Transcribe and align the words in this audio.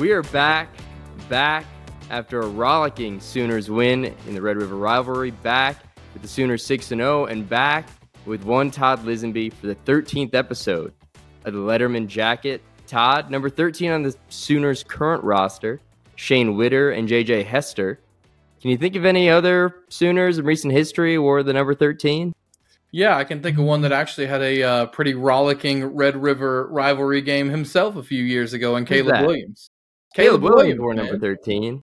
We 0.00 0.12
are 0.12 0.22
back, 0.22 0.70
back 1.28 1.66
after 2.08 2.40
a 2.40 2.48
rollicking 2.48 3.20
Sooners 3.20 3.68
win 3.68 4.06
in 4.26 4.34
the 4.34 4.40
Red 4.40 4.56
River 4.56 4.76
rivalry, 4.76 5.30
back 5.30 5.76
with 6.14 6.22
the 6.22 6.28
Sooners 6.28 6.64
6 6.64 6.86
0, 6.86 7.26
and 7.26 7.46
back 7.46 7.86
with 8.24 8.42
one 8.44 8.70
Todd 8.70 9.04
Lisenbee 9.04 9.52
for 9.52 9.66
the 9.66 9.74
13th 9.74 10.34
episode 10.34 10.94
of 11.44 11.52
the 11.52 11.58
Letterman 11.58 12.06
Jacket. 12.06 12.62
Todd, 12.86 13.30
number 13.30 13.50
13 13.50 13.90
on 13.90 14.02
the 14.02 14.16
Sooners' 14.30 14.82
current 14.82 15.22
roster, 15.22 15.82
Shane 16.16 16.56
Whitter 16.56 16.92
and 16.92 17.06
JJ 17.06 17.44
Hester. 17.44 18.00
Can 18.62 18.70
you 18.70 18.78
think 18.78 18.96
of 18.96 19.04
any 19.04 19.28
other 19.28 19.84
Sooners 19.90 20.38
in 20.38 20.46
recent 20.46 20.72
history 20.72 21.18
wore 21.18 21.42
the 21.42 21.52
number 21.52 21.74
13? 21.74 22.32
Yeah, 22.90 23.18
I 23.18 23.24
can 23.24 23.42
think 23.42 23.58
of 23.58 23.64
one 23.64 23.82
that 23.82 23.92
actually 23.92 24.28
had 24.28 24.40
a 24.40 24.62
uh, 24.62 24.86
pretty 24.86 25.12
rollicking 25.12 25.84
Red 25.84 26.16
River 26.16 26.68
rivalry 26.68 27.20
game 27.20 27.50
himself 27.50 27.96
a 27.96 28.02
few 28.02 28.24
years 28.24 28.54
ago, 28.54 28.76
and 28.76 28.86
Caleb? 28.86 29.26
Williams. 29.26 29.69
Caleb, 30.14 30.42
Williams 30.42 30.80
wore 30.80 30.94
number 30.94 31.18
13. 31.18 31.82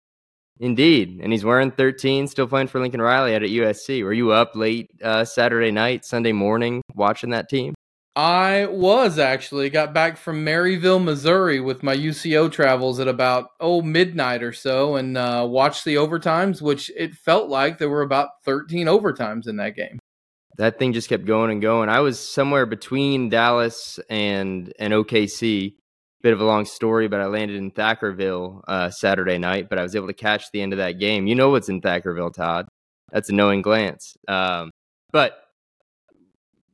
Indeed. 0.61 1.21
And 1.23 1.33
he's 1.33 1.45
wearing 1.45 1.73
13, 1.73 2.29
still 2.29 2.47
playing 2.47 2.69
for 2.69 2.81
Lincoln 2.81 3.03
Riley 3.03 3.35
out 3.35 3.43
at 3.43 3.51
USC. 3.51 4.05
Were 4.05 4.13
you 4.13 4.31
up 4.31 4.55
late 4.55 4.91
uh, 5.03 5.25
Saturday 5.25 5.73
night, 5.73 6.05
Sunday 6.05 6.33
morning 6.33 6.83
watching 6.95 7.31
that 7.31 7.49
team? 7.49 7.75
I 8.15 8.67
was 8.67 9.19
actually 9.19 9.71
got 9.71 9.95
back 9.95 10.19
from 10.19 10.45
Maryville, 10.45 11.03
Missouri 11.03 11.61
with 11.61 11.83
my 11.83 11.97
UCO 11.97 12.53
travels 12.53 13.01
at 13.01 13.09
about 13.09 13.49
oh 13.59 13.81
midnight 13.81 14.43
or 14.43 14.53
so 14.53 14.97
and 14.97 15.17
uh, 15.17 15.47
watched 15.49 15.87
the 15.87 15.95
overtimes, 15.95 16.61
which 16.61 16.91
it 16.95 17.15
felt 17.15 17.49
like 17.49 17.79
there 17.79 17.89
were 17.89 18.03
about 18.03 18.29
13 18.45 18.87
overtimes 18.87 19.49
in 19.49 19.57
that 19.57 19.77
game. 19.77 19.99
That 20.59 20.79
thing 20.79 20.93
just 20.93 21.09
kept 21.09 21.25
going 21.25 21.51
and 21.51 21.63
going. 21.63 21.89
I 21.89 22.01
was 22.01 22.21
somewhere 22.21 22.67
between 22.67 23.31
Dallas 23.31 23.99
and 24.11 24.71
and 24.79 24.93
OKC. 24.93 25.77
Bit 26.23 26.33
of 26.33 26.41
a 26.41 26.45
long 26.45 26.65
story, 26.65 27.09
but 27.09 27.21
I 27.21 27.27
landed 27.27 27.57
in 27.57 27.73
Thackerville 27.73 28.63
uh, 28.69 28.91
Saturday 28.91 29.39
night. 29.39 29.69
But 29.69 29.79
I 29.79 29.83
was 29.83 29.97
able 29.97 30.07
to 30.07 30.13
catch 30.13 30.51
the 30.53 30.63
end 30.63 30.73
of 30.73 30.79
that 30.79 30.99
game. 30.99 31.27
You 31.27 31.35
know 31.35 31.51
what's 31.51 31.69
in 31.69 31.81
Thackerville, 31.81 32.33
Todd? 32.33 32.69
That's 33.11 33.29
a 33.29 33.35
knowing 33.35 33.63
glance. 33.63 34.15
Um, 34.29 34.71
but 35.13 35.37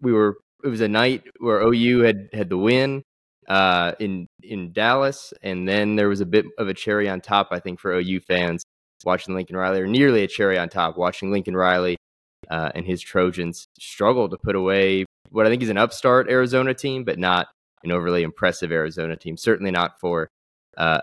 we 0.01 0.13
were 0.13 0.37
it 0.65 0.69
was 0.69 0.81
a 0.81 0.89
night 0.89 1.25
where 1.39 1.61
OU 1.61 2.01
had 2.01 2.29
had 2.33 2.49
the 2.49 2.59
win 2.59 3.03
uh, 3.49 3.93
in 3.99 4.27
in 4.43 4.73
Dallas, 4.73 5.33
and 5.43 5.69
then 5.69 5.97
there 5.97 6.09
was 6.09 6.21
a 6.21 6.27
bit 6.27 6.47
of 6.59 6.69
a 6.69 6.75
cherry 6.75 7.09
on 7.09 7.21
top, 7.21 7.49
I 7.51 7.61
think, 7.61 7.81
for 7.81 7.93
OU 7.93 8.21
fans 8.21 8.65
watching 9.05 9.35
Lincoln 9.35 9.57
Riley, 9.57 9.81
or 9.81 9.87
nearly 9.87 10.25
a 10.25 10.29
cherry 10.29 10.59
on 10.59 10.69
top, 10.69 10.97
watching 10.97 11.31
Lincoln 11.31 11.57
Riley 11.57 11.97
uh, 12.51 12.71
and 12.75 12.85
his 12.85 13.01
Trojans 13.01 13.67
struggle 13.79 14.29
to 14.29 14.37
put 14.37 14.57
away 14.57 15.05
what 15.31 15.47
I 15.47 15.51
think 15.51 15.63
is 15.63 15.69
an 15.69 15.79
upstart 15.79 16.31
Arizona 16.31 16.75
team, 16.75 17.05
but 17.05 17.19
not 17.19 17.49
an 17.85 17.93
overly 17.93 18.23
impressive 18.23 18.73
Arizona 18.73 19.17
team. 19.17 19.37
Certainly 19.37 19.71
not 19.71 20.01
for 20.01 20.31
uh, 20.77 21.01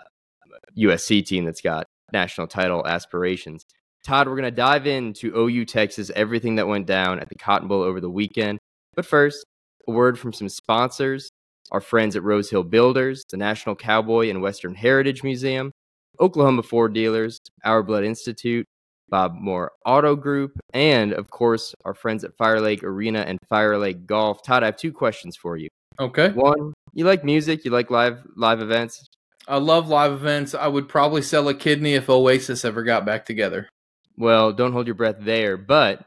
USC 0.76 1.24
team 1.24 1.44
that's 1.44 1.60
got 1.60 1.86
national 2.12 2.46
title 2.46 2.86
aspirations. 2.86 3.64
Todd, 4.04 4.28
we're 4.28 4.36
going 4.36 4.44
to 4.44 4.50
dive 4.50 4.86
into 4.86 5.36
OU 5.36 5.64
Texas, 5.64 6.10
everything 6.14 6.56
that 6.56 6.68
went 6.68 6.86
down 6.86 7.18
at 7.18 7.28
the 7.28 7.34
Cotton 7.34 7.66
Bowl 7.66 7.82
over 7.82 8.00
the 8.00 8.10
weekend. 8.10 8.58
But 8.94 9.04
first, 9.04 9.44
a 9.88 9.92
word 9.92 10.18
from 10.18 10.32
some 10.32 10.48
sponsors 10.48 11.30
our 11.72 11.80
friends 11.80 12.16
at 12.16 12.22
Rose 12.22 12.50
Hill 12.50 12.62
Builders, 12.62 13.24
the 13.28 13.36
National 13.36 13.74
Cowboy 13.74 14.30
and 14.30 14.40
Western 14.40 14.74
Heritage 14.74 15.22
Museum, 15.22 15.72
Oklahoma 16.20 16.62
Ford 16.62 16.94
Dealers, 16.94 17.40
Our 17.64 17.82
Blood 17.82 18.04
Institute, 18.04 18.66
Bob 19.08 19.34
Moore 19.34 19.72
Auto 19.84 20.16
Group, 20.16 20.58
and 20.74 21.12
of 21.12 21.30
course, 21.30 21.74
our 21.84 21.94
friends 21.94 22.24
at 22.24 22.36
Fire 22.36 22.60
Lake 22.60 22.82
Arena 22.82 23.20
and 23.20 23.38
Fire 23.48 23.78
Lake 23.78 24.06
Golf. 24.06 24.42
Todd, 24.42 24.62
I 24.62 24.66
have 24.66 24.76
two 24.76 24.92
questions 24.92 25.36
for 25.36 25.56
you. 25.56 25.68
Okay. 26.00 26.30
One, 26.30 26.74
you 26.92 27.04
like 27.04 27.24
music, 27.24 27.64
you 27.64 27.70
like 27.70 27.90
live 27.90 28.22
live 28.36 28.60
events? 28.60 29.06
I 29.48 29.58
love 29.58 29.88
live 29.88 30.12
events. 30.12 30.54
I 30.54 30.66
would 30.66 30.88
probably 30.88 31.22
sell 31.22 31.48
a 31.48 31.54
kidney 31.54 31.94
if 31.94 32.10
Oasis 32.10 32.64
ever 32.64 32.82
got 32.82 33.06
back 33.06 33.24
together. 33.24 33.68
Well, 34.16 34.52
don't 34.52 34.72
hold 34.72 34.86
your 34.86 34.94
breath 34.94 35.16
there, 35.20 35.56
but 35.56 36.04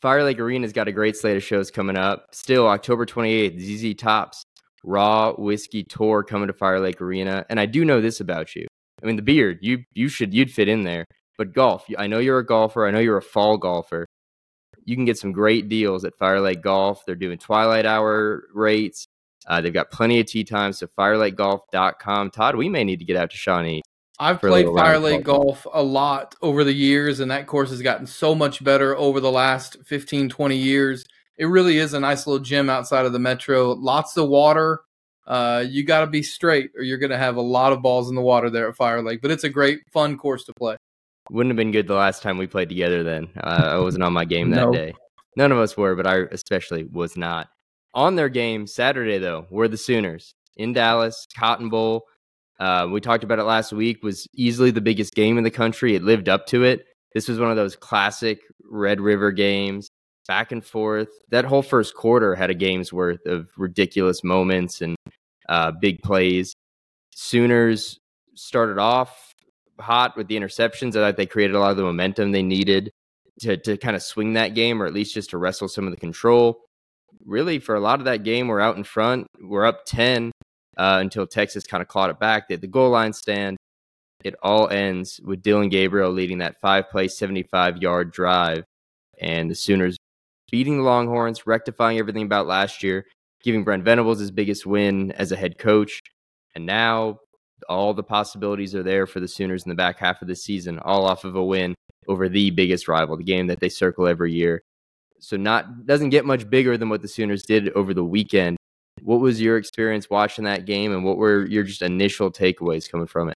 Fire 0.00 0.22
Lake 0.22 0.38
Arena's 0.38 0.72
got 0.72 0.88
a 0.88 0.92
great 0.92 1.16
slate 1.16 1.36
of 1.36 1.42
shows 1.42 1.70
coming 1.70 1.96
up. 1.96 2.26
Still, 2.32 2.68
October 2.68 3.06
28th, 3.06 3.60
ZZ 3.60 3.94
Tops 3.94 4.44
Raw 4.84 5.32
Whiskey 5.32 5.82
Tour 5.82 6.22
coming 6.22 6.46
to 6.46 6.52
Fire 6.52 6.78
Lake 6.78 7.00
Arena. 7.00 7.44
And 7.48 7.58
I 7.58 7.66
do 7.66 7.84
know 7.84 8.00
this 8.00 8.20
about 8.20 8.54
you. 8.54 8.66
I 9.02 9.06
mean, 9.06 9.16
the 9.16 9.22
beard, 9.22 9.58
you 9.62 9.84
you 9.92 10.08
should 10.08 10.32
you'd 10.32 10.50
fit 10.50 10.68
in 10.68 10.84
there. 10.84 11.04
But 11.36 11.52
golf, 11.52 11.86
I 11.98 12.06
know 12.06 12.20
you're 12.20 12.38
a 12.38 12.46
golfer. 12.46 12.86
I 12.86 12.90
know 12.90 13.00
you're 13.00 13.16
a 13.16 13.22
fall 13.22 13.56
golfer. 13.58 14.06
You 14.86 14.96
can 14.96 15.04
get 15.04 15.18
some 15.18 15.32
great 15.32 15.68
deals 15.68 16.04
at 16.04 16.16
Fire 16.16 16.40
Lake 16.40 16.62
Golf. 16.62 17.04
They're 17.06 17.14
doing 17.14 17.38
twilight 17.38 17.86
hour 17.86 18.44
rates. 18.52 19.06
Uh, 19.46 19.60
they've 19.60 19.72
got 19.72 19.90
plenty 19.90 20.20
of 20.20 20.26
tee 20.26 20.44
times. 20.44 20.78
So 20.78 20.86
firelakegolf.com. 20.98 22.30
Todd, 22.30 22.56
we 22.56 22.68
may 22.68 22.84
need 22.84 22.98
to 22.98 23.04
get 23.04 23.16
out 23.16 23.30
to 23.30 23.36
Shawnee 23.36 23.82
I've 24.18 24.40
played 24.40 24.66
Fire 24.66 24.98
Lake 24.98 25.24
golf 25.24 25.66
a 25.72 25.82
lot 25.82 26.36
over 26.40 26.62
the 26.62 26.72
years, 26.72 27.18
and 27.18 27.30
that 27.30 27.46
course 27.46 27.70
has 27.70 27.82
gotten 27.82 28.06
so 28.06 28.34
much 28.34 28.62
better 28.62 28.96
over 28.96 29.18
the 29.18 29.30
last 29.30 29.76
15, 29.84 30.28
20 30.28 30.56
years. 30.56 31.04
It 31.36 31.46
really 31.46 31.78
is 31.78 31.94
a 31.94 32.00
nice 32.00 32.26
little 32.26 32.42
gym 32.42 32.70
outside 32.70 33.06
of 33.06 33.12
the 33.12 33.18
metro. 33.18 33.72
Lots 33.72 34.16
of 34.16 34.28
water. 34.28 34.82
Uh, 35.26 35.64
you 35.66 35.84
got 35.84 36.00
to 36.00 36.06
be 36.06 36.22
straight, 36.22 36.70
or 36.76 36.82
you're 36.82 36.98
going 36.98 37.10
to 37.10 37.18
have 37.18 37.36
a 37.36 37.42
lot 37.42 37.72
of 37.72 37.82
balls 37.82 38.08
in 38.08 38.14
the 38.14 38.22
water 38.22 38.50
there 38.50 38.68
at 38.68 38.76
Fire 38.76 39.02
Lake. 39.02 39.20
But 39.20 39.32
it's 39.32 39.44
a 39.44 39.48
great, 39.48 39.80
fun 39.92 40.16
course 40.16 40.44
to 40.44 40.52
play. 40.52 40.76
Wouldn't 41.30 41.50
have 41.50 41.56
been 41.56 41.72
good 41.72 41.86
the 41.86 41.94
last 41.94 42.22
time 42.22 42.36
we 42.38 42.46
played 42.46 42.68
together 42.68 43.02
then. 43.02 43.28
Uh, 43.36 43.70
I 43.72 43.78
wasn't 43.78 44.04
on 44.04 44.12
my 44.12 44.24
game 44.24 44.50
that 44.50 44.56
No. 44.66 44.72
day. 44.72 44.94
None 45.36 45.50
of 45.52 45.58
us 45.58 45.76
were, 45.76 45.94
but 45.96 46.06
I 46.06 46.18
especially 46.30 46.84
was 46.84 47.16
not. 47.16 47.48
On 47.94 48.14
their 48.14 48.28
game 48.28 48.66
Saturday, 48.66 49.18
though, 49.18 49.46
were 49.50 49.68
the 49.68 49.76
Sooners 49.76 50.34
in 50.56 50.72
Dallas, 50.72 51.26
Cotton 51.36 51.68
Bowl. 51.70 52.04
Uh, 52.60 52.88
we 52.90 53.00
talked 53.00 53.24
about 53.24 53.38
it 53.38 53.44
last 53.44 53.72
week, 53.72 54.02
was 54.02 54.28
easily 54.34 54.70
the 54.70 54.80
biggest 54.80 55.14
game 55.14 55.38
in 55.38 55.44
the 55.44 55.50
country. 55.50 55.94
It 55.96 56.02
lived 56.02 56.28
up 56.28 56.46
to 56.48 56.62
it. 56.64 56.84
This 57.14 57.26
was 57.28 57.38
one 57.40 57.50
of 57.50 57.56
those 57.56 57.74
classic 57.74 58.40
Red 58.70 59.00
River 59.00 59.32
games, 59.32 59.88
back 60.28 60.52
and 60.52 60.64
forth. 60.64 61.08
That 61.30 61.44
whole 61.44 61.62
first 61.62 61.94
quarter 61.94 62.34
had 62.34 62.50
a 62.50 62.54
game's 62.54 62.92
worth 62.92 63.24
of 63.26 63.48
ridiculous 63.56 64.22
moments 64.22 64.82
and 64.82 64.96
uh, 65.48 65.72
big 65.80 66.00
plays. 66.02 66.54
Sooners 67.14 67.98
started 68.34 68.78
off 68.78 69.33
hot 69.78 70.16
with 70.16 70.28
the 70.28 70.36
interceptions. 70.36 70.90
I 70.90 71.00
thought 71.00 71.16
they 71.16 71.26
created 71.26 71.56
a 71.56 71.60
lot 71.60 71.70
of 71.70 71.76
the 71.76 71.82
momentum 71.82 72.32
they 72.32 72.42
needed 72.42 72.90
to 73.40 73.56
to 73.56 73.76
kind 73.76 73.96
of 73.96 74.02
swing 74.02 74.34
that 74.34 74.54
game, 74.54 74.82
or 74.82 74.86
at 74.86 74.94
least 74.94 75.14
just 75.14 75.30
to 75.30 75.38
wrestle 75.38 75.68
some 75.68 75.86
of 75.86 75.90
the 75.92 76.00
control. 76.00 76.60
Really, 77.24 77.58
for 77.58 77.74
a 77.74 77.80
lot 77.80 78.00
of 78.00 78.04
that 78.06 78.22
game, 78.22 78.48
we're 78.48 78.60
out 78.60 78.76
in 78.76 78.84
front. 78.84 79.26
We're 79.40 79.66
up 79.66 79.84
ten 79.86 80.32
uh, 80.76 80.98
until 81.00 81.26
Texas 81.26 81.64
kind 81.64 81.82
of 81.82 81.88
clawed 81.88 82.10
it 82.10 82.18
back. 82.18 82.48
They 82.48 82.54
had 82.54 82.60
the 82.60 82.66
goal 82.66 82.90
line 82.90 83.12
stand. 83.12 83.56
It 84.24 84.34
all 84.42 84.68
ends 84.68 85.20
with 85.22 85.42
Dillon 85.42 85.68
Gabriel 85.68 86.10
leading 86.10 86.38
that 86.38 86.60
five 86.60 86.88
play, 86.90 87.08
75 87.08 87.78
yard 87.78 88.10
drive. 88.10 88.64
And 89.20 89.50
the 89.50 89.54
Sooners 89.54 89.96
beating 90.50 90.78
the 90.78 90.82
Longhorns, 90.82 91.46
rectifying 91.46 91.98
everything 91.98 92.22
about 92.22 92.46
last 92.46 92.82
year, 92.82 93.06
giving 93.42 93.64
Brent 93.64 93.84
Venables 93.84 94.18
his 94.18 94.30
biggest 94.30 94.66
win 94.66 95.12
as 95.12 95.30
a 95.30 95.36
head 95.36 95.58
coach. 95.58 96.00
And 96.54 96.64
now 96.64 97.18
all 97.68 97.94
the 97.94 98.02
possibilities 98.02 98.74
are 98.74 98.82
there 98.82 99.06
for 99.06 99.20
the 99.20 99.28
Sooners 99.28 99.64
in 99.64 99.68
the 99.68 99.74
back 99.74 99.98
half 99.98 100.22
of 100.22 100.28
the 100.28 100.36
season, 100.36 100.78
all 100.80 101.06
off 101.06 101.24
of 101.24 101.34
a 101.36 101.44
win 101.44 101.74
over 102.08 102.28
the 102.28 102.50
biggest 102.50 102.88
rival, 102.88 103.16
the 103.16 103.24
game 103.24 103.46
that 103.46 103.60
they 103.60 103.68
circle 103.68 104.06
every 104.06 104.32
year. 104.32 104.62
So 105.20 105.36
not 105.36 105.86
doesn't 105.86 106.10
get 106.10 106.26
much 106.26 106.48
bigger 106.48 106.76
than 106.76 106.88
what 106.88 107.02
the 107.02 107.08
Sooners 107.08 107.42
did 107.42 107.70
over 107.70 107.94
the 107.94 108.04
weekend. 108.04 108.56
What 109.02 109.20
was 109.20 109.40
your 109.40 109.56
experience 109.56 110.08
watching 110.10 110.44
that 110.44 110.66
game, 110.66 110.92
and 110.92 111.04
what 111.04 111.16
were 111.16 111.46
your 111.46 111.64
just 111.64 111.82
initial 111.82 112.30
takeaways 112.30 112.90
coming 112.90 113.06
from 113.06 113.28
it? 113.28 113.34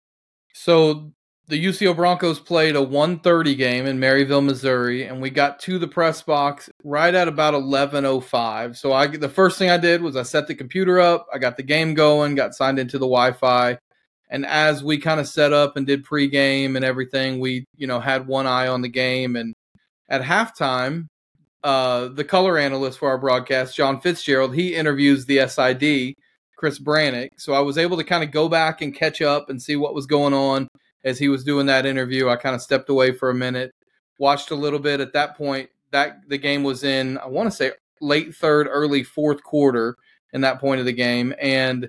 So 0.55 1.13
the 1.49 1.65
UCO 1.65 1.97
Broncos 1.97 2.39
played 2.39 2.77
a 2.77 2.81
1:30 2.81 3.57
game 3.57 3.87
in 3.87 3.99
Maryville, 3.99 4.45
Missouri, 4.45 5.05
and 5.05 5.21
we 5.21 5.31
got 5.31 5.59
to 5.61 5.79
the 5.79 5.89
press 5.89 6.21
box 6.21 6.69
right 6.85 7.15
at 7.15 7.27
about 7.27 7.55
11:05. 7.55 8.77
So 8.77 8.93
I 8.93 9.07
the 9.07 9.29
first 9.29 9.59
thing 9.59 9.71
I 9.71 9.79
did 9.79 10.03
was 10.03 10.15
I 10.15 10.25
set 10.25 10.47
the 10.47 10.55
computer 10.55 11.01
up, 11.01 11.27
I 11.33 11.39
got 11.39 11.57
the 11.57 11.63
game 11.63 11.95
going, 11.95 12.35
got 12.35 12.55
signed 12.55 12.79
into 12.79 12.99
the 12.99 13.07
Wi-Fi, 13.07 13.79
and 14.31 14.45
as 14.47 14.83
we 14.85 14.99
kind 14.99 15.21
of 15.21 15.29
set 15.29 15.53
up 15.53 15.77
and 15.77 15.87
did 15.87 16.05
pregame 16.05 16.77
and 16.77 16.85
everything, 16.85 17.41
we 17.41 17.65
you 17.77 17.87
know 17.87 18.01
had 18.01 18.27
one 18.27 18.47
eye 18.47 18.69
on 18.69 18.83
the 18.83 18.89
game. 18.89 19.37
And 19.37 19.55
at 20.09 20.23
halftime, 20.23 21.07
uh, 21.65 22.09
the 22.09 22.25
color 22.25 22.59
analyst 22.59 22.99
for 22.99 23.09
our 23.09 23.19
broadcast, 23.19 23.77
John 23.77 24.01
Fitzgerald, 24.01 24.55
he 24.55 24.75
interviews 24.75 25.27
the 25.27 25.49
SID, 25.49 26.15
Chris 26.57 26.79
Brannick. 26.79 27.31
So 27.39 27.53
I 27.53 27.61
was 27.61 27.79
able 27.79 27.97
to 27.97 28.05
kind 28.05 28.25
of 28.25 28.31
go 28.31 28.49
back 28.49 28.83
and 28.83 28.95
catch 28.95 29.23
up 29.23 29.51
and 29.51 29.61
see 29.61 29.77
what 29.77 29.95
was 29.95 30.07
going 30.07 30.35
on 30.35 30.69
as 31.05 31.19
he 31.19 31.29
was 31.29 31.45
doing 31.45 31.67
that 31.67 31.87
interview. 31.87 32.29
I 32.29 32.37
kind 32.37 32.55
of 32.55 32.63
stepped 32.63 32.91
away 32.91 33.13
for 33.13 33.31
a 33.31 33.35
minute, 33.35 33.73
watched 34.19 34.51
a 34.51 34.57
little 34.57 34.79
bit. 34.79 35.01
At 35.01 35.13
that 35.15 35.37
point, 35.37 35.71
that 35.91 36.19
the 36.29 36.39
game 36.39 36.63
was 36.63 36.85
in, 36.85 37.19
I 37.19 37.27
want 37.27 37.51
to 37.51 37.57
say 37.57 37.73
late 38.01 38.35
third, 38.35 38.69
early 38.71 39.03
fourth 39.03 39.43
quarter 39.43 39.97
in 40.33 40.43
that 40.43 40.61
point 40.61 40.81
of 40.81 40.87
the 40.87 40.93
game. 40.93 41.35
And 41.41 41.88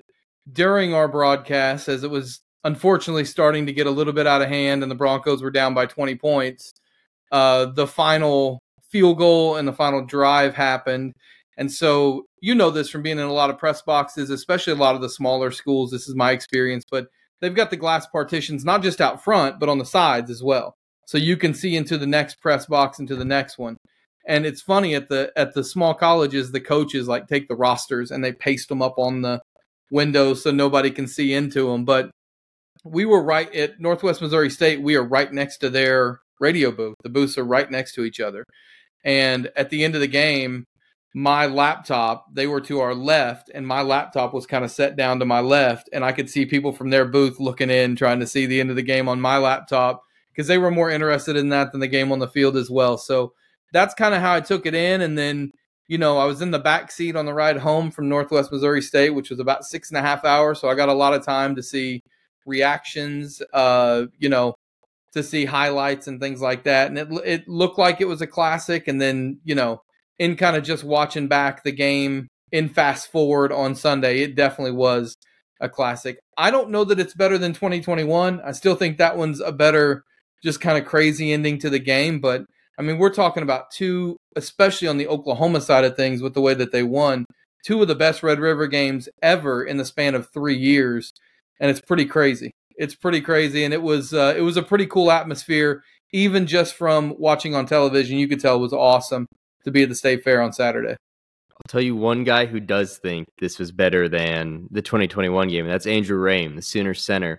during 0.52 0.94
our 0.94 1.08
broadcast, 1.08 1.88
as 1.88 2.04
it 2.04 2.10
was 2.10 2.40
unfortunately 2.64 3.24
starting 3.24 3.66
to 3.66 3.72
get 3.72 3.86
a 3.86 3.90
little 3.90 4.12
bit 4.12 4.26
out 4.26 4.42
of 4.42 4.48
hand 4.48 4.82
and 4.82 4.90
the 4.90 4.96
Broncos 4.96 5.42
were 5.42 5.50
down 5.50 5.74
by 5.74 5.86
20 5.86 6.14
points, 6.16 6.72
uh, 7.32 7.66
the 7.66 7.86
final 7.86 8.60
field 8.90 9.18
goal 9.18 9.56
and 9.56 9.66
the 9.66 9.72
final 9.72 10.04
drive 10.04 10.54
happened. 10.54 11.14
And 11.56 11.70
so 11.70 12.26
you 12.40 12.54
know 12.54 12.70
this 12.70 12.90
from 12.90 13.02
being 13.02 13.18
in 13.18 13.24
a 13.24 13.32
lot 13.32 13.50
of 13.50 13.58
press 13.58 13.82
boxes, 13.82 14.30
especially 14.30 14.72
a 14.72 14.76
lot 14.76 14.94
of 14.94 15.00
the 15.00 15.10
smaller 15.10 15.50
schools. 15.50 15.90
This 15.90 16.08
is 16.08 16.14
my 16.14 16.32
experience, 16.32 16.84
but 16.90 17.08
they've 17.40 17.54
got 17.54 17.70
the 17.70 17.76
glass 17.76 18.06
partitions 18.06 18.64
not 18.64 18.82
just 18.82 19.00
out 19.00 19.22
front, 19.22 19.60
but 19.60 19.68
on 19.68 19.78
the 19.78 19.84
sides 19.84 20.30
as 20.30 20.42
well. 20.42 20.74
So 21.06 21.18
you 21.18 21.36
can 21.36 21.54
see 21.54 21.76
into 21.76 21.98
the 21.98 22.06
next 22.06 22.40
press 22.40 22.66
box, 22.66 22.98
into 22.98 23.16
the 23.16 23.24
next 23.24 23.58
one. 23.58 23.76
And 24.26 24.46
it's 24.46 24.62
funny 24.62 24.94
at 24.94 25.08
the 25.08 25.32
at 25.34 25.54
the 25.54 25.64
small 25.64 25.94
colleges, 25.94 26.52
the 26.52 26.60
coaches 26.60 27.08
like 27.08 27.26
take 27.26 27.48
the 27.48 27.56
rosters 27.56 28.10
and 28.10 28.22
they 28.22 28.32
paste 28.32 28.68
them 28.68 28.82
up 28.82 28.98
on 28.98 29.22
the 29.22 29.40
windows 29.90 30.42
so 30.42 30.50
nobody 30.50 30.90
can 30.90 31.06
see 31.06 31.32
into 31.32 31.70
them. 31.70 31.84
But 31.84 32.10
we 32.84 33.04
were 33.04 33.22
right 33.22 33.52
at 33.54 33.80
Northwest 33.80 34.22
Missouri 34.22 34.50
State. 34.50 34.82
We 34.82 34.96
are 34.96 35.04
right 35.04 35.32
next 35.32 35.58
to 35.58 35.70
their 35.70 36.20
radio 36.40 36.70
booth. 36.70 36.96
The 37.02 37.10
booths 37.10 37.36
are 37.36 37.44
right 37.44 37.70
next 37.70 37.94
to 37.94 38.04
each 38.04 38.20
other. 38.20 38.44
And 39.04 39.50
at 39.56 39.70
the 39.70 39.84
end 39.84 39.94
of 39.94 40.00
the 40.00 40.06
game, 40.06 40.64
my 41.14 41.46
laptop, 41.46 42.26
they 42.32 42.46
were 42.46 42.60
to 42.62 42.80
our 42.80 42.94
left, 42.94 43.50
and 43.52 43.66
my 43.66 43.82
laptop 43.82 44.32
was 44.32 44.46
kind 44.46 44.64
of 44.64 44.70
set 44.70 44.96
down 44.96 45.18
to 45.18 45.24
my 45.24 45.40
left. 45.40 45.88
And 45.92 46.04
I 46.04 46.12
could 46.12 46.30
see 46.30 46.46
people 46.46 46.72
from 46.72 46.90
their 46.90 47.04
booth 47.04 47.40
looking 47.40 47.70
in, 47.70 47.96
trying 47.96 48.20
to 48.20 48.26
see 48.26 48.46
the 48.46 48.60
end 48.60 48.70
of 48.70 48.76
the 48.76 48.82
game 48.82 49.08
on 49.08 49.20
my 49.20 49.38
laptop 49.38 50.02
because 50.32 50.46
they 50.46 50.58
were 50.58 50.70
more 50.70 50.90
interested 50.90 51.36
in 51.36 51.48
that 51.48 51.72
than 51.72 51.80
the 51.80 51.88
game 51.88 52.12
on 52.12 52.20
the 52.20 52.28
field 52.28 52.56
as 52.56 52.70
well. 52.70 52.96
So 52.96 53.32
that's 53.72 53.94
kind 53.94 54.14
of 54.14 54.20
how 54.20 54.34
I 54.34 54.40
took 54.40 54.66
it 54.66 54.74
in. 54.74 55.00
And 55.00 55.18
then, 55.18 55.50
you 55.90 55.98
know, 55.98 56.18
I 56.18 56.24
was 56.24 56.40
in 56.40 56.52
the 56.52 56.60
back 56.60 56.92
seat 56.92 57.16
on 57.16 57.26
the 57.26 57.34
ride 57.34 57.56
home 57.56 57.90
from 57.90 58.08
Northwest 58.08 58.52
Missouri 58.52 58.80
State, 58.80 59.10
which 59.10 59.28
was 59.28 59.40
about 59.40 59.64
six 59.64 59.90
and 59.90 59.98
a 59.98 60.00
half 60.00 60.24
hours. 60.24 60.60
So 60.60 60.68
I 60.68 60.76
got 60.76 60.88
a 60.88 60.94
lot 60.94 61.14
of 61.14 61.26
time 61.26 61.56
to 61.56 61.64
see 61.64 62.00
reactions, 62.46 63.42
uh, 63.52 64.04
you 64.16 64.28
know, 64.28 64.54
to 65.14 65.24
see 65.24 65.44
highlights 65.44 66.06
and 66.06 66.20
things 66.20 66.40
like 66.40 66.62
that. 66.62 66.90
And 66.90 66.96
it, 66.96 67.08
it 67.24 67.48
looked 67.48 67.76
like 67.76 68.00
it 68.00 68.06
was 68.06 68.22
a 68.22 68.28
classic. 68.28 68.86
And 68.86 69.00
then, 69.00 69.40
you 69.42 69.56
know, 69.56 69.82
in 70.20 70.36
kind 70.36 70.54
of 70.54 70.62
just 70.62 70.84
watching 70.84 71.26
back 71.26 71.64
the 71.64 71.72
game 71.72 72.28
in 72.52 72.68
fast 72.68 73.10
forward 73.10 73.50
on 73.50 73.74
Sunday, 73.74 74.20
it 74.20 74.36
definitely 74.36 74.76
was 74.76 75.16
a 75.60 75.68
classic. 75.68 76.20
I 76.38 76.52
don't 76.52 76.70
know 76.70 76.84
that 76.84 77.00
it's 77.00 77.14
better 77.14 77.36
than 77.36 77.52
2021. 77.52 78.40
I 78.42 78.52
still 78.52 78.76
think 78.76 78.98
that 78.98 79.16
one's 79.16 79.40
a 79.40 79.50
better, 79.50 80.04
just 80.40 80.60
kind 80.60 80.78
of 80.78 80.88
crazy 80.88 81.32
ending 81.32 81.58
to 81.58 81.68
the 81.68 81.80
game. 81.80 82.20
But 82.20 82.44
I 82.78 82.82
mean, 82.82 82.98
we're 82.98 83.12
talking 83.12 83.42
about 83.42 83.72
two, 83.72 84.16
especially 84.36 84.88
on 84.88 84.96
the 84.96 85.08
Oklahoma 85.08 85.60
side 85.60 85.84
of 85.84 85.96
things 85.96 86.22
with 86.22 86.34
the 86.34 86.40
way 86.40 86.54
that 86.54 86.72
they 86.72 86.82
won, 86.82 87.24
two 87.64 87.82
of 87.82 87.88
the 87.88 87.94
best 87.94 88.22
Red 88.22 88.40
River 88.40 88.66
games 88.66 89.08
ever 89.22 89.64
in 89.64 89.76
the 89.76 89.84
span 89.84 90.14
of 90.14 90.30
three 90.30 90.56
years. 90.56 91.12
And 91.58 91.70
it's 91.70 91.80
pretty 91.80 92.06
crazy. 92.06 92.52
It's 92.76 92.94
pretty 92.94 93.20
crazy. 93.20 93.64
And 93.64 93.74
it 93.74 93.82
was, 93.82 94.14
uh, 94.14 94.34
it 94.36 94.40
was 94.40 94.56
a 94.56 94.62
pretty 94.62 94.86
cool 94.86 95.10
atmosphere. 95.10 95.82
Even 96.12 96.46
just 96.46 96.74
from 96.74 97.14
watching 97.18 97.54
on 97.54 97.66
television, 97.66 98.18
you 98.18 98.26
could 98.26 98.40
tell 98.40 98.56
it 98.56 98.60
was 98.60 98.72
awesome 98.72 99.26
to 99.64 99.70
be 99.70 99.82
at 99.82 99.88
the 99.88 99.94
state 99.94 100.24
fair 100.24 100.40
on 100.40 100.52
Saturday. 100.52 100.96
I'll 101.60 101.68
tell 101.68 101.82
you 101.82 101.94
one 101.94 102.24
guy 102.24 102.46
who 102.46 102.58
does 102.58 102.96
think 102.98 103.26
this 103.38 103.58
was 103.58 103.70
better 103.70 104.08
than 104.08 104.66
the 104.70 104.80
2021 104.80 105.48
game, 105.48 105.66
and 105.66 105.72
that's 105.72 105.86
Andrew 105.86 106.18
Raym, 106.18 106.56
the 106.56 106.62
Sooner 106.62 106.94
center. 106.94 107.38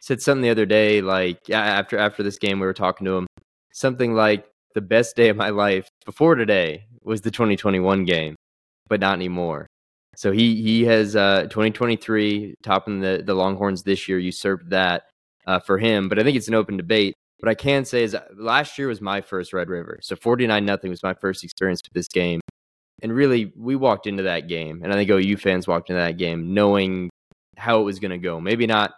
Said 0.00 0.20
something 0.20 0.42
the 0.42 0.50
other 0.50 0.66
day, 0.66 1.00
like 1.00 1.48
after 1.48 1.96
after 1.96 2.22
this 2.22 2.38
game, 2.38 2.60
we 2.60 2.66
were 2.66 2.74
talking 2.74 3.06
to 3.06 3.16
him, 3.16 3.26
something 3.72 4.14
like 4.14 4.44
the 4.74 4.80
best 4.80 5.16
day 5.16 5.28
of 5.28 5.36
my 5.36 5.50
life 5.50 5.88
before 6.04 6.34
today 6.34 6.86
was 7.02 7.20
the 7.20 7.30
2021 7.30 8.04
game, 8.04 8.36
but 8.88 9.00
not 9.00 9.14
anymore. 9.14 9.66
So 10.16 10.30
he 10.30 10.62
he 10.62 10.84
has 10.84 11.16
uh, 11.16 11.42
2023 11.44 12.54
topping 12.62 13.00
the 13.00 13.22
the 13.24 13.34
Longhorns 13.34 13.82
this 13.82 14.08
year 14.08 14.18
usurped 14.18 14.68
that 14.70 15.04
uh, 15.46 15.58
for 15.58 15.78
him. 15.78 16.08
But 16.08 16.18
I 16.18 16.22
think 16.22 16.36
it's 16.36 16.48
an 16.48 16.54
open 16.54 16.76
debate. 16.76 17.14
What 17.38 17.48
I 17.48 17.54
can 17.54 17.84
say 17.84 18.04
is 18.04 18.14
uh, 18.14 18.22
last 18.36 18.78
year 18.78 18.88
was 18.88 19.00
my 19.00 19.20
first 19.20 19.52
Red 19.52 19.68
River. 19.68 19.98
So 20.02 20.14
49 20.14 20.64
nothing 20.64 20.90
was 20.90 21.02
my 21.02 21.14
first 21.14 21.42
experience 21.42 21.80
with 21.82 21.94
this 21.94 22.08
game. 22.08 22.40
And 23.02 23.12
really, 23.12 23.52
we 23.56 23.74
walked 23.74 24.06
into 24.06 24.22
that 24.24 24.46
game, 24.46 24.82
and 24.84 24.92
I 24.92 24.96
think 24.96 25.10
OU 25.10 25.38
fans 25.38 25.66
walked 25.66 25.90
into 25.90 26.00
that 26.00 26.18
game 26.18 26.54
knowing 26.54 27.10
how 27.56 27.80
it 27.80 27.84
was 27.84 27.98
going 27.98 28.12
to 28.12 28.18
go. 28.18 28.40
Maybe 28.40 28.66
not 28.66 28.92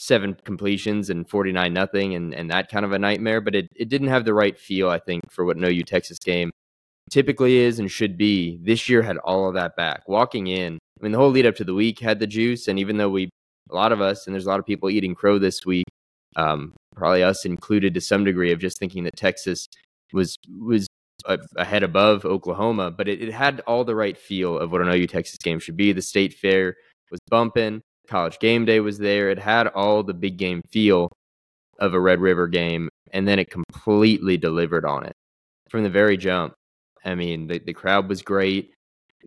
seven 0.00 0.34
completions 0.44 1.10
and 1.10 1.28
49 1.28 1.72
nothing 1.72 2.14
and, 2.14 2.34
and 2.34 2.50
that 2.50 2.70
kind 2.70 2.86
of 2.86 2.92
a 2.92 2.98
nightmare, 2.98 3.40
but 3.42 3.54
it, 3.54 3.68
it 3.76 3.90
didn't 3.90 4.08
have 4.08 4.24
the 4.24 4.32
right 4.32 4.58
feel, 4.58 4.88
I 4.88 4.98
think, 4.98 5.30
for 5.30 5.44
what 5.44 5.58
an 5.58 5.64
OU 5.64 5.82
Texas 5.82 6.18
game 6.18 6.50
typically 7.10 7.58
is 7.58 7.78
and 7.78 7.90
should 7.90 8.16
be. 8.16 8.58
This 8.62 8.88
year 8.88 9.02
had 9.02 9.18
all 9.18 9.46
of 9.46 9.54
that 9.54 9.76
back. 9.76 10.08
Walking 10.08 10.46
in, 10.46 10.78
I 10.98 11.02
mean, 11.02 11.12
the 11.12 11.18
whole 11.18 11.30
lead 11.30 11.44
up 11.44 11.56
to 11.56 11.64
the 11.64 11.74
week 11.74 12.00
had 12.00 12.18
the 12.18 12.26
juice. 12.26 12.66
And 12.66 12.78
even 12.78 12.96
though 12.96 13.10
we, 13.10 13.28
a 13.70 13.74
lot 13.74 13.92
of 13.92 14.00
us, 14.00 14.26
and 14.26 14.34
there's 14.34 14.46
a 14.46 14.48
lot 14.48 14.58
of 14.58 14.66
people 14.66 14.88
eating 14.88 15.14
crow 15.14 15.38
this 15.38 15.66
week, 15.66 15.86
um, 16.36 16.72
probably 16.96 17.22
us 17.22 17.44
included 17.44 17.92
to 17.94 18.00
some 18.00 18.24
degree 18.24 18.52
of 18.52 18.58
just 18.58 18.78
thinking 18.78 19.04
that 19.04 19.16
Texas 19.16 19.68
was 20.12 20.36
was 20.58 20.86
a 21.26 21.64
head 21.64 21.82
above 21.82 22.24
Oklahoma, 22.24 22.90
but 22.90 23.06
it, 23.06 23.20
it, 23.20 23.30
had 23.30 23.60
all 23.66 23.84
the 23.84 23.94
right 23.94 24.16
feel 24.16 24.58
of 24.58 24.72
what 24.72 24.80
an 24.80 24.88
OU 24.88 25.06
Texas 25.06 25.36
game 25.36 25.58
should 25.58 25.76
be. 25.76 25.92
The 25.92 26.00
state 26.00 26.32
fair 26.32 26.76
was 27.10 27.20
bumping, 27.28 27.82
college 28.10 28.38
game 28.38 28.64
day 28.64 28.80
was 28.80 28.98
there. 28.98 29.30
It 29.30 29.38
had 29.38 29.68
all 29.68 30.02
the 30.02 30.14
big 30.14 30.36
game 30.36 30.62
feel 30.70 31.10
of 31.78 31.94
a 31.94 32.00
Red 32.00 32.20
River 32.20 32.46
game, 32.48 32.88
and 33.12 33.26
then 33.26 33.38
it 33.38 33.50
completely 33.50 34.36
delivered 34.36 34.84
on 34.84 35.06
it 35.06 35.14
from 35.70 35.82
the 35.82 35.90
very 35.90 36.16
jump. 36.16 36.54
I 37.04 37.14
mean, 37.14 37.46
the, 37.46 37.58
the 37.58 37.72
crowd 37.72 38.08
was 38.08 38.22
great. 38.22 38.74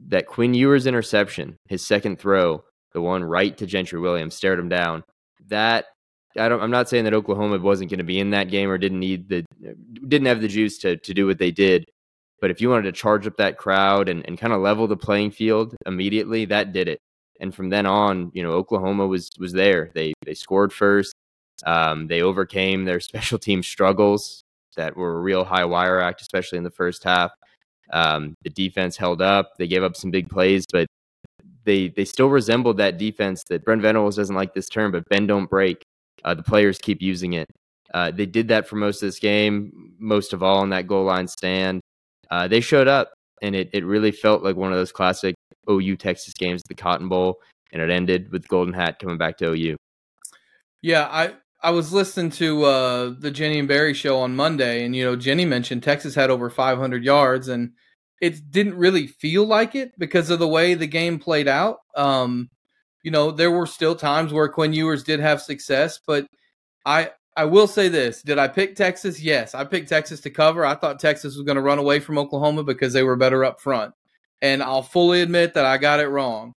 That 0.10 0.28
Quinn 0.28 0.54
Ewers 0.54 0.86
interception, 0.86 1.56
his 1.68 1.86
second 1.86 2.20
throw, 2.20 2.64
the 2.94 3.02
one 3.02 3.24
right 3.24 3.56
to 3.58 3.66
Gentry 3.66 4.00
Williams, 4.00 4.36
stared 4.36 4.60
him 4.60 4.70
down. 4.70 5.04
That 5.48 5.86
I 6.38 6.50
don't. 6.50 6.62
I'm 6.62 6.72
not 6.72 6.90
saying 6.90 7.06
that 7.06 7.14
Oklahoma 7.14 7.60
wasn't 7.60 7.90
going 7.90 8.00
to 8.00 8.04
be 8.04 8.20
in 8.20 8.32
that 8.32 8.50
game 8.50 8.70
or 8.70 8.78
didn't 8.78 9.00
need 9.00 9.30
the 9.30 9.46
didn't 10.08 10.28
have 10.28 10.42
the 10.42 10.48
juice 10.48 10.78
to 10.80 10.98
to 10.98 11.14
do 11.14 11.28
what 11.28 11.38
they 11.38 11.52
did. 11.52 11.86
But 12.42 12.52
if 12.52 12.60
you 12.60 12.70
wanted 12.70 12.84
to 12.84 12.92
charge 12.92 13.26
up 13.26 13.38
that 13.38 13.58
crowd 13.58 14.10
and, 14.10 14.26
and 14.28 14.38
kind 14.38 14.52
of 14.52 14.62
level 14.62 14.88
the 14.88 14.98
playing 14.98 15.32
field 15.32 15.76
immediately, 15.86 16.46
that 16.46 16.74
did 16.74 16.88
it. 16.90 17.00
And 17.44 17.54
from 17.54 17.70
then 17.70 17.86
on, 17.86 18.32
you 18.34 18.42
know, 18.42 18.54
Oklahoma 18.54 19.06
was 19.06 19.30
was 19.38 19.52
there. 19.52 19.92
They 19.94 20.14
they 20.26 20.34
scored 20.34 20.72
first. 20.72 21.14
Um, 21.66 22.08
they 22.08 22.22
overcame 22.22 22.86
their 22.86 23.00
special 23.12 23.38
team 23.38 23.62
struggles 23.62 24.44
that 24.78 24.96
were 24.96 25.18
a 25.18 25.22
real 25.22 25.44
high 25.44 25.66
wire 25.66 26.00
act, 26.00 26.22
especially 26.22 26.58
in 26.58 26.64
the 26.64 26.72
first 26.72 27.04
half. 27.04 27.32
Um, 27.92 28.34
the 28.44 28.50
defense 28.50 28.96
held 28.96 29.22
up. 29.22 29.58
They 29.58 29.68
gave 29.68 29.84
up 29.84 29.98
some 29.98 30.10
big 30.10 30.30
plays, 30.30 30.66
but 30.72 30.88
they 31.66 31.90
they 31.90 32.06
still 32.06 32.30
resembled 32.30 32.78
that 32.78 32.98
defense 32.98 33.44
that 33.50 33.66
Brent 33.66 33.82
Venables 33.82 34.16
doesn't 34.16 34.36
like 34.36 34.54
this 34.54 34.70
term, 34.70 34.94
but 34.94 35.04
bend 35.10 35.28
don't 35.28 35.50
break. 35.50 35.84
Uh, 36.24 36.34
the 36.34 36.44
players 36.44 36.78
keep 36.78 37.02
using 37.02 37.34
it. 37.34 37.50
Uh, 37.94 38.10
they 38.10 38.26
did 38.26 38.48
that 38.48 38.70
for 38.70 38.78
most 38.78 39.04
of 39.04 39.08
this 39.08 39.20
game, 39.20 39.92
most 40.00 40.32
of 40.32 40.42
all 40.42 40.60
on 40.60 40.70
that 40.70 40.88
goal 40.88 41.04
line 41.04 41.28
stand. 41.28 41.82
Uh, 42.32 42.48
they 42.48 42.62
showed 42.62 42.88
up, 42.88 43.14
and 43.42 43.54
it, 43.54 43.70
it 43.74 43.84
really 43.84 44.12
felt 44.12 44.44
like 44.44 44.56
one 44.56 44.72
of 44.72 44.78
those 44.78 44.94
classic 44.94 45.36
OU 45.70 45.98
Texas 45.98 46.34
games, 46.34 46.62
the 46.68 46.76
Cotton 46.76 47.10
Bowl, 47.10 47.40
and 47.72 47.82
it 47.82 47.90
ended 47.90 48.32
with 48.32 48.48
Golden 48.48 48.74
Hat 48.74 49.00
coming 49.00 49.18
back 49.18 49.38
to 49.38 49.52
OU. 49.54 49.78
Yeah, 50.82 51.08
I 51.10 51.34
I 51.62 51.72
was 51.72 51.94
listening 51.94 52.30
to 52.32 52.64
uh, 52.66 53.14
the 53.18 53.32
Jenny 53.32 53.58
and 53.58 53.68
Barry 53.68 53.94
show 53.94 54.20
on 54.20 54.36
Monday, 54.36 54.86
and 54.86 54.96
you 54.96 55.04
know 55.06 55.16
Jenny 55.16 55.46
mentioned 55.46 55.82
Texas 55.82 56.14
had 56.14 56.30
over 56.30 56.50
500 56.50 57.04
yards, 57.04 57.48
and 57.48 57.72
it 58.22 58.52
didn't 58.52 58.76
really 58.76 59.08
feel 59.08 59.46
like 59.46 59.76
it 59.76 59.98
because 59.98 60.30
of 60.30 60.40
the 60.40 60.48
way 60.48 60.74
the 60.74 60.88
game 60.88 61.20
played 61.20 61.48
out. 61.48 61.80
Um, 61.96 62.50
you 63.04 63.12
know, 63.12 63.32
there 63.32 63.52
were 63.52 63.66
still 63.66 63.96
times 63.96 64.34
where 64.34 64.50
Quinn 64.50 64.74
Ewers 64.74 65.04
did 65.04 65.20
have 65.20 65.42
success, 65.42 66.00
but 66.06 66.28
I 66.86 67.12
I 67.36 67.46
will 67.46 67.68
say 67.68 67.88
this: 67.88 68.22
Did 68.22 68.38
I 68.38 68.48
pick 68.48 68.76
Texas? 68.76 69.22
Yes, 69.22 69.56
I 69.56 69.64
picked 69.64 69.90
Texas 69.90 70.20
to 70.22 70.30
cover. 70.30 70.66
I 70.66 70.76
thought 70.76 71.00
Texas 71.00 71.36
was 71.36 71.46
going 71.46 71.56
to 71.56 71.62
run 71.62 71.80
away 71.80 72.00
from 72.00 72.18
Oklahoma 72.18 72.64
because 72.64 72.94
they 72.94 73.04
were 73.04 73.16
better 73.16 73.44
up 73.46 73.62
front, 73.62 73.94
and 74.44 74.62
I'll 74.62 74.84
fully 74.84 75.22
admit 75.22 75.54
that 75.56 75.66
I 75.66 75.78
got 75.78 76.02
it 76.02 76.10
wrong. 76.10 76.54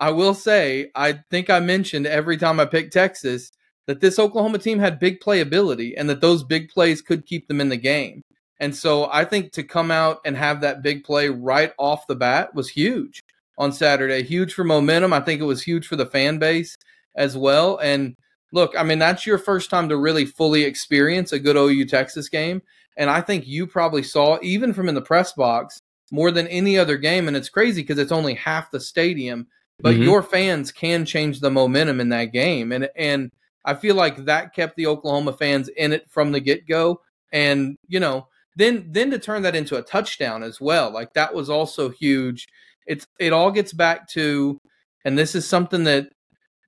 I 0.00 0.10
will 0.10 0.34
say 0.34 0.90
I 0.96 1.20
think 1.30 1.50
I 1.50 1.60
mentioned 1.60 2.06
every 2.06 2.38
time 2.38 2.58
I 2.58 2.64
picked 2.64 2.94
Texas 2.94 3.50
that 3.86 4.00
this 4.00 4.18
Oklahoma 4.18 4.58
team 4.58 4.78
had 4.78 4.98
big 4.98 5.20
playability 5.20 5.92
and 5.96 6.08
that 6.10 6.20
those 6.20 6.42
big 6.42 6.70
plays 6.70 7.02
could 7.02 7.26
keep 7.26 7.46
them 7.46 7.60
in 7.60 7.68
the 7.68 7.76
game. 7.76 8.22
And 8.58 8.74
so 8.74 9.08
I 9.12 9.24
think 9.24 9.52
to 9.52 9.62
come 9.62 9.90
out 9.90 10.18
and 10.24 10.36
have 10.36 10.62
that 10.62 10.82
big 10.82 11.04
play 11.04 11.28
right 11.28 11.72
off 11.78 12.06
the 12.06 12.16
bat 12.16 12.54
was 12.54 12.70
huge 12.70 13.22
on 13.58 13.70
Saturday. 13.70 14.22
Huge 14.22 14.54
for 14.54 14.64
momentum. 14.64 15.12
I 15.12 15.20
think 15.20 15.40
it 15.40 15.44
was 15.44 15.62
huge 15.62 15.86
for 15.86 15.96
the 15.96 16.06
fan 16.06 16.38
base 16.38 16.74
as 17.16 17.36
well. 17.36 17.78
And 17.78 18.16
look, 18.50 18.74
I 18.76 18.82
mean, 18.82 18.98
that's 18.98 19.26
your 19.26 19.38
first 19.38 19.68
time 19.68 19.90
to 19.90 19.96
really 19.98 20.24
fully 20.24 20.64
experience 20.64 21.32
a 21.32 21.38
good 21.38 21.56
OU 21.56 21.84
Texas 21.84 22.30
game. 22.30 22.62
And 22.96 23.10
I 23.10 23.20
think 23.20 23.46
you 23.46 23.66
probably 23.66 24.02
saw, 24.02 24.38
even 24.40 24.72
from 24.72 24.88
in 24.88 24.94
the 24.94 25.02
press 25.02 25.34
box, 25.34 25.82
more 26.10 26.30
than 26.30 26.46
any 26.48 26.78
other 26.78 26.96
game. 26.96 27.28
And 27.28 27.36
it's 27.36 27.48
crazy 27.48 27.82
because 27.82 27.98
it's 27.98 28.12
only 28.12 28.34
half 28.34 28.70
the 28.70 28.80
stadium, 28.80 29.46
but 29.80 29.94
mm-hmm. 29.94 30.04
your 30.04 30.22
fans 30.22 30.72
can 30.72 31.04
change 31.04 31.40
the 31.40 31.50
momentum 31.50 32.00
in 32.00 32.08
that 32.10 32.26
game. 32.26 32.72
And, 32.72 32.88
and, 32.96 33.30
I 33.68 33.74
feel 33.74 33.96
like 33.96 34.26
that 34.26 34.54
kept 34.54 34.76
the 34.76 34.86
Oklahoma 34.86 35.32
fans 35.32 35.68
in 35.68 35.92
it 35.92 36.08
from 36.08 36.30
the 36.30 36.38
get 36.38 36.68
go. 36.68 37.00
And, 37.32 37.76
you 37.88 37.98
know, 37.98 38.28
then 38.54 38.86
then 38.92 39.10
to 39.10 39.18
turn 39.18 39.42
that 39.42 39.56
into 39.56 39.76
a 39.76 39.82
touchdown 39.82 40.44
as 40.44 40.60
well, 40.60 40.88
like 40.90 41.12
that 41.14 41.34
was 41.34 41.50
also 41.50 41.90
huge 41.90 42.46
it's 42.86 43.06
it 43.18 43.32
all 43.32 43.50
gets 43.50 43.72
back 43.72 44.08
to 44.08 44.60
and 45.04 45.18
this 45.18 45.34
is 45.34 45.46
something 45.46 45.84
that 45.84 46.08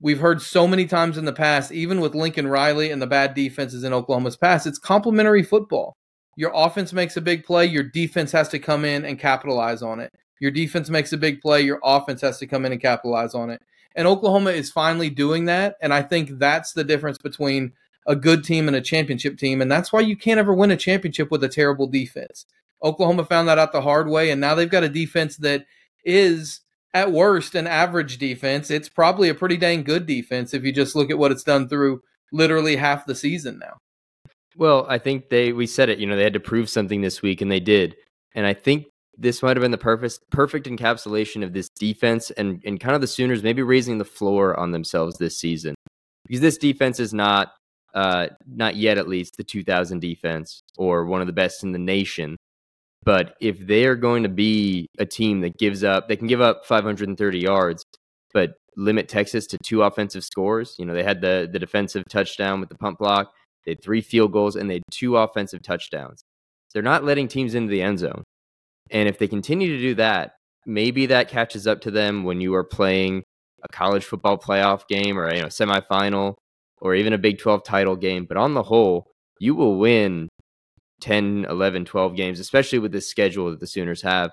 we've 0.01 0.19
heard 0.19 0.41
so 0.41 0.67
many 0.67 0.85
times 0.85 1.17
in 1.17 1.25
the 1.25 1.33
past, 1.33 1.71
even 1.71 1.99
with 1.99 2.15
Lincoln 2.15 2.47
Riley 2.47 2.91
and 2.91 3.01
the 3.01 3.07
bad 3.07 3.33
defenses 3.33 3.83
in 3.83 3.91
Oklahoma's 3.91 4.37
past, 4.37 4.65
it's 4.65 4.79
complementary 4.79 5.43
football. 5.43 5.97
Your 6.39 6.53
offense 6.55 6.93
makes 6.93 7.17
a 7.17 7.21
big 7.21 7.43
play, 7.43 7.65
your 7.65 7.83
defense 7.83 8.31
has 8.31 8.47
to 8.47 8.59
come 8.59 8.85
in 8.85 9.03
and 9.03 9.19
capitalize 9.19 9.81
on 9.81 9.99
it. 9.99 10.13
Your 10.39 10.51
defense 10.51 10.89
makes 10.89 11.11
a 11.11 11.17
big 11.17 11.41
play, 11.41 11.59
your 11.63 11.81
offense 11.83 12.21
has 12.21 12.37
to 12.37 12.47
come 12.47 12.65
in 12.65 12.71
and 12.71 12.81
capitalize 12.81 13.35
on 13.35 13.49
it. 13.49 13.61
And 13.93 14.07
Oklahoma 14.07 14.51
is 14.51 14.71
finally 14.71 15.09
doing 15.09 15.43
that. 15.47 15.75
And 15.81 15.93
I 15.93 16.01
think 16.01 16.39
that's 16.39 16.71
the 16.71 16.85
difference 16.85 17.17
between 17.17 17.73
a 18.07 18.15
good 18.15 18.45
team 18.45 18.69
and 18.69 18.77
a 18.77 18.79
championship 18.79 19.37
team. 19.37 19.61
And 19.61 19.69
that's 19.69 19.91
why 19.91 19.99
you 19.99 20.15
can't 20.15 20.39
ever 20.39 20.53
win 20.53 20.71
a 20.71 20.77
championship 20.77 21.29
with 21.29 21.43
a 21.43 21.49
terrible 21.49 21.87
defense. 21.87 22.45
Oklahoma 22.81 23.25
found 23.25 23.49
that 23.49 23.59
out 23.59 23.73
the 23.73 23.81
hard 23.81 24.07
way. 24.07 24.31
And 24.31 24.39
now 24.39 24.55
they've 24.55 24.69
got 24.69 24.83
a 24.83 24.87
defense 24.87 25.35
that 25.37 25.65
is, 26.05 26.61
at 26.93 27.11
worst, 27.11 27.53
an 27.53 27.67
average 27.67 28.17
defense. 28.17 28.71
It's 28.71 28.87
probably 28.87 29.27
a 29.27 29.35
pretty 29.35 29.57
dang 29.57 29.83
good 29.83 30.05
defense 30.05 30.53
if 30.53 30.63
you 30.63 30.71
just 30.71 30.95
look 30.95 31.11
at 31.11 31.17
what 31.19 31.33
it's 31.33 31.43
done 31.43 31.67
through 31.67 32.01
literally 32.31 32.77
half 32.77 33.05
the 33.05 33.13
season 33.13 33.59
now. 33.59 33.79
Well, 34.59 34.85
I 34.89 34.97
think 34.97 35.29
they 35.29 35.53
we 35.53 35.65
said 35.65 35.87
it, 35.87 35.99
you 35.99 36.05
know, 36.05 36.17
they 36.17 36.23
had 36.23 36.33
to 36.33 36.39
prove 36.41 36.69
something 36.69 36.99
this 36.99 37.21
week 37.21 37.39
and 37.39 37.49
they 37.49 37.61
did. 37.61 37.95
And 38.35 38.45
I 38.45 38.53
think 38.53 38.87
this 39.17 39.41
might 39.41 39.55
have 39.55 39.61
been 39.61 39.71
the 39.71 39.77
perfect 39.77 40.19
perfect 40.31 40.67
encapsulation 40.67 41.45
of 41.45 41.53
this 41.53 41.69
defense 41.69 42.29
and, 42.31 42.61
and 42.65 42.77
kind 42.77 42.93
of 42.93 42.99
the 42.99 43.07
Sooners 43.07 43.41
maybe 43.41 43.61
raising 43.61 43.99
the 43.99 44.05
floor 44.05 44.59
on 44.59 44.71
themselves 44.71 45.17
this 45.17 45.37
season. 45.37 45.75
Because 46.27 46.41
this 46.41 46.57
defense 46.57 46.99
is 46.99 47.13
not 47.13 47.53
uh 47.93 48.27
not 48.45 48.75
yet 48.75 48.97
at 48.97 49.07
least 49.07 49.37
the 49.37 49.45
2000 49.45 50.01
defense 50.01 50.61
or 50.77 51.05
one 51.05 51.21
of 51.21 51.27
the 51.27 51.33
best 51.33 51.63
in 51.63 51.71
the 51.71 51.79
nation. 51.79 52.35
But 53.03 53.35
if 53.39 53.65
they 53.65 53.85
are 53.85 53.95
going 53.95 54.23
to 54.23 54.29
be 54.29 54.87
a 54.99 55.05
team 55.05 55.39
that 55.39 55.57
gives 55.57 55.85
up, 55.85 56.09
they 56.09 56.17
can 56.17 56.27
give 56.27 56.41
up 56.41 56.65
530 56.65 57.39
yards, 57.39 57.85
but 58.33 58.55
limit 58.75 59.07
Texas 59.07 59.47
to 59.47 59.57
two 59.63 59.83
offensive 59.83 60.25
scores. 60.25 60.75
You 60.77 60.85
know, 60.85 60.93
they 60.93 61.03
had 61.03 61.21
the 61.21 61.49
the 61.49 61.59
defensive 61.59 62.03
touchdown 62.09 62.59
with 62.59 62.67
the 62.67 62.75
pump 62.75 62.99
block, 62.99 63.31
they 63.65 63.71
had 63.71 63.83
three 63.83 64.01
field 64.01 64.31
goals, 64.31 64.55
and 64.55 64.69
they 64.69 64.75
had 64.75 64.83
two 64.91 65.17
offensive 65.17 65.61
touchdowns. 65.61 66.23
They're 66.73 66.83
not 66.83 67.03
letting 67.03 67.27
teams 67.27 67.55
into 67.55 67.71
the 67.71 67.81
end 67.81 67.99
zone. 67.99 68.23
And 68.91 69.09
if 69.09 69.17
they 69.17 69.27
continue 69.27 69.75
to 69.75 69.81
do 69.81 69.95
that, 69.95 70.33
maybe 70.65 71.07
that 71.07 71.29
catches 71.29 71.67
up 71.67 71.81
to 71.81 71.91
them 71.91 72.23
when 72.23 72.41
you 72.41 72.53
are 72.55 72.63
playing 72.63 73.23
a 73.63 73.67
college 73.67 74.05
football 74.05 74.37
playoff 74.37 74.87
game 74.87 75.17
or 75.17 75.33
you 75.33 75.41
know 75.41 75.47
semifinal 75.47 76.35
or 76.81 76.95
even 76.95 77.13
a 77.13 77.17
Big 77.17 77.39
12 77.39 77.63
title 77.63 77.95
game. 77.95 78.25
But 78.25 78.37
on 78.37 78.53
the 78.53 78.63
whole, 78.63 79.11
you 79.39 79.55
will 79.55 79.77
win 79.77 80.29
10, 81.01 81.45
11, 81.49 81.85
12 81.85 82.15
games, 82.15 82.39
especially 82.39 82.79
with 82.79 82.91
this 82.91 83.09
schedule 83.09 83.51
that 83.51 83.59
the 83.59 83.67
Sooners 83.67 84.01
have 84.01 84.31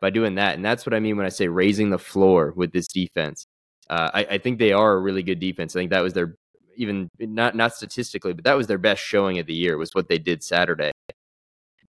by 0.00 0.10
doing 0.10 0.36
that. 0.36 0.54
And 0.54 0.64
that's 0.64 0.86
what 0.86 0.94
I 0.94 1.00
mean 1.00 1.16
when 1.16 1.26
I 1.26 1.30
say 1.30 1.48
raising 1.48 1.90
the 1.90 1.98
floor 1.98 2.52
with 2.56 2.72
this 2.72 2.88
defense. 2.88 3.46
Uh, 3.90 4.10
I, 4.14 4.24
I, 4.30 4.38
think 4.38 4.58
they 4.58 4.72
are 4.72 4.92
a 4.92 5.00
really 5.00 5.22
good 5.22 5.40
defense. 5.40 5.76
I 5.76 5.80
think 5.80 5.90
that 5.90 6.02
was 6.02 6.14
their 6.14 6.36
even 6.76 7.08
not 7.18 7.54
not 7.54 7.74
statistically, 7.74 8.32
but 8.32 8.44
that 8.44 8.56
was 8.56 8.66
their 8.66 8.78
best 8.78 9.02
showing 9.02 9.38
of 9.38 9.46
the 9.46 9.54
year 9.54 9.76
was 9.76 9.90
what 9.92 10.08
they 10.08 10.18
did 10.18 10.42
Saturday. 10.42 10.92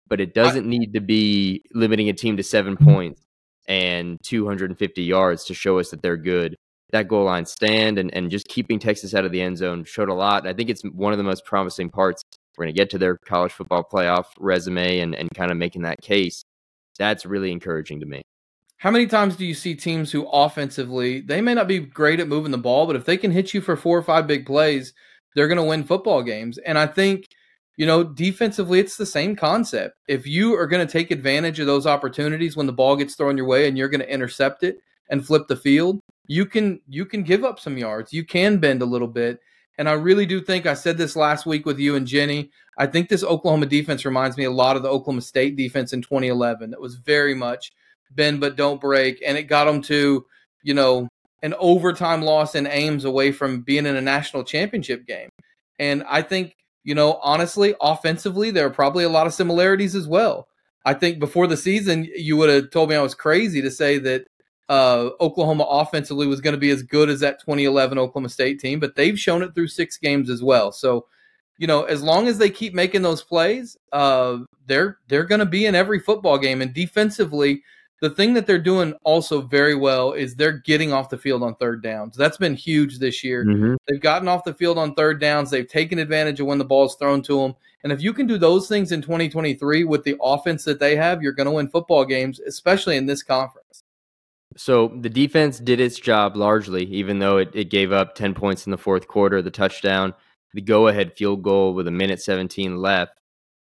But 0.08 0.20
it 0.20 0.34
doesn't 0.34 0.66
need 0.66 0.94
to 0.94 1.00
be 1.00 1.62
limiting 1.72 2.08
a 2.08 2.12
team 2.12 2.36
to 2.36 2.42
seven 2.42 2.76
points 2.76 3.22
and 3.68 4.18
250 4.24 5.02
yards 5.02 5.44
to 5.44 5.54
show 5.54 5.78
us 5.78 5.90
that 5.90 6.02
they're 6.02 6.16
good. 6.16 6.56
That 6.90 7.06
goal 7.06 7.24
line 7.24 7.46
stand 7.46 7.98
and, 7.98 8.12
and 8.12 8.30
just 8.30 8.48
keeping 8.48 8.80
Texas 8.80 9.14
out 9.14 9.24
of 9.24 9.30
the 9.30 9.40
end 9.40 9.58
zone 9.58 9.84
showed 9.84 10.08
a 10.08 10.14
lot. 10.14 10.48
I 10.48 10.52
think 10.52 10.70
it's 10.70 10.82
one 10.82 11.12
of 11.12 11.18
the 11.18 11.24
most 11.24 11.44
promising 11.44 11.88
parts. 11.88 12.24
We're 12.58 12.64
going 12.64 12.74
to 12.74 12.78
get 12.78 12.90
to 12.90 12.98
their 12.98 13.16
college 13.24 13.52
football 13.52 13.84
playoff 13.84 14.24
resume 14.38 14.98
and, 14.98 15.14
and 15.14 15.30
kind 15.32 15.52
of 15.52 15.56
making 15.56 15.82
that 15.82 16.00
case. 16.00 16.42
That's 16.98 17.24
really 17.24 17.52
encouraging 17.52 18.00
to 18.00 18.06
me. 18.06 18.22
How 18.80 18.90
many 18.90 19.06
times 19.06 19.36
do 19.36 19.44
you 19.44 19.52
see 19.52 19.74
teams 19.74 20.10
who 20.10 20.26
offensively, 20.32 21.20
they 21.20 21.42
may 21.42 21.52
not 21.52 21.68
be 21.68 21.80
great 21.80 22.18
at 22.18 22.28
moving 22.28 22.50
the 22.50 22.56
ball, 22.56 22.86
but 22.86 22.96
if 22.96 23.04
they 23.04 23.18
can 23.18 23.30
hit 23.30 23.52
you 23.52 23.60
for 23.60 23.76
four 23.76 23.98
or 23.98 24.02
five 24.02 24.26
big 24.26 24.46
plays, 24.46 24.94
they're 25.34 25.48
going 25.48 25.58
to 25.58 25.64
win 25.64 25.84
football 25.84 26.22
games. 26.22 26.56
And 26.56 26.78
I 26.78 26.86
think, 26.86 27.28
you 27.76 27.84
know, 27.84 28.02
defensively, 28.02 28.80
it's 28.80 28.96
the 28.96 29.04
same 29.04 29.36
concept. 29.36 29.98
If 30.08 30.26
you 30.26 30.56
are 30.56 30.66
going 30.66 30.84
to 30.86 30.90
take 30.90 31.10
advantage 31.10 31.60
of 31.60 31.66
those 31.66 31.86
opportunities 31.86 32.56
when 32.56 32.66
the 32.66 32.72
ball 32.72 32.96
gets 32.96 33.16
thrown 33.16 33.36
your 33.36 33.44
way 33.44 33.68
and 33.68 33.76
you're 33.76 33.90
going 33.90 34.00
to 34.00 34.10
intercept 34.10 34.62
it 34.62 34.78
and 35.10 35.26
flip 35.26 35.46
the 35.46 35.56
field, 35.56 36.00
you 36.26 36.46
can 36.46 36.80
you 36.88 37.04
can 37.04 37.22
give 37.22 37.44
up 37.44 37.60
some 37.60 37.76
yards. 37.76 38.14
You 38.14 38.24
can 38.24 38.56
bend 38.56 38.80
a 38.80 38.86
little 38.86 39.08
bit. 39.08 39.40
And 39.76 39.90
I 39.90 39.92
really 39.92 40.24
do 40.24 40.40
think 40.40 40.64
I 40.64 40.72
said 40.72 40.96
this 40.96 41.16
last 41.16 41.44
week 41.44 41.66
with 41.66 41.78
you 41.78 41.96
and 41.96 42.06
Jenny. 42.06 42.50
I 42.78 42.86
think 42.86 43.10
this 43.10 43.24
Oklahoma 43.24 43.66
defense 43.66 44.06
reminds 44.06 44.38
me 44.38 44.44
a 44.44 44.50
lot 44.50 44.76
of 44.76 44.82
the 44.82 44.88
Oklahoma 44.88 45.20
State 45.20 45.56
defense 45.56 45.92
in 45.92 46.00
2011. 46.00 46.70
That 46.70 46.80
was 46.80 46.94
very 46.94 47.34
much 47.34 47.72
bend 48.10 48.40
but 48.40 48.56
don't 48.56 48.80
break, 48.80 49.22
and 49.26 49.36
it 49.38 49.44
got 49.44 49.64
them 49.64 49.82
to 49.82 50.26
you 50.62 50.74
know 50.74 51.08
an 51.42 51.54
overtime 51.58 52.22
loss 52.22 52.54
in 52.54 52.66
Ames 52.66 53.04
away 53.04 53.32
from 53.32 53.62
being 53.62 53.86
in 53.86 53.96
a 53.96 54.00
national 54.00 54.44
championship 54.44 55.06
game. 55.06 55.30
And 55.78 56.04
I 56.08 56.22
think 56.22 56.54
you 56.84 56.94
know 56.94 57.18
honestly, 57.22 57.74
offensively, 57.80 58.50
there 58.50 58.66
are 58.66 58.70
probably 58.70 59.04
a 59.04 59.08
lot 59.08 59.26
of 59.26 59.34
similarities 59.34 59.94
as 59.94 60.06
well. 60.06 60.48
I 60.84 60.94
think 60.94 61.18
before 61.18 61.46
the 61.46 61.56
season, 61.56 62.08
you 62.16 62.36
would 62.36 62.48
have 62.48 62.70
told 62.70 62.88
me 62.88 62.96
I 62.96 63.02
was 63.02 63.14
crazy 63.14 63.60
to 63.62 63.70
say 63.70 63.98
that 63.98 64.26
uh, 64.70 65.10
Oklahoma 65.20 65.64
offensively 65.68 66.28
was 66.28 66.40
going 66.40 66.54
to 66.54 66.60
be 66.60 66.70
as 66.70 66.84
good 66.84 67.10
as 67.10 67.20
that 67.20 67.40
2011 67.40 67.98
Oklahoma 67.98 68.28
State 68.28 68.60
team, 68.60 68.78
but 68.78 68.94
they've 68.94 69.18
shown 69.18 69.42
it 69.42 69.52
through 69.52 69.66
six 69.66 69.98
games 69.98 70.30
as 70.30 70.44
well. 70.44 70.70
So, 70.70 71.06
you 71.58 71.66
know, 71.66 71.82
as 71.82 72.04
long 72.04 72.28
as 72.28 72.38
they 72.38 72.50
keep 72.50 72.72
making 72.72 73.02
those 73.02 73.20
plays, 73.20 73.76
uh, 73.90 74.38
they're 74.66 74.98
they're 75.08 75.24
going 75.24 75.40
to 75.40 75.46
be 75.46 75.66
in 75.66 75.74
every 75.74 75.98
football 75.98 76.38
game. 76.38 76.62
And 76.62 76.72
defensively, 76.72 77.64
the 78.00 78.10
thing 78.10 78.32
that 78.34 78.46
they're 78.46 78.58
doing 78.58 78.94
also 79.04 79.42
very 79.42 79.74
well 79.74 80.12
is 80.12 80.34
they're 80.34 80.58
getting 80.58 80.92
off 80.92 81.10
the 81.10 81.18
field 81.18 81.42
on 81.42 81.54
third 81.56 81.82
downs. 81.82 82.16
That's 82.16 82.38
been 82.38 82.54
huge 82.54 82.98
this 82.98 83.22
year. 83.22 83.44
Mm-hmm. 83.44 83.74
They've 83.86 84.00
gotten 84.00 84.26
off 84.26 84.44
the 84.44 84.54
field 84.54 84.78
on 84.78 84.94
third 84.94 85.20
downs. 85.20 85.50
They've 85.50 85.68
taken 85.68 85.98
advantage 85.98 86.40
of 86.40 86.46
when 86.46 86.58
the 86.58 86.64
ball's 86.64 86.96
thrown 86.96 87.22
to 87.22 87.40
them. 87.40 87.54
And 87.84 87.92
if 87.92 88.02
you 88.02 88.14
can 88.14 88.26
do 88.26 88.38
those 88.38 88.68
things 88.68 88.92
in 88.92 89.02
2023 89.02 89.84
with 89.84 90.04
the 90.04 90.16
offense 90.22 90.64
that 90.64 90.80
they 90.80 90.96
have, 90.96 91.22
you're 91.22 91.32
going 91.32 91.46
to 91.46 91.52
win 91.52 91.68
football 91.68 92.04
games, 92.06 92.40
especially 92.40 92.96
in 92.96 93.06
this 93.06 93.22
conference. 93.22 93.82
So 94.56 94.88
the 94.88 95.10
defense 95.10 95.58
did 95.58 95.78
its 95.78 95.98
job 95.98 96.36
largely, 96.36 96.84
even 96.86 97.18
though 97.18 97.36
it, 97.36 97.50
it 97.54 97.70
gave 97.70 97.92
up 97.92 98.14
10 98.14 98.34
points 98.34 98.66
in 98.66 98.70
the 98.70 98.78
fourth 98.78 99.08
quarter, 99.08 99.42
the 99.42 99.50
touchdown, 99.50 100.14
the 100.54 100.60
go 100.60 100.88
ahead 100.88 101.14
field 101.14 101.42
goal 101.42 101.74
with 101.74 101.86
a 101.86 101.92
minute 101.92 102.20
17 102.20 102.76
left. 102.76 103.12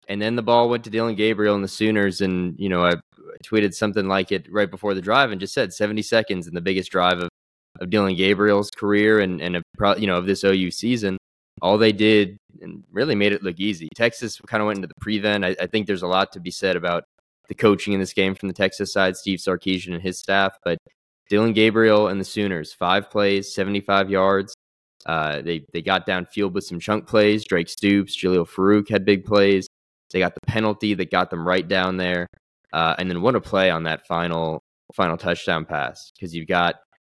And 0.08 0.20
then 0.20 0.34
the 0.34 0.42
ball 0.42 0.68
went 0.68 0.84
to 0.84 0.90
Dillon 0.90 1.14
Gabriel 1.14 1.54
and 1.54 1.62
the 1.62 1.68
Sooners. 1.68 2.20
And, 2.20 2.58
you 2.58 2.68
know, 2.68 2.84
I 2.84 2.94
tweeted 3.44 3.74
something 3.74 4.06
like 4.06 4.32
it 4.32 4.50
right 4.50 4.70
before 4.70 4.94
the 4.94 5.00
drive 5.00 5.30
and 5.30 5.40
just 5.40 5.54
said 5.54 5.72
70 5.72 6.02
seconds 6.02 6.46
in 6.46 6.54
the 6.54 6.60
biggest 6.60 6.90
drive 6.90 7.18
of, 7.18 7.28
of 7.80 7.90
Dillon 7.90 8.14
Gabriel's 8.14 8.70
career 8.70 9.20
and, 9.20 9.40
and 9.40 9.62
you 9.98 10.06
know, 10.06 10.16
of 10.16 10.26
this 10.26 10.44
OU 10.44 10.70
season. 10.70 11.16
All 11.62 11.76
they 11.76 11.92
did 11.92 12.38
and 12.62 12.84
really 12.90 13.14
made 13.14 13.32
it 13.32 13.42
look 13.42 13.58
easy. 13.58 13.88
Texas 13.94 14.40
kind 14.46 14.62
of 14.62 14.66
went 14.66 14.78
into 14.78 14.88
the 14.88 14.94
prevent. 15.00 15.44
I, 15.44 15.56
I 15.60 15.66
think 15.66 15.86
there's 15.86 16.02
a 16.02 16.06
lot 16.06 16.32
to 16.32 16.40
be 16.40 16.50
said 16.50 16.76
about 16.76 17.04
the 17.48 17.54
coaching 17.54 17.92
in 17.92 18.00
this 18.00 18.12
game 18.12 18.34
from 18.34 18.48
the 18.48 18.54
Texas 18.54 18.92
side, 18.92 19.16
Steve 19.16 19.40
Sarkisian 19.40 19.92
and 19.92 20.02
his 20.02 20.18
staff. 20.18 20.56
But 20.64 20.78
Dillon 21.28 21.52
Gabriel 21.52 22.08
and 22.08 22.20
the 22.20 22.24
Sooners, 22.24 22.72
five 22.72 23.10
plays, 23.10 23.54
75 23.54 24.10
yards. 24.10 24.54
Uh, 25.06 25.40
they 25.40 25.64
they 25.72 25.80
got 25.80 26.06
downfield 26.06 26.52
with 26.52 26.64
some 26.64 26.78
chunk 26.78 27.06
plays. 27.06 27.44
Drake 27.44 27.68
Stoops, 27.68 28.16
Jalil 28.16 28.46
Farooq 28.46 28.88
had 28.88 29.04
big 29.04 29.24
plays. 29.24 29.66
They 30.10 30.18
got 30.18 30.34
the 30.34 30.40
penalty 30.46 30.94
that 30.94 31.10
got 31.10 31.30
them 31.30 31.46
right 31.46 31.66
down 31.66 31.96
there. 31.96 32.26
Uh, 32.72 32.94
and 32.98 33.10
then 33.10 33.22
what 33.22 33.34
a 33.34 33.40
play 33.40 33.70
on 33.70 33.84
that 33.84 34.06
final 34.06 34.62
final 34.94 35.16
touchdown 35.16 35.64
pass 35.64 36.10
because 36.14 36.34
you've 36.34 36.48
got 36.48 36.74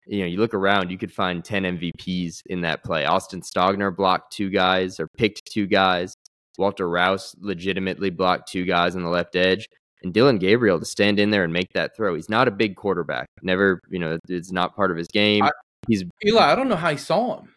you 0.06 0.21
know 0.21 0.26
you 0.26 0.38
look 0.38 0.52
around 0.52 0.90
you 0.90 0.99
could 0.99 1.12
find 1.12 1.42
10 1.42 1.62
MVPs 1.78 2.42
in 2.47 2.61
that 2.62 2.85
play. 2.85 3.04
Austin 3.04 3.40
Stogner 3.40 3.94
blocked 3.94 4.32
two 4.32 4.50
guys 4.50 4.99
or 5.00 5.09
picked 5.16 5.50
two 5.50 5.66
guys. 5.66 6.14
Walter 6.59 6.88
Rouse 6.88 7.35
legitimately 7.40 8.11
blocked 8.11 8.50
two 8.50 8.64
guys 8.64 8.94
on 8.94 9.02
the 9.02 9.09
left 9.09 9.37
edge. 9.37 9.66
And 10.02 10.12
Dillon 10.12 10.38
Gabriel 10.38 10.80
to 10.80 10.85
stand 10.85 11.21
in 11.21 11.30
there 11.30 11.44
and 11.44 11.52
make 11.52 11.73
that 11.75 11.97
throw. 11.97 12.14
He's 12.14 12.28
not 12.28 12.49
a 12.49 12.50
big 12.50 12.75
quarterback. 12.75 13.28
Never, 13.40 13.80
you 13.88 14.00
know, 14.00 14.18
it's 14.28 14.50
not 14.50 14.75
part 14.75 14.90
of 14.90 14.97
his 14.97 15.06
game. 15.06 15.44
I, 15.44 15.50
He's 15.88 16.04
Eli. 16.25 16.40
I 16.40 16.54
don't 16.54 16.68
know 16.68 16.76
how 16.76 16.90
he 16.90 16.97
saw 16.97 17.38
him. 17.38 17.54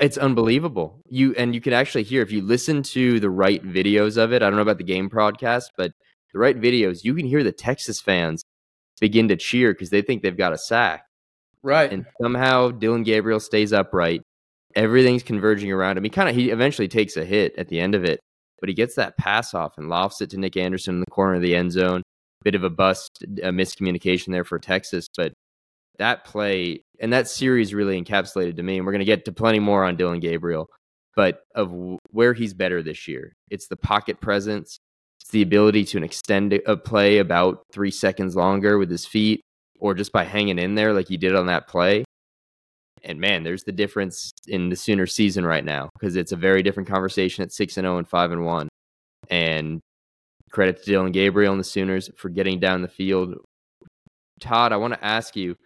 It's 0.00 0.18
unbelievable. 0.18 1.00
You 1.08 1.34
and 1.36 1.54
you 1.54 1.60
can 1.60 1.72
actually 1.72 2.04
hear 2.04 2.22
if 2.22 2.32
you 2.32 2.42
listen 2.42 2.82
to 2.84 3.20
the 3.20 3.30
right 3.30 3.62
videos 3.64 4.16
of 4.16 4.32
it. 4.32 4.42
I 4.42 4.46
don't 4.46 4.56
know 4.56 4.62
about 4.62 4.78
the 4.78 4.84
game 4.84 5.08
broadcast, 5.08 5.72
but 5.76 5.92
the 6.32 6.38
right 6.38 6.58
videos, 6.58 7.04
you 7.04 7.14
can 7.14 7.26
hear 7.26 7.42
the 7.42 7.52
Texas 7.52 8.00
fans 8.00 8.42
begin 9.00 9.28
to 9.28 9.36
cheer 9.36 9.72
because 9.72 9.90
they 9.90 10.02
think 10.02 10.22
they've 10.22 10.36
got 10.36 10.52
a 10.52 10.58
sack. 10.58 11.04
Right. 11.62 11.92
And 11.92 12.06
somehow 12.20 12.70
Dillon 12.70 13.02
Gabriel 13.02 13.40
stays 13.40 13.72
upright. 13.72 14.22
Everything's 14.76 15.22
converging 15.22 15.72
around 15.72 15.98
him. 15.98 16.04
He 16.04 16.10
kind 16.10 16.28
of 16.28 16.34
he 16.34 16.50
eventually 16.50 16.88
takes 16.88 17.16
a 17.16 17.24
hit 17.24 17.54
at 17.58 17.68
the 17.68 17.80
end 17.80 17.94
of 17.94 18.04
it, 18.04 18.20
but 18.60 18.68
he 18.68 18.74
gets 18.74 18.94
that 18.94 19.16
pass 19.16 19.52
off 19.52 19.76
and 19.76 19.88
lofts 19.88 20.20
it 20.20 20.30
to 20.30 20.38
Nick 20.38 20.56
Anderson 20.56 20.96
in 20.96 21.00
the 21.00 21.10
corner 21.10 21.34
of 21.34 21.42
the 21.42 21.56
end 21.56 21.72
zone. 21.72 22.02
Bit 22.42 22.54
of 22.54 22.64
a 22.64 22.70
bust, 22.70 23.22
a 23.42 23.50
miscommunication 23.50 24.28
there 24.28 24.44
for 24.44 24.58
Texas, 24.58 25.06
but 25.14 25.34
that 25.98 26.24
play 26.24 26.82
and 27.00 27.12
that 27.12 27.28
series 27.28 27.74
really 27.74 28.02
encapsulated 28.02 28.56
to 28.56 28.62
me. 28.62 28.78
And 28.78 28.86
we're 28.86 28.92
going 28.92 29.00
to 29.00 29.04
get 29.04 29.26
to 29.26 29.32
plenty 29.32 29.58
more 29.58 29.84
on 29.84 29.96
Dillon 29.96 30.20
Gabriel, 30.20 30.68
but 31.16 31.40
of 31.54 31.74
where 32.10 32.32
he's 32.32 32.54
better 32.54 32.82
this 32.82 33.06
year, 33.06 33.34
it's 33.50 33.66
the 33.68 33.76
pocket 33.76 34.20
presence. 34.20 34.78
The 35.30 35.42
ability 35.42 35.84
to 35.86 36.02
extend 36.02 36.52
a 36.66 36.76
play 36.76 37.18
about 37.18 37.62
three 37.72 37.90
seconds 37.90 38.34
longer 38.34 38.78
with 38.78 38.90
his 38.90 39.06
feet 39.06 39.40
or 39.78 39.94
just 39.94 40.12
by 40.12 40.24
hanging 40.24 40.58
in 40.58 40.74
there 40.74 40.92
like 40.92 41.08
he 41.08 41.16
did 41.16 41.34
on 41.34 41.46
that 41.46 41.68
play. 41.68 42.04
And 43.02 43.18
man, 43.18 43.42
there's 43.44 43.64
the 43.64 43.72
difference 43.72 44.32
in 44.46 44.68
the 44.68 44.76
Sooner 44.76 45.06
season 45.06 45.46
right 45.46 45.64
now 45.64 45.88
because 45.98 46.16
it's 46.16 46.32
a 46.32 46.36
very 46.36 46.62
different 46.62 46.88
conversation 46.88 47.42
at 47.42 47.52
6 47.52 47.76
and 47.78 47.84
0 47.84 47.98
and 47.98 48.08
5 48.08 48.32
and 48.32 48.44
1. 48.44 48.68
And 49.30 49.80
credit 50.50 50.78
to 50.78 50.84
Dillon 50.84 51.12
Gabriel 51.12 51.52
and 51.52 51.60
the 51.60 51.64
Sooners 51.64 52.10
for 52.16 52.28
getting 52.28 52.60
down 52.60 52.82
the 52.82 52.88
field. 52.88 53.36
Todd, 54.40 54.72
I 54.72 54.76
want 54.76 54.94
to 54.94 55.04
ask 55.04 55.36
you 55.36 55.56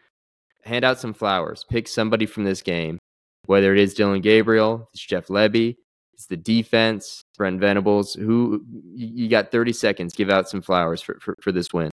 hand 0.65 0.85
out 0.85 1.01
some 1.01 1.15
flowers. 1.15 1.65
Pick 1.69 1.89
somebody 1.89 2.27
from 2.27 2.45
this 2.45 2.63
game, 2.63 2.99
whether 3.47 3.73
it 3.73 3.81
is 3.81 3.95
Dillon 3.95 4.21
Gabriel, 4.21 4.89
it's 4.93 5.05
Jeff 5.05 5.29
Lebby, 5.29 5.77
it's 6.15 6.27
the 6.27 6.37
defense, 6.37 7.25
Brent 7.37 7.61
Venables. 7.61 8.15
Who 8.15 8.65
you 8.95 9.29
got 9.29 9.51
30 9.51 9.73
seconds. 9.73 10.15
Give 10.15 10.31
out 10.31 10.49
some 10.49 10.63
flowers 10.63 11.03
for, 11.03 11.19
for, 11.21 11.37
for 11.41 11.53
this 11.53 11.73
win. 11.73 11.91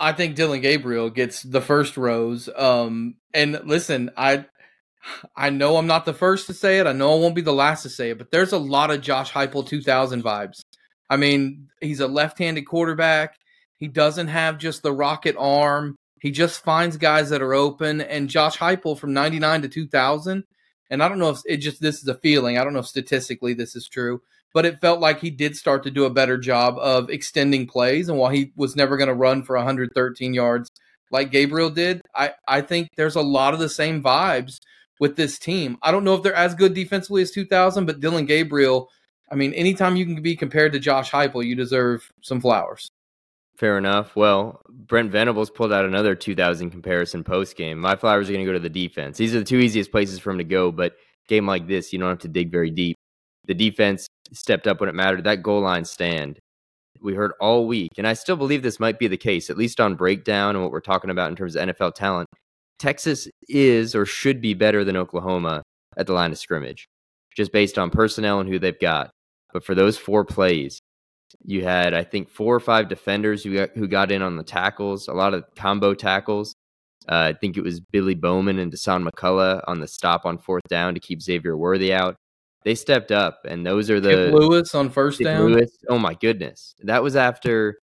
I 0.00 0.12
think 0.12 0.36
Dillon 0.36 0.60
Gabriel 0.60 1.10
gets 1.10 1.42
the 1.42 1.60
first 1.60 1.96
rose. 1.96 2.48
Um, 2.56 3.16
and 3.34 3.60
listen, 3.64 4.10
I 4.16 4.46
I 5.36 5.50
know 5.50 5.76
I'm 5.76 5.86
not 5.86 6.04
the 6.04 6.14
first 6.14 6.46
to 6.46 6.54
say 6.54 6.78
it. 6.78 6.86
I 6.86 6.92
know 6.92 7.12
I 7.14 7.18
won't 7.18 7.34
be 7.34 7.42
the 7.42 7.52
last 7.52 7.82
to 7.82 7.88
say 7.88 8.10
it, 8.10 8.18
but 8.18 8.30
there's 8.30 8.52
a 8.52 8.58
lot 8.58 8.90
of 8.90 9.00
Josh 9.00 9.32
Heupel 9.32 9.66
2000 9.66 10.22
vibes. 10.22 10.60
I 11.10 11.16
mean, 11.16 11.68
he's 11.80 12.00
a 12.00 12.08
left-handed 12.08 12.62
quarterback. 12.62 13.36
He 13.76 13.88
doesn't 13.88 14.28
have 14.28 14.58
just 14.58 14.82
the 14.82 14.92
rocket 14.92 15.36
arm. 15.38 15.96
He 16.20 16.30
just 16.30 16.64
finds 16.64 16.96
guys 16.96 17.30
that 17.30 17.42
are 17.42 17.54
open. 17.54 18.00
And 18.00 18.28
Josh 18.28 18.58
Heupel 18.58 18.98
from 18.98 19.12
99 19.14 19.62
to 19.62 19.68
2000, 19.68 20.44
and 20.90 21.02
I 21.02 21.08
don't 21.08 21.18
know 21.18 21.30
if 21.30 21.40
it 21.46 21.58
just 21.58 21.80
this 21.80 22.02
is 22.02 22.08
a 22.08 22.14
feeling. 22.14 22.58
I 22.58 22.64
don't 22.64 22.72
know 22.72 22.78
if 22.80 22.86
statistically 22.86 23.54
this 23.54 23.76
is 23.76 23.88
true, 23.88 24.22
but 24.54 24.64
it 24.64 24.80
felt 24.80 25.00
like 25.00 25.20
he 25.20 25.30
did 25.30 25.56
start 25.56 25.82
to 25.84 25.90
do 25.90 26.04
a 26.04 26.10
better 26.10 26.38
job 26.38 26.78
of 26.78 27.10
extending 27.10 27.66
plays. 27.66 28.08
And 28.08 28.18
while 28.18 28.30
he 28.30 28.52
was 28.56 28.76
never 28.76 28.96
going 28.96 29.08
to 29.08 29.14
run 29.14 29.42
for 29.42 29.56
113 29.56 30.34
yards 30.34 30.70
like 31.10 31.30
Gabriel 31.30 31.70
did, 31.70 32.02
I, 32.14 32.32
I 32.46 32.60
think 32.60 32.88
there's 32.96 33.16
a 33.16 33.20
lot 33.20 33.54
of 33.54 33.60
the 33.60 33.68
same 33.68 34.02
vibes 34.02 34.58
with 35.00 35.16
this 35.16 35.38
team. 35.38 35.78
I 35.82 35.90
don't 35.90 36.04
know 36.04 36.14
if 36.14 36.22
they're 36.22 36.34
as 36.34 36.54
good 36.54 36.74
defensively 36.74 37.22
as 37.22 37.30
2000, 37.30 37.86
but 37.86 38.00
Dillon 38.00 38.26
Gabriel, 38.26 38.88
I 39.30 39.34
mean, 39.34 39.52
anytime 39.52 39.96
you 39.96 40.04
can 40.04 40.22
be 40.22 40.36
compared 40.36 40.72
to 40.72 40.78
Josh 40.78 41.10
Heupel, 41.10 41.44
you 41.44 41.54
deserve 41.54 42.10
some 42.22 42.40
flowers. 42.40 42.90
Fair 43.58 43.76
enough. 43.76 44.14
Well, 44.14 44.62
Brent 44.68 45.10
Venables 45.10 45.50
pulled 45.50 45.72
out 45.72 45.84
another 45.84 46.14
2000 46.14 46.70
comparison 46.70 47.24
post 47.24 47.56
game. 47.56 47.80
My 47.80 47.96
flowers 47.96 48.28
are 48.28 48.32
going 48.32 48.44
to 48.44 48.50
go 48.50 48.52
to 48.52 48.60
the 48.60 48.68
defense. 48.68 49.18
These 49.18 49.34
are 49.34 49.40
the 49.40 49.44
two 49.44 49.58
easiest 49.58 49.90
places 49.90 50.20
for 50.20 50.30
him 50.30 50.38
to 50.38 50.44
go, 50.44 50.70
but 50.70 50.94
game 51.26 51.44
like 51.44 51.66
this, 51.66 51.92
you 51.92 51.98
don't 51.98 52.08
have 52.08 52.20
to 52.20 52.28
dig 52.28 52.52
very 52.52 52.70
deep. 52.70 52.96
The 53.46 53.54
defense 53.54 54.06
stepped 54.32 54.68
up 54.68 54.78
when 54.78 54.88
it 54.88 54.94
mattered. 54.94 55.24
That 55.24 55.42
goal 55.42 55.60
line 55.60 55.84
stand, 55.84 56.38
we 57.02 57.14
heard 57.14 57.32
all 57.40 57.66
week, 57.66 57.90
and 57.98 58.06
I 58.06 58.12
still 58.12 58.36
believe 58.36 58.62
this 58.62 58.78
might 58.78 59.00
be 59.00 59.08
the 59.08 59.16
case, 59.16 59.50
at 59.50 59.58
least 59.58 59.80
on 59.80 59.96
breakdown 59.96 60.54
and 60.54 60.62
what 60.62 60.70
we're 60.70 60.80
talking 60.80 61.10
about 61.10 61.30
in 61.30 61.36
terms 61.36 61.56
of 61.56 61.68
NFL 61.68 61.94
talent. 61.96 62.28
Texas 62.78 63.26
is 63.48 63.92
or 63.92 64.06
should 64.06 64.40
be 64.40 64.54
better 64.54 64.84
than 64.84 64.96
Oklahoma 64.96 65.64
at 65.96 66.06
the 66.06 66.12
line 66.12 66.30
of 66.30 66.38
scrimmage, 66.38 66.86
just 67.36 67.50
based 67.50 67.76
on 67.76 67.90
personnel 67.90 68.38
and 68.38 68.48
who 68.48 68.60
they've 68.60 68.78
got. 68.78 69.10
But 69.52 69.64
for 69.64 69.74
those 69.74 69.98
four 69.98 70.24
plays, 70.24 70.78
you 71.44 71.64
had 71.64 71.94
I 71.94 72.04
think 72.04 72.28
four 72.28 72.54
or 72.54 72.60
five 72.60 72.88
defenders 72.88 73.42
who 73.42 73.54
got, 73.54 73.70
who 73.74 73.88
got 73.88 74.10
in 74.10 74.22
on 74.22 74.36
the 74.36 74.42
tackles, 74.42 75.08
a 75.08 75.12
lot 75.12 75.34
of 75.34 75.44
combo 75.54 75.94
tackles. 75.94 76.54
Uh, 77.08 77.32
I 77.32 77.32
think 77.32 77.56
it 77.56 77.62
was 77.62 77.80
Billy 77.80 78.14
Bowman 78.14 78.58
and 78.58 78.70
Dasan 78.72 79.08
McCullough 79.08 79.62
on 79.66 79.80
the 79.80 79.88
stop 79.88 80.26
on 80.26 80.36
fourth 80.36 80.64
down 80.68 80.94
to 80.94 81.00
keep 81.00 81.22
Xavier 81.22 81.56
Worthy 81.56 81.92
out. 81.92 82.16
They 82.64 82.74
stepped 82.74 83.12
up, 83.12 83.40
and 83.46 83.64
those 83.64 83.88
are 83.88 84.00
the 84.00 84.30
Kip 84.30 84.34
Lewis 84.34 84.74
on 84.74 84.90
first 84.90 85.18
Kip 85.18 85.26
down. 85.26 85.52
Lewis. 85.52 85.70
Oh 85.88 85.98
my 85.98 86.14
goodness, 86.14 86.74
that 86.82 87.02
was 87.02 87.16
after 87.16 87.78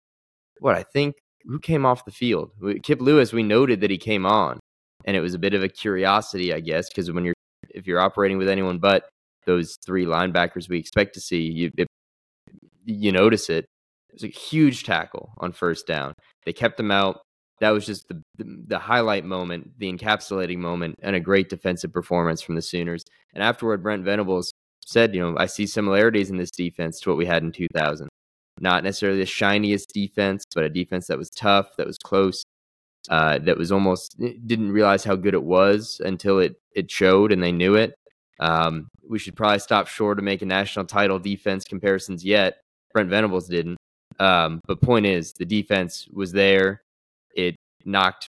what 0.59 0.75
I 0.75 0.83
think. 0.83 1.15
Who 1.45 1.59
came 1.59 1.85
off 1.85 2.05
the 2.05 2.11
field? 2.11 2.51
Kip 2.83 3.01
Lewis. 3.01 3.33
We 3.33 3.43
noted 3.43 3.81
that 3.81 3.91
he 3.91 3.97
came 3.97 4.25
on, 4.25 4.59
and 5.05 5.17
it 5.17 5.21
was 5.21 5.33
a 5.33 5.39
bit 5.39 5.53
of 5.53 5.63
a 5.63 5.69
curiosity, 5.69 6.53
I 6.53 6.59
guess, 6.59 6.89
because 6.89 7.11
when 7.11 7.25
you're 7.25 7.35
if 7.69 7.87
you're 7.87 7.99
operating 7.99 8.37
with 8.37 8.49
anyone 8.49 8.79
but 8.79 9.09
those 9.45 9.77
three 9.85 10.05
linebackers 10.05 10.69
we 10.69 10.77
expect 10.77 11.13
to 11.15 11.21
see, 11.21 11.41
you 11.41 11.71
it, 11.77 11.87
you 12.85 13.11
notice 13.11 13.49
it. 13.49 13.65
It 14.09 14.13
was 14.13 14.23
a 14.23 14.27
huge 14.27 14.83
tackle 14.83 15.33
on 15.37 15.51
first 15.51 15.87
down. 15.87 16.13
They 16.45 16.53
kept 16.53 16.77
them 16.77 16.91
out. 16.91 17.21
That 17.59 17.69
was 17.69 17.85
just 17.85 18.07
the, 18.07 18.21
the, 18.37 18.63
the 18.67 18.79
highlight 18.79 19.23
moment, 19.23 19.71
the 19.77 19.91
encapsulating 19.91 20.57
moment, 20.57 20.95
and 21.01 21.15
a 21.15 21.19
great 21.19 21.49
defensive 21.49 21.93
performance 21.93 22.41
from 22.41 22.55
the 22.55 22.61
Sooners. 22.61 23.03
And 23.33 23.43
afterward, 23.43 23.83
Brent 23.83 24.03
Venables 24.03 24.51
said, 24.85 25.13
you 25.13 25.21
know, 25.21 25.37
I 25.37 25.45
see 25.45 25.67
similarities 25.67 26.29
in 26.29 26.37
this 26.37 26.51
defense 26.51 26.99
to 27.01 27.09
what 27.09 27.17
we 27.17 27.25
had 27.25 27.43
in 27.43 27.51
2000. 27.51 28.09
Not 28.59 28.83
necessarily 28.83 29.19
the 29.19 29.25
shiniest 29.25 29.93
defense, 29.93 30.43
but 30.53 30.63
a 30.65 30.69
defense 30.69 31.07
that 31.07 31.17
was 31.17 31.29
tough, 31.29 31.75
that 31.77 31.87
was 31.87 31.97
close, 31.97 32.43
uh, 33.09 33.39
that 33.39 33.57
was 33.57 33.71
almost 33.71 34.15
eh, 34.21 34.33
didn't 34.45 34.71
realize 34.71 35.03
how 35.03 35.15
good 35.15 35.33
it 35.33 35.43
was 35.43 36.01
until 36.03 36.39
it 36.39 36.55
it 36.75 36.89
showed 36.91 37.31
and 37.31 37.41
they 37.41 37.51
knew 37.51 37.75
it. 37.75 37.93
Um, 38.39 38.87
we 39.09 39.19
should 39.19 39.35
probably 39.35 39.59
stop 39.59 39.87
short 39.87 40.19
of 40.19 40.25
making 40.25 40.47
national 40.47 40.85
title 40.85 41.19
defense 41.19 41.63
comparisons 41.63 42.23
yet. 42.23 42.57
Brent 42.93 43.09
Venables 43.09 43.47
didn't. 43.47 43.77
Um, 44.19 44.61
but 44.67 44.81
point 44.81 45.05
is, 45.05 45.33
the 45.33 45.45
defense 45.45 46.07
was 46.11 46.31
there. 46.31 46.81
It 47.35 47.55
knocked 47.85 48.27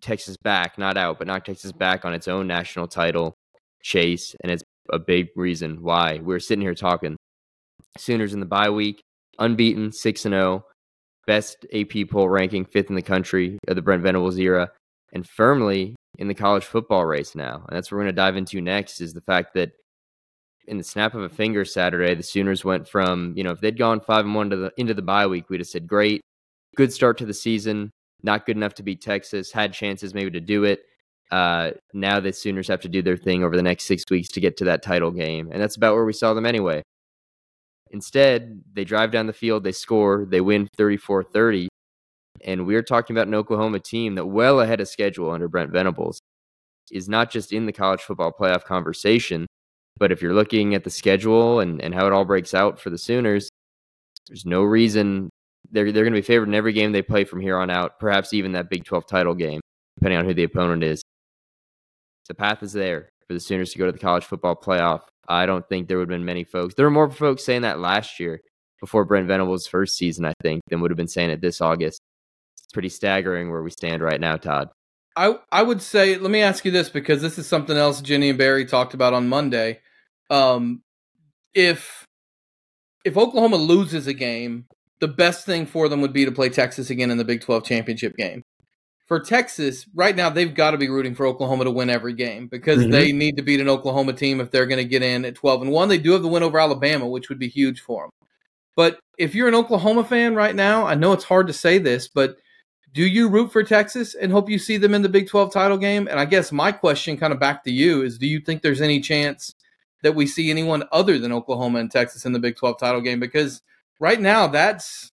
Texas 0.00 0.36
back, 0.42 0.78
not 0.78 0.96
out, 0.96 1.18
but 1.18 1.26
knocked 1.26 1.46
Texas 1.46 1.72
back 1.72 2.04
on 2.04 2.14
its 2.14 2.28
own 2.28 2.46
national 2.46 2.88
title 2.88 3.34
chase, 3.82 4.34
and 4.42 4.52
it's 4.52 4.62
a 4.90 4.98
big 4.98 5.28
reason 5.36 5.82
why 5.82 6.20
we're 6.22 6.40
sitting 6.40 6.62
here 6.62 6.74
talking. 6.74 7.16
Sooners 7.98 8.34
in 8.34 8.40
the 8.40 8.46
bye 8.46 8.70
week, 8.70 9.00
unbeaten, 9.38 9.92
six 9.92 10.24
and 10.24 10.32
zero, 10.32 10.64
best 11.26 11.66
AP 11.72 12.08
poll 12.10 12.28
ranking, 12.28 12.64
fifth 12.64 12.90
in 12.90 12.96
the 12.96 13.02
country 13.02 13.58
of 13.68 13.76
the 13.76 13.82
Brent 13.82 14.02
Venables 14.02 14.38
era, 14.38 14.70
and 15.12 15.28
firmly 15.28 15.94
in 16.18 16.28
the 16.28 16.34
college 16.34 16.64
football 16.64 17.04
race 17.04 17.34
now. 17.34 17.64
And 17.68 17.76
that's 17.76 17.90
what 17.90 17.96
we're 17.96 18.04
going 18.04 18.14
to 18.14 18.20
dive 18.20 18.36
into 18.36 18.60
next 18.60 19.00
is 19.00 19.12
the 19.12 19.22
fact 19.22 19.54
that 19.54 19.72
in 20.66 20.78
the 20.78 20.84
snap 20.84 21.14
of 21.14 21.22
a 21.22 21.28
finger 21.28 21.64
Saturday, 21.64 22.14
the 22.14 22.22
Sooners 22.22 22.64
went 22.64 22.88
from, 22.88 23.32
you 23.36 23.42
know, 23.44 23.50
if 23.50 23.60
they'd 23.60 23.78
gone 23.78 24.00
five 24.00 24.24
and 24.24 24.34
one 24.34 24.50
to 24.50 24.56
the 24.56 24.72
into 24.76 24.94
the 24.94 25.02
bye 25.02 25.26
week, 25.26 25.50
we'd 25.50 25.60
have 25.60 25.66
said, 25.66 25.86
Great, 25.86 26.20
good 26.76 26.92
start 26.92 27.18
to 27.18 27.26
the 27.26 27.34
season, 27.34 27.90
not 28.22 28.46
good 28.46 28.56
enough 28.56 28.74
to 28.74 28.82
beat 28.82 29.00
Texas, 29.00 29.52
had 29.52 29.72
chances 29.72 30.14
maybe 30.14 30.30
to 30.30 30.40
do 30.40 30.64
it. 30.64 30.82
Uh, 31.30 31.70
now 31.94 32.20
the 32.20 32.32
Sooners 32.32 32.68
have 32.68 32.80
to 32.82 32.88
do 32.88 33.02
their 33.02 33.16
thing 33.16 33.42
over 33.42 33.56
the 33.56 33.62
next 33.62 33.84
six 33.84 34.04
weeks 34.10 34.28
to 34.28 34.40
get 34.40 34.56
to 34.58 34.64
that 34.64 34.82
title 34.82 35.10
game. 35.10 35.50
And 35.50 35.60
that's 35.60 35.76
about 35.76 35.94
where 35.94 36.04
we 36.04 36.12
saw 36.12 36.34
them 36.34 36.44
anyway. 36.46 36.82
Instead, 37.90 38.62
they 38.72 38.84
drive 38.84 39.10
down 39.10 39.26
the 39.26 39.32
field, 39.32 39.64
they 39.64 39.72
score, 39.72 40.26
they 40.28 40.40
win 40.40 40.68
34 40.76 41.24
30. 41.24 41.68
And 42.44 42.66
we're 42.66 42.82
talking 42.82 43.14
about 43.14 43.28
an 43.28 43.34
Oklahoma 43.34 43.78
team 43.78 44.14
that, 44.16 44.26
well 44.26 44.60
ahead 44.60 44.80
of 44.80 44.88
schedule 44.88 45.30
under 45.30 45.48
Brent 45.48 45.70
Venables, 45.70 46.20
is 46.90 47.08
not 47.08 47.30
just 47.30 47.52
in 47.52 47.66
the 47.66 47.72
college 47.72 48.00
football 48.00 48.32
playoff 48.32 48.64
conversation, 48.64 49.46
but 49.98 50.12
if 50.12 50.22
you're 50.22 50.34
looking 50.34 50.74
at 50.74 50.84
the 50.84 50.90
schedule 50.90 51.60
and, 51.60 51.80
and 51.82 51.94
how 51.94 52.06
it 52.06 52.12
all 52.12 52.24
breaks 52.24 52.54
out 52.54 52.80
for 52.80 52.90
the 52.90 52.98
Sooners, 52.98 53.50
there's 54.26 54.46
no 54.46 54.62
reason 54.62 55.30
they're, 55.70 55.92
they're 55.92 56.04
going 56.04 56.14
to 56.14 56.18
be 56.18 56.26
favored 56.26 56.48
in 56.48 56.54
every 56.54 56.72
game 56.72 56.92
they 56.92 57.02
play 57.02 57.24
from 57.24 57.40
here 57.40 57.58
on 57.58 57.70
out, 57.70 57.98
perhaps 57.98 58.32
even 58.32 58.52
that 58.52 58.70
Big 58.70 58.84
12 58.84 59.06
title 59.06 59.34
game, 59.34 59.60
depending 59.96 60.18
on 60.18 60.24
who 60.24 60.34
the 60.34 60.44
opponent 60.44 60.82
is. 60.82 61.02
The 62.28 62.34
path 62.34 62.62
is 62.62 62.72
there 62.72 63.10
for 63.26 63.34
the 63.34 63.40
Sooners 63.40 63.72
to 63.72 63.78
go 63.78 63.86
to 63.86 63.92
the 63.92 63.98
college 63.98 64.24
football 64.24 64.56
playoff. 64.56 65.02
I 65.28 65.46
don't 65.46 65.68
think 65.68 65.88
there 65.88 65.98
would 65.98 66.10
have 66.10 66.16
been 66.16 66.24
many 66.24 66.44
folks. 66.44 66.74
There 66.74 66.86
were 66.86 66.90
more 66.90 67.10
folks 67.10 67.44
saying 67.44 67.62
that 67.62 67.78
last 67.78 68.18
year 68.18 68.40
before 68.80 69.04
Brent 69.04 69.28
Venables' 69.28 69.66
first 69.66 69.96
season, 69.96 70.24
I 70.24 70.32
think, 70.42 70.62
than 70.68 70.80
would 70.80 70.90
have 70.90 70.96
been 70.96 71.08
saying 71.08 71.30
it 71.30 71.40
this 71.40 71.60
August 71.60 72.00
It's 72.56 72.72
pretty 72.72 72.88
staggering 72.88 73.50
where 73.50 73.62
we 73.62 73.70
stand 73.70 74.02
right 74.02 74.20
now, 74.20 74.36
Todd. 74.36 74.68
I 75.16 75.38
I 75.50 75.62
would 75.62 75.82
say 75.82 76.16
let 76.16 76.30
me 76.30 76.40
ask 76.40 76.64
you 76.64 76.70
this 76.70 76.88
because 76.88 77.22
this 77.22 77.38
is 77.38 77.46
something 77.46 77.76
else 77.76 78.00
Jenny 78.00 78.30
and 78.30 78.38
Barry 78.38 78.64
talked 78.64 78.94
about 78.94 79.14
on 79.14 79.28
Monday. 79.28 79.80
Um, 80.30 80.82
if 81.54 82.06
if 83.04 83.16
Oklahoma 83.16 83.56
loses 83.56 84.06
a 84.06 84.14
game, 84.14 84.66
the 85.00 85.08
best 85.08 85.44
thing 85.44 85.66
for 85.66 85.88
them 85.88 86.00
would 86.00 86.12
be 86.12 86.24
to 86.24 86.32
play 86.32 86.48
Texas 86.48 86.90
again 86.90 87.10
in 87.10 87.18
the 87.18 87.24
Big 87.24 87.40
12 87.40 87.64
championship 87.64 88.16
game. 88.16 88.42
For 89.08 89.20
Texas, 89.20 89.84
right 89.94 90.14
now 90.14 90.30
they've 90.30 90.54
got 90.54 90.70
to 90.70 90.78
be 90.78 90.88
rooting 90.88 91.14
for 91.14 91.26
Oklahoma 91.26 91.64
to 91.64 91.70
win 91.70 91.90
every 91.90 92.14
game 92.14 92.46
because 92.46 92.78
mm-hmm. 92.78 92.92
they 92.92 93.12
need 93.12 93.36
to 93.36 93.42
beat 93.42 93.60
an 93.60 93.68
Oklahoma 93.68 94.12
team 94.12 94.40
if 94.40 94.50
they're 94.50 94.66
going 94.66 94.78
to 94.78 94.88
get 94.88 95.02
in 95.02 95.24
at 95.24 95.34
12 95.34 95.62
and 95.62 95.72
1. 95.72 95.88
They 95.88 95.98
do 95.98 96.12
have 96.12 96.22
the 96.22 96.28
win 96.28 96.42
over 96.42 96.58
Alabama, 96.58 97.06
which 97.06 97.28
would 97.28 97.38
be 97.38 97.48
huge 97.48 97.80
for 97.80 98.04
them. 98.04 98.10
But 98.74 99.00
if 99.18 99.34
you're 99.34 99.48
an 99.48 99.54
Oklahoma 99.54 100.04
fan 100.04 100.34
right 100.34 100.54
now, 100.54 100.86
I 100.86 100.94
know 100.94 101.12
it's 101.12 101.24
hard 101.24 101.48
to 101.48 101.52
say 101.52 101.78
this, 101.78 102.08
but 102.08 102.36
do 102.92 103.06
you 103.06 103.28
root 103.28 103.52
for 103.52 103.62
Texas 103.62 104.14
and 104.14 104.30
hope 104.30 104.50
you 104.50 104.58
see 104.58 104.76
them 104.76 104.94
in 104.94 105.02
the 105.02 105.08
Big 105.08 105.28
12 105.28 105.52
title 105.52 105.78
game? 105.78 106.08
And 106.08 106.20
I 106.20 106.26
guess 106.26 106.52
my 106.52 106.72
question, 106.72 107.16
kind 107.16 107.32
of 107.32 107.40
back 107.40 107.64
to 107.64 107.72
you, 107.72 108.02
is 108.02 108.18
do 108.18 108.26
you 108.26 108.40
think 108.40 108.62
there's 108.62 108.82
any 108.82 109.00
chance 109.00 109.54
that 110.02 110.14
we 110.14 110.26
see 110.26 110.50
anyone 110.50 110.84
other 110.92 111.18
than 111.18 111.32
Oklahoma 111.32 111.78
and 111.78 111.90
Texas 111.90 112.26
in 112.26 112.32
the 112.32 112.38
Big 112.38 112.56
12 112.56 112.78
title 112.78 113.00
game? 113.00 113.18
Because 113.18 113.62
right 113.98 114.20
now, 114.20 114.46
that's, 114.46 115.10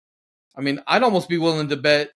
I 0.57 0.61
mean, 0.61 0.81
I'd 0.87 1.03
almost 1.03 1.27
be 1.27 1.37
willing 1.37 1.67
to 1.67 1.75
bet 1.75 2.11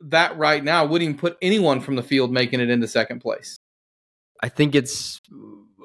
that 0.00 0.36
right 0.38 0.64
now 0.64 0.86
wouldn't 0.86 1.08
even 1.08 1.18
put 1.18 1.36
anyone 1.42 1.80
from 1.80 1.96
the 1.96 2.02
field 2.02 2.32
making 2.32 2.60
it 2.60 2.70
into 2.70 2.88
second 2.88 3.20
place. 3.20 3.56
I 4.42 4.48
think 4.48 4.74
it's 4.74 5.20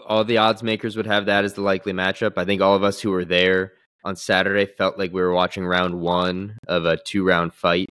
all 0.07 0.23
the 0.23 0.37
odds 0.37 0.63
makers 0.63 0.95
would 0.95 1.05
have 1.05 1.25
that 1.25 1.43
as 1.43 1.53
the 1.53 1.61
likely 1.61 1.91
matchup. 1.91 2.33
I 2.37 2.45
think 2.45 2.61
all 2.61 2.75
of 2.75 2.83
us 2.83 3.01
who 3.01 3.11
were 3.11 3.25
there 3.25 3.73
on 4.05 4.15
Saturday 4.15 4.65
felt 4.65 4.97
like 4.97 5.11
we 5.11 5.21
were 5.21 5.33
watching 5.33 5.65
round 5.65 5.99
one 5.99 6.57
of 6.67 6.85
a 6.85 6.97
two 6.97 7.25
round 7.25 7.53
fight 7.53 7.89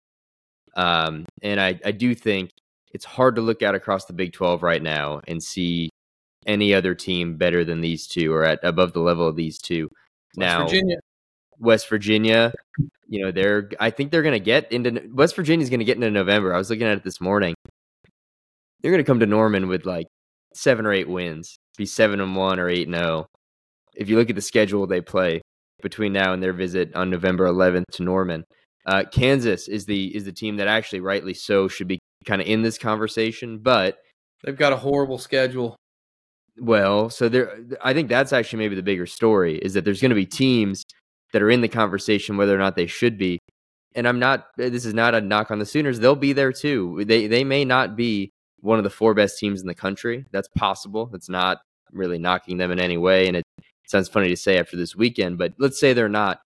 um, 0.77 1.25
and 1.41 1.59
I, 1.59 1.79
I 1.83 1.91
do 1.91 2.15
think 2.15 2.51
it's 2.93 3.03
hard 3.03 3.35
to 3.35 3.41
look 3.41 3.61
out 3.63 3.75
across 3.75 4.05
the 4.05 4.13
Big 4.13 4.31
12 4.31 4.63
right 4.63 4.81
now 4.81 5.21
and 5.27 5.43
see 5.43 5.89
any 6.45 6.73
other 6.73 6.95
team 6.95 7.35
better 7.35 7.65
than 7.65 7.81
these 7.81 8.07
two 8.07 8.31
or 8.31 8.45
at 8.45 8.59
above 8.63 8.93
the 8.93 9.01
level 9.01 9.27
of 9.27 9.35
these 9.35 9.59
two. 9.59 9.89
West 10.35 10.37
now, 10.37 10.63
Virginia. 10.63 10.97
West 11.59 11.89
Virginia, 11.89 12.53
you 13.07 13.21
know, 13.23 13.31
they're 13.31 13.69
I 13.79 13.89
think 13.89 14.11
they're 14.11 14.21
going 14.21 14.33
to 14.33 14.39
get 14.39 14.71
into 14.71 15.01
West 15.13 15.35
Virginia's 15.35 15.69
going 15.69 15.79
to 15.79 15.85
get 15.85 15.97
into 15.97 16.11
November. 16.11 16.53
I 16.53 16.57
was 16.57 16.69
looking 16.69 16.87
at 16.87 16.97
it 16.97 17.03
this 17.03 17.19
morning. 17.19 17.55
they're 18.81 18.91
going 18.91 19.03
to 19.03 19.07
come 19.07 19.19
to 19.19 19.25
Norman 19.25 19.67
with 19.67 19.85
like 19.85 20.07
seven 20.53 20.85
or 20.85 20.93
eight 20.93 21.09
wins, 21.09 21.57
be 21.77 21.85
seven 21.85 22.21
and 22.21 22.35
one 22.35 22.59
or 22.59 22.69
eight 22.69 22.87
and 22.87 22.95
zero. 22.95 23.27
If 23.95 24.09
you 24.09 24.15
look 24.17 24.29
at 24.29 24.35
the 24.35 24.41
schedule 24.41 24.85
they 24.85 25.01
play 25.01 25.41
between 25.81 26.13
now 26.13 26.33
and 26.33 26.41
their 26.41 26.53
visit 26.53 26.95
on 26.95 27.09
November 27.09 27.47
11th 27.47 27.85
to 27.93 28.03
Norman, 28.03 28.43
uh, 28.87 29.03
Kansas 29.11 29.67
is 29.67 29.85
the 29.85 30.15
is 30.15 30.23
the 30.23 30.31
team 30.31 30.57
that 30.57 30.67
actually, 30.67 31.01
rightly 31.01 31.33
so, 31.33 31.67
should 31.67 31.87
be 31.87 31.99
kind 32.25 32.41
of 32.41 32.47
in 32.47 32.61
this 32.61 32.77
conversation, 32.77 33.59
but 33.59 33.99
they've 34.43 34.57
got 34.57 34.73
a 34.73 34.77
horrible 34.77 35.17
schedule. 35.17 35.75
Well, 36.59 37.09
so 37.09 37.29
there, 37.29 37.59
I 37.83 37.93
think 37.93 38.09
that's 38.09 38.33
actually 38.33 38.59
maybe 38.59 38.75
the 38.75 38.83
bigger 38.83 39.05
story 39.05 39.57
is 39.57 39.73
that 39.73 39.85
there's 39.85 40.01
going 40.01 40.09
to 40.09 40.15
be 40.15 40.25
teams 40.25 40.83
that 41.33 41.41
are 41.41 41.51
in 41.51 41.61
the 41.61 41.67
conversation 41.67 42.37
whether 42.37 42.55
or 42.55 42.57
not 42.57 42.75
they 42.75 42.87
should 42.87 43.17
be. 43.17 43.39
And 43.93 44.07
I'm 44.07 44.19
not. 44.19 44.47
This 44.57 44.85
is 44.85 44.93
not 44.93 45.15
a 45.15 45.21
knock 45.21 45.51
on 45.51 45.59
the 45.59 45.65
Sooners. 45.65 45.99
They'll 45.99 46.15
be 46.15 46.33
there 46.33 46.53
too. 46.53 47.03
They 47.05 47.27
they 47.27 47.43
may 47.43 47.65
not 47.65 47.95
be 47.95 48.31
one 48.61 48.77
of 48.77 48.83
the 48.83 48.89
four 48.89 49.13
best 49.13 49.37
teams 49.37 49.61
in 49.61 49.67
the 49.67 49.75
country. 49.75 50.25
That's 50.31 50.49
possible. 50.57 51.07
That's 51.07 51.29
not 51.29 51.59
really 51.91 52.17
knocking 52.17 52.57
them 52.57 52.71
in 52.71 52.79
any 52.79 52.97
way. 52.97 53.27
And 53.27 53.37
it 53.37 53.43
sounds 53.87 54.09
funny 54.09 54.29
to 54.29 54.37
say 54.37 54.57
after 54.57 54.77
this 54.77 54.95
weekend, 54.95 55.37
but 55.37 55.53
let's 55.57 55.79
say 55.79 55.93
they're 55.93 56.09
not. 56.09 56.41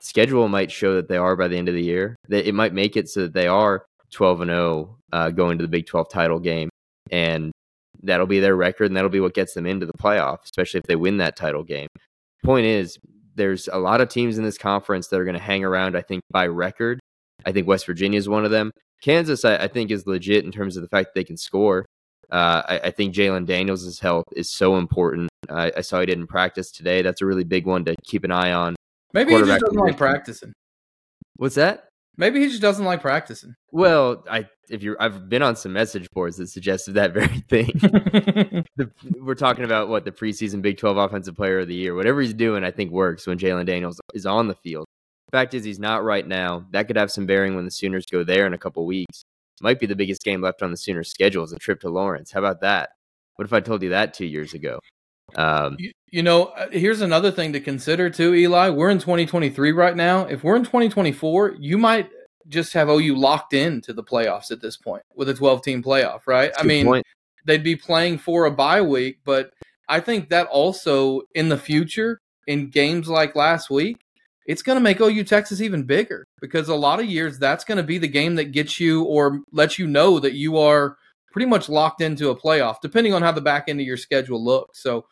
Schedule 0.00 0.48
might 0.48 0.70
show 0.70 0.94
that 0.94 1.08
they 1.08 1.16
are 1.16 1.36
by 1.36 1.48
the 1.48 1.56
end 1.56 1.68
of 1.68 1.74
the 1.74 1.82
year. 1.82 2.16
That 2.28 2.46
It 2.46 2.54
might 2.54 2.74
make 2.74 2.96
it 2.96 3.08
so 3.08 3.22
that 3.22 3.32
they 3.32 3.46
are 3.46 3.84
12 4.12 4.42
and 4.42 4.50
0 4.50 4.96
uh, 5.12 5.30
going 5.30 5.58
to 5.58 5.62
the 5.62 5.68
Big 5.68 5.86
12 5.86 6.10
title 6.10 6.38
game, 6.38 6.68
and 7.10 7.52
that'll 8.02 8.26
be 8.26 8.40
their 8.40 8.56
record, 8.56 8.86
and 8.86 8.96
that'll 8.96 9.10
be 9.10 9.20
what 9.20 9.34
gets 9.34 9.54
them 9.54 9.66
into 9.66 9.86
the 9.86 9.92
playoff, 9.92 10.38
especially 10.44 10.78
if 10.78 10.86
they 10.86 10.96
win 10.96 11.18
that 11.18 11.36
title 11.36 11.62
game. 11.62 11.88
Point 12.44 12.66
is, 12.66 12.98
there's 13.34 13.68
a 13.68 13.78
lot 13.78 14.00
of 14.00 14.08
teams 14.08 14.38
in 14.38 14.44
this 14.44 14.58
conference 14.58 15.08
that 15.08 15.20
are 15.20 15.24
going 15.24 15.36
to 15.36 15.42
hang 15.42 15.64
around. 15.64 15.96
I 15.96 16.02
think 16.02 16.22
by 16.30 16.46
record, 16.46 17.00
I 17.44 17.52
think 17.52 17.66
West 17.66 17.86
Virginia 17.86 18.18
is 18.18 18.28
one 18.28 18.44
of 18.44 18.50
them. 18.50 18.70
Kansas, 19.02 19.44
I, 19.44 19.56
I, 19.56 19.68
think, 19.68 19.90
is 19.90 20.06
legit 20.06 20.44
in 20.44 20.52
terms 20.52 20.76
of 20.76 20.82
the 20.82 20.88
fact 20.88 21.08
that 21.08 21.14
they 21.14 21.24
can 21.24 21.36
score. 21.36 21.86
Uh, 22.30 22.62
I, 22.68 22.78
I, 22.84 22.90
think 22.90 23.14
Jalon 23.14 23.46
Daniels' 23.46 23.98
health 23.98 24.26
is 24.36 24.48
so 24.48 24.76
important. 24.76 25.30
I, 25.48 25.72
I, 25.78 25.80
saw 25.80 25.98
he 25.98 26.06
didn't 26.06 26.28
practice 26.28 26.70
today. 26.70 27.02
That's 27.02 27.22
a 27.22 27.26
really 27.26 27.44
big 27.44 27.66
one 27.66 27.84
to 27.86 27.96
keep 28.04 28.22
an 28.24 28.30
eye 28.30 28.52
on. 28.52 28.76
Maybe 29.12 29.32
he 29.32 29.38
just 29.38 29.60
doesn't 29.60 29.78
like 29.78 29.96
practicing. 29.96 30.52
What's 31.36 31.56
that? 31.56 31.88
Maybe 32.16 32.40
he 32.40 32.48
just 32.48 32.60
doesn't 32.60 32.84
like 32.84 33.00
practicing. 33.00 33.54
Well, 33.72 34.24
I 34.30 34.46
if 34.68 34.82
you're 34.82 34.96
I've 35.00 35.28
been 35.28 35.42
on 35.42 35.56
some 35.56 35.72
message 35.72 36.08
boards 36.10 36.36
that 36.36 36.48
suggested 36.48 36.92
that 36.92 37.12
very 37.14 37.40
thing. 37.48 37.70
the, 38.76 38.90
we're 39.20 39.34
talking 39.34 39.64
about 39.64 39.88
what 39.88 40.04
the 40.04 40.12
preseason 40.12 40.62
Big 40.62 40.76
12 40.76 40.96
offensive 40.96 41.36
player 41.36 41.60
of 41.60 41.68
the 41.68 41.74
year. 41.74 41.94
Whatever 41.94 42.20
he's 42.20 42.34
doing, 42.34 42.64
I 42.64 42.70
think 42.70 42.90
works 42.90 43.26
when 43.26 43.38
Jalon 43.38 43.66
Daniels 43.66 43.98
is 44.14 44.26
on 44.26 44.48
the 44.48 44.54
field. 44.54 44.86
Fact 45.30 45.54
is, 45.54 45.64
he's 45.64 45.78
not 45.78 46.04
right 46.04 46.26
now. 46.26 46.66
That 46.72 46.88
could 46.88 46.96
have 46.96 47.10
some 47.10 47.24
bearing 47.24 47.54
when 47.54 47.64
the 47.64 47.70
Sooners 47.70 48.04
go 48.10 48.24
there 48.24 48.46
in 48.46 48.52
a 48.52 48.58
couple 48.58 48.84
weeks. 48.84 49.22
Might 49.62 49.78
be 49.78 49.86
the 49.86 49.94
biggest 49.94 50.22
game 50.24 50.40
left 50.40 50.62
on 50.62 50.70
the 50.70 50.76
Sooners' 50.76 51.10
schedule 51.10 51.44
is 51.44 51.52
a 51.52 51.58
trip 51.58 51.80
to 51.80 51.88
Lawrence. 51.88 52.32
How 52.32 52.40
about 52.40 52.62
that? 52.62 52.90
What 53.36 53.44
if 53.44 53.52
I 53.52 53.60
told 53.60 53.82
you 53.82 53.90
that 53.90 54.12
two 54.12 54.26
years 54.26 54.54
ago? 54.54 54.80
Um, 55.36 55.76
you, 55.78 55.92
you, 56.10 56.22
know, 56.22 56.46
uh, 56.46 56.68
here's 56.70 57.00
another 57.00 57.30
thing 57.30 57.52
to 57.52 57.60
consider 57.60 58.10
too, 58.10 58.34
Eli. 58.34 58.70
We're 58.70 58.90
in 58.90 58.98
2023 58.98 59.72
right 59.72 59.96
now. 59.96 60.26
If 60.26 60.44
we're 60.44 60.56
in 60.56 60.64
2024, 60.64 61.56
you 61.58 61.78
might 61.78 62.10
just 62.48 62.72
have 62.72 62.88
OU 62.88 63.16
locked 63.16 63.52
in 63.52 63.80
to 63.82 63.92
the 63.92 64.02
playoffs 64.02 64.50
at 64.50 64.60
this 64.60 64.76
point 64.76 65.02
with 65.14 65.28
a 65.28 65.34
12 65.34 65.62
team 65.62 65.82
playoff, 65.82 66.20
right? 66.26 66.52
I 66.58 66.64
mean, 66.64 66.86
point. 66.86 67.06
they'd 67.46 67.62
be 67.62 67.76
playing 67.76 68.18
for 68.18 68.46
a 68.46 68.50
bye 68.50 68.82
week, 68.82 69.20
but 69.24 69.52
I 69.88 70.00
think 70.00 70.28
that 70.30 70.46
also 70.48 71.22
in 71.34 71.48
the 71.48 71.58
future, 71.58 72.20
in 72.46 72.70
games 72.70 73.08
like 73.08 73.36
last 73.36 73.70
week, 73.70 73.98
it's 74.46 74.62
going 74.62 74.76
to 74.76 74.82
make 74.82 75.00
OU 75.00 75.24
Texas 75.24 75.60
even 75.60 75.84
bigger 75.84 76.26
because 76.40 76.68
a 76.68 76.74
lot 76.74 76.98
of 76.98 77.06
years 77.06 77.38
that's 77.38 77.64
going 77.64 77.76
to 77.76 77.84
be 77.84 77.98
the 77.98 78.08
game 78.08 78.34
that 78.34 78.52
gets 78.52 78.80
you 78.80 79.04
or 79.04 79.40
lets 79.52 79.78
you 79.78 79.86
know 79.86 80.18
that 80.18 80.32
you 80.32 80.58
are 80.58 80.96
pretty 81.30 81.46
much 81.46 81.68
locked 81.68 82.00
into 82.00 82.30
a 82.30 82.36
playoff, 82.36 82.80
depending 82.82 83.14
on 83.14 83.22
how 83.22 83.30
the 83.30 83.40
back 83.40 83.68
end 83.68 83.80
of 83.80 83.86
your 83.86 83.96
schedule 83.96 84.42
looks. 84.42 84.82
So, 84.82 85.06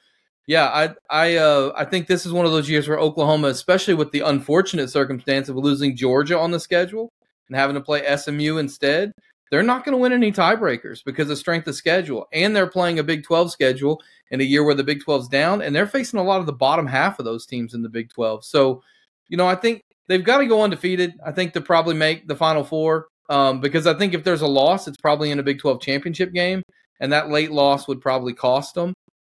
yeah, 0.48 0.68
I 0.68 0.94
I 1.10 1.36
uh, 1.36 1.72
I 1.76 1.84
think 1.84 2.06
this 2.06 2.24
is 2.24 2.32
one 2.32 2.46
of 2.46 2.52
those 2.52 2.70
years 2.70 2.88
where 2.88 2.98
Oklahoma, 2.98 3.48
especially 3.48 3.92
with 3.92 4.12
the 4.12 4.20
unfortunate 4.20 4.88
circumstance 4.88 5.50
of 5.50 5.56
losing 5.56 5.94
Georgia 5.94 6.38
on 6.38 6.52
the 6.52 6.58
schedule 6.58 7.12
and 7.48 7.56
having 7.56 7.74
to 7.74 7.82
play 7.82 8.16
SMU 8.16 8.56
instead, 8.56 9.12
they're 9.50 9.62
not 9.62 9.84
going 9.84 9.92
to 9.92 9.98
win 9.98 10.14
any 10.14 10.32
tiebreakers 10.32 11.04
because 11.04 11.28
of 11.28 11.36
strength 11.36 11.68
of 11.68 11.74
schedule, 11.74 12.26
and 12.32 12.56
they're 12.56 12.66
playing 12.66 12.98
a 12.98 13.02
Big 13.02 13.24
12 13.24 13.52
schedule 13.52 14.00
in 14.30 14.40
a 14.40 14.44
year 14.44 14.64
where 14.64 14.74
the 14.74 14.82
Big 14.82 15.04
12's 15.04 15.28
down, 15.28 15.60
and 15.60 15.76
they're 15.76 15.86
facing 15.86 16.18
a 16.18 16.24
lot 16.24 16.40
of 16.40 16.46
the 16.46 16.52
bottom 16.54 16.86
half 16.86 17.18
of 17.18 17.26
those 17.26 17.44
teams 17.44 17.74
in 17.74 17.82
the 17.82 17.90
Big 17.90 18.08
12. 18.08 18.42
So 18.42 18.82
you 19.28 19.36
know, 19.36 19.46
I 19.46 19.54
think 19.54 19.82
they've 20.06 20.24
got 20.24 20.38
to 20.38 20.46
go 20.46 20.62
undefeated. 20.62 21.12
I 21.26 21.30
think 21.30 21.52
to 21.52 21.60
probably 21.60 21.94
make 21.94 22.26
the 22.26 22.36
Final 22.36 22.64
Four 22.64 23.08
um, 23.28 23.60
because 23.60 23.86
I 23.86 23.92
think 23.92 24.14
if 24.14 24.24
there's 24.24 24.40
a 24.40 24.46
loss, 24.46 24.88
it's 24.88 24.96
probably 24.96 25.30
in 25.30 25.38
a 25.38 25.42
Big 25.42 25.58
12 25.58 25.82
championship 25.82 26.32
game, 26.32 26.62
and 27.00 27.12
that 27.12 27.28
late 27.28 27.52
loss 27.52 27.86
would 27.86 28.00
probably 28.00 28.32
cost 28.32 28.74
them. 28.74 28.94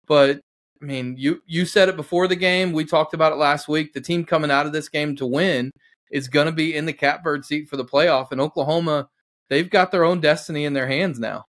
But 0.08 0.40
I 0.82 0.86
mean, 0.86 1.16
you 1.18 1.42
you 1.46 1.66
said 1.66 1.90
it 1.90 1.96
before 1.96 2.28
the 2.28 2.36
game. 2.36 2.72
We 2.72 2.86
talked 2.86 3.14
about 3.14 3.34
it 3.34 3.38
last 3.38 3.68
week. 3.68 3.94
The 3.94 4.02
team 4.02 4.26
coming 4.26 4.52
out 4.52 4.66
of 4.66 4.74
this 4.74 4.90
game 4.90 5.16
to 5.18 5.26
win 5.26 5.72
is 6.12 6.28
going 6.28 6.48
to 6.48 6.52
be 6.52 6.76
in 6.76 6.86
the 6.86 6.94
catbird 6.94 7.46
seat 7.46 7.70
for 7.70 7.78
the 7.78 7.86
playoff. 7.86 8.32
And 8.32 8.42
Oklahoma, 8.42 9.08
they've 9.50 9.70
got 9.70 9.92
their 9.92 10.04
own 10.04 10.20
destiny 10.20 10.66
in 10.66 10.74
their 10.74 10.88
hands 10.88 11.20
now. 11.20 11.46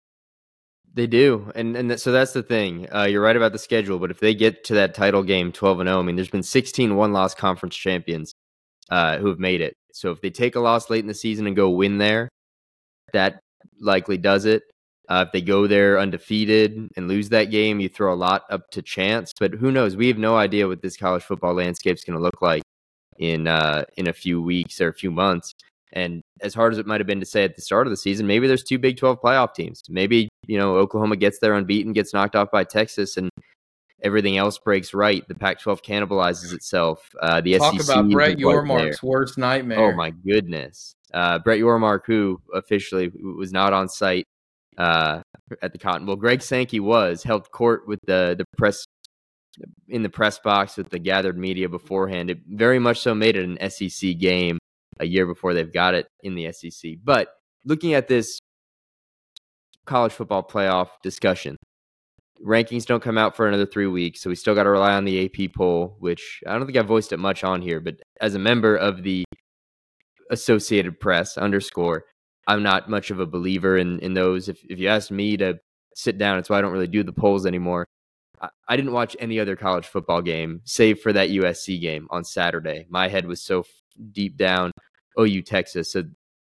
They 0.94 1.06
do, 1.06 1.50
and 1.54 1.74
and 1.74 1.98
so 1.98 2.12
that's 2.12 2.34
the 2.34 2.42
thing. 2.42 2.86
Uh, 2.94 3.04
you're 3.04 3.22
right 3.22 3.36
about 3.36 3.52
the 3.52 3.58
schedule, 3.58 3.98
but 3.98 4.10
if 4.10 4.20
they 4.20 4.34
get 4.34 4.64
to 4.64 4.74
that 4.74 4.94
title 4.94 5.22
game, 5.22 5.50
12 5.50 5.80
and 5.80 5.88
0, 5.88 5.98
I 5.98 6.02
mean, 6.02 6.16
there's 6.16 6.28
been 6.28 6.42
16 6.42 6.94
one-loss 6.94 7.34
conference 7.34 7.74
champions 7.74 8.34
uh, 8.90 9.16
who 9.16 9.28
have 9.28 9.38
made 9.38 9.62
it. 9.62 9.74
So 9.94 10.10
if 10.10 10.20
they 10.20 10.28
take 10.28 10.54
a 10.54 10.60
loss 10.60 10.90
late 10.90 11.00
in 11.00 11.06
the 11.06 11.14
season 11.14 11.46
and 11.46 11.56
go 11.56 11.70
win 11.70 11.96
there, 11.96 12.28
that 13.14 13.40
likely 13.80 14.18
does 14.18 14.44
it. 14.44 14.64
Uh, 15.08 15.24
if 15.26 15.32
they 15.32 15.42
go 15.42 15.66
there 15.66 15.98
undefeated 15.98 16.88
and 16.96 17.08
lose 17.08 17.28
that 17.28 17.50
game, 17.50 17.80
you 17.80 17.88
throw 17.88 18.12
a 18.12 18.16
lot 18.16 18.44
up 18.50 18.70
to 18.70 18.82
chance. 18.82 19.32
But 19.38 19.52
who 19.52 19.72
knows? 19.72 19.96
We 19.96 20.08
have 20.08 20.18
no 20.18 20.36
idea 20.36 20.68
what 20.68 20.80
this 20.80 20.96
college 20.96 21.22
football 21.22 21.54
landscape 21.54 21.96
is 21.96 22.04
going 22.04 22.16
to 22.16 22.22
look 22.22 22.40
like 22.40 22.62
in 23.18 23.46
uh, 23.46 23.84
in 23.96 24.08
a 24.08 24.12
few 24.12 24.40
weeks 24.40 24.80
or 24.80 24.88
a 24.88 24.94
few 24.94 25.10
months. 25.10 25.54
And 25.92 26.22
as 26.40 26.54
hard 26.54 26.72
as 26.72 26.78
it 26.78 26.86
might 26.86 27.00
have 27.00 27.06
been 27.06 27.20
to 27.20 27.26
say 27.26 27.44
at 27.44 27.54
the 27.54 27.62
start 27.62 27.86
of 27.86 27.90
the 27.90 27.96
season, 27.96 28.26
maybe 28.26 28.46
there's 28.46 28.62
two 28.62 28.78
Big 28.78 28.96
12 28.96 29.20
playoff 29.20 29.54
teams. 29.54 29.82
Maybe, 29.90 30.28
you 30.46 30.56
know, 30.58 30.76
Oklahoma 30.76 31.16
gets 31.16 31.38
there 31.38 31.52
unbeaten, 31.52 31.92
gets 31.92 32.14
knocked 32.14 32.34
off 32.34 32.50
by 32.50 32.64
Texas, 32.64 33.18
and 33.18 33.28
everything 34.02 34.38
else 34.38 34.56
breaks 34.56 34.94
right. 34.94 35.26
The 35.28 35.34
Pac 35.34 35.60
12 35.60 35.82
cannibalizes 35.82 36.54
itself. 36.54 37.10
Uh, 37.20 37.42
the 37.42 37.58
Talk 37.58 37.74
SEC 37.74 37.84
about 37.84 38.10
Brett 38.10 38.38
Yormark's 38.38 39.02
worst 39.02 39.36
nightmare. 39.36 39.92
Oh, 39.92 39.92
my 39.94 40.10
goodness. 40.10 40.94
Uh, 41.12 41.38
Brett 41.40 41.58
Yormark, 41.58 42.00
who 42.06 42.40
officially 42.54 43.12
was 43.36 43.52
not 43.52 43.74
on 43.74 43.86
site 43.86 44.26
uh, 44.78 45.22
at 45.60 45.72
the 45.72 45.78
Cotton 45.78 46.06
Bowl, 46.06 46.16
Greg 46.16 46.42
Sankey 46.42 46.80
was, 46.80 47.22
held 47.22 47.50
court 47.50 47.86
with 47.86 48.00
the, 48.06 48.34
the 48.38 48.44
press 48.56 48.84
in 49.88 50.02
the 50.02 50.08
press 50.08 50.38
box 50.38 50.78
with 50.78 50.88
the 50.88 50.98
gathered 50.98 51.36
media 51.36 51.68
beforehand. 51.68 52.30
It 52.30 52.38
very 52.48 52.78
much 52.78 53.00
so 53.00 53.14
made 53.14 53.36
it 53.36 53.44
an 53.44 53.70
SEC 53.70 54.18
game 54.18 54.58
a 54.98 55.06
year 55.06 55.26
before 55.26 55.52
they've 55.52 55.72
got 55.72 55.94
it 55.94 56.06
in 56.22 56.34
the 56.34 56.50
SEC. 56.52 56.92
But 57.04 57.28
looking 57.64 57.92
at 57.94 58.08
this 58.08 58.38
college 59.84 60.12
football 60.12 60.42
playoff 60.42 60.88
discussion, 61.02 61.56
rankings 62.44 62.86
don't 62.86 63.02
come 63.02 63.18
out 63.18 63.36
for 63.36 63.46
another 63.46 63.66
three 63.66 63.86
weeks, 63.86 64.20
so 64.20 64.30
we 64.30 64.36
still 64.36 64.54
got 64.54 64.64
to 64.64 64.70
rely 64.70 64.94
on 64.94 65.04
the 65.04 65.24
AP 65.24 65.52
poll, 65.54 65.96
which 65.98 66.40
I 66.46 66.56
don't 66.56 66.66
think 66.66 66.78
I 66.78 66.82
voiced 66.82 67.12
it 67.12 67.18
much 67.18 67.44
on 67.44 67.62
here, 67.62 67.80
but 67.80 67.96
as 68.20 68.34
a 68.34 68.38
member 68.38 68.76
of 68.76 69.02
the 69.02 69.24
Associated 70.30 70.98
Press 70.98 71.36
underscore, 71.36 72.04
I'm 72.46 72.62
not 72.62 72.90
much 72.90 73.10
of 73.10 73.20
a 73.20 73.26
believer 73.26 73.78
in 73.78 73.98
in 74.00 74.14
those. 74.14 74.48
If 74.48 74.62
if 74.68 74.78
you 74.78 74.88
ask 74.88 75.10
me 75.10 75.36
to 75.38 75.58
sit 75.94 76.18
down, 76.18 76.38
it's 76.38 76.50
why 76.50 76.58
I 76.58 76.60
don't 76.62 76.72
really 76.72 76.86
do 76.86 77.02
the 77.02 77.12
polls 77.12 77.46
anymore. 77.46 77.86
I, 78.40 78.48
I 78.68 78.76
didn't 78.76 78.92
watch 78.92 79.16
any 79.20 79.38
other 79.38 79.56
college 79.56 79.86
football 79.86 80.22
game 80.22 80.60
save 80.64 81.00
for 81.00 81.12
that 81.12 81.30
USC 81.30 81.80
game 81.80 82.08
on 82.10 82.24
Saturday. 82.24 82.86
My 82.88 83.08
head 83.08 83.26
was 83.26 83.42
so 83.42 83.64
deep 84.12 84.36
down 84.36 84.72
OU 85.18 85.42
Texas. 85.42 85.92
So 85.92 86.04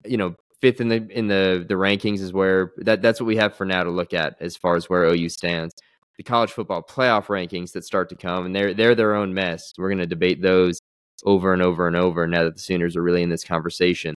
you 0.04 0.16
know, 0.16 0.34
fifth 0.60 0.80
in 0.80 0.88
the 0.88 1.06
in 1.10 1.28
the 1.28 1.64
the 1.68 1.74
rankings 1.74 2.20
is 2.20 2.32
where 2.32 2.72
that 2.78 3.02
that's 3.02 3.20
what 3.20 3.26
we 3.26 3.36
have 3.36 3.54
for 3.54 3.66
now 3.66 3.82
to 3.82 3.90
look 3.90 4.14
at 4.14 4.36
as 4.40 4.56
far 4.56 4.76
as 4.76 4.88
where 4.88 5.04
OU 5.04 5.28
stands. 5.28 5.74
The 6.16 6.22
college 6.22 6.52
football 6.52 6.82
playoff 6.82 7.26
rankings 7.26 7.72
that 7.72 7.84
start 7.84 8.08
to 8.10 8.16
come, 8.16 8.46
and 8.46 8.54
they're 8.54 8.74
they're 8.74 8.94
their 8.94 9.14
own 9.14 9.34
mess. 9.34 9.72
We're 9.76 9.88
going 9.88 9.98
to 9.98 10.06
debate 10.06 10.42
those 10.42 10.80
over 11.24 11.52
and 11.52 11.62
over 11.62 11.86
and 11.86 11.96
over 11.96 12.26
now 12.26 12.44
that 12.44 12.54
the 12.54 12.60
Sooners 12.62 12.96
are 12.96 13.02
really 13.02 13.22
in 13.22 13.28
this 13.30 13.44
conversation. 13.44 14.14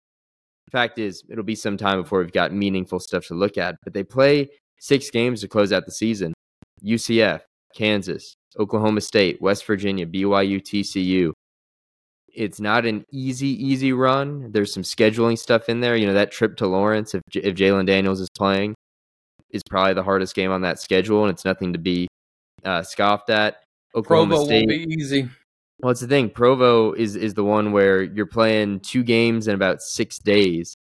Fact 0.72 1.00
is, 1.00 1.24
it'll 1.30 1.44
be 1.44 1.56
some 1.56 1.78
time 1.78 2.02
before 2.02 2.20
we've 2.20 2.32
got 2.32 2.54
meaningful 2.54 3.00
stuff 3.00 3.28
to 3.28 3.36
look 3.36 3.58
at. 3.58 3.76
But 3.84 3.94
they 3.94 4.04
play 4.04 4.50
six 4.80 5.10
games 5.10 5.42
to 5.42 5.48
close 5.48 5.72
out 5.72 5.86
the 5.86 5.92
season: 5.92 6.34
UCF, 6.84 7.42
Kansas, 7.76 8.36
Oklahoma 8.60 9.02
State, 9.02 9.42
West 9.42 9.66
Virginia, 9.66 10.06
BYU, 10.06 10.62
TCU, 10.62 11.32
it's 12.36 12.60
not 12.60 12.86
an 12.86 13.06
easy, 13.12 13.48
easy 13.48 13.94
run. 13.94 14.52
There's 14.52 14.74
some 14.74 14.84
scheduling 14.84 15.38
stuff 15.38 15.70
in 15.70 15.80
there. 15.80 15.96
You 15.96 16.08
know, 16.08 16.14
that 16.14 16.32
trip 16.32 16.58
to 16.58 16.68
Lawrence, 16.68 17.16
if, 17.16 17.22
if 17.34 17.56
Jalon 17.56 17.86
Daniels 17.86 18.20
is 18.20 18.30
playing, 18.30 18.76
is 19.50 19.62
probably 19.70 19.94
the 19.94 20.04
hardest 20.04 20.36
game 20.36 20.52
on 20.52 20.62
that 20.62 20.80
schedule, 20.80 21.24
and 21.24 21.32
it's 21.32 21.46
nothing 21.46 21.74
to 21.74 21.80
be 21.80 22.08
uh, 22.64 22.84
scoffed 22.84 23.30
at. 23.30 23.64
Oklahoma 23.96 24.36
Provo 24.36 24.46
State, 24.46 24.68
won't 24.68 24.88
be 24.88 24.96
easy. 24.96 25.30
Well, 25.80 25.92
it's 25.92 26.02
the 26.02 26.08
thing. 26.08 26.30
Provo 26.30 26.94
is 26.94 27.16
is 27.16 27.34
the 27.34 27.44
one 27.44 27.72
where 27.72 28.02
you're 28.02 28.26
playing 28.26 28.80
two 28.80 29.04
games 29.04 29.48
in 29.48 29.56
about 29.56 29.82
six 29.82 30.20
days, 30.20 30.78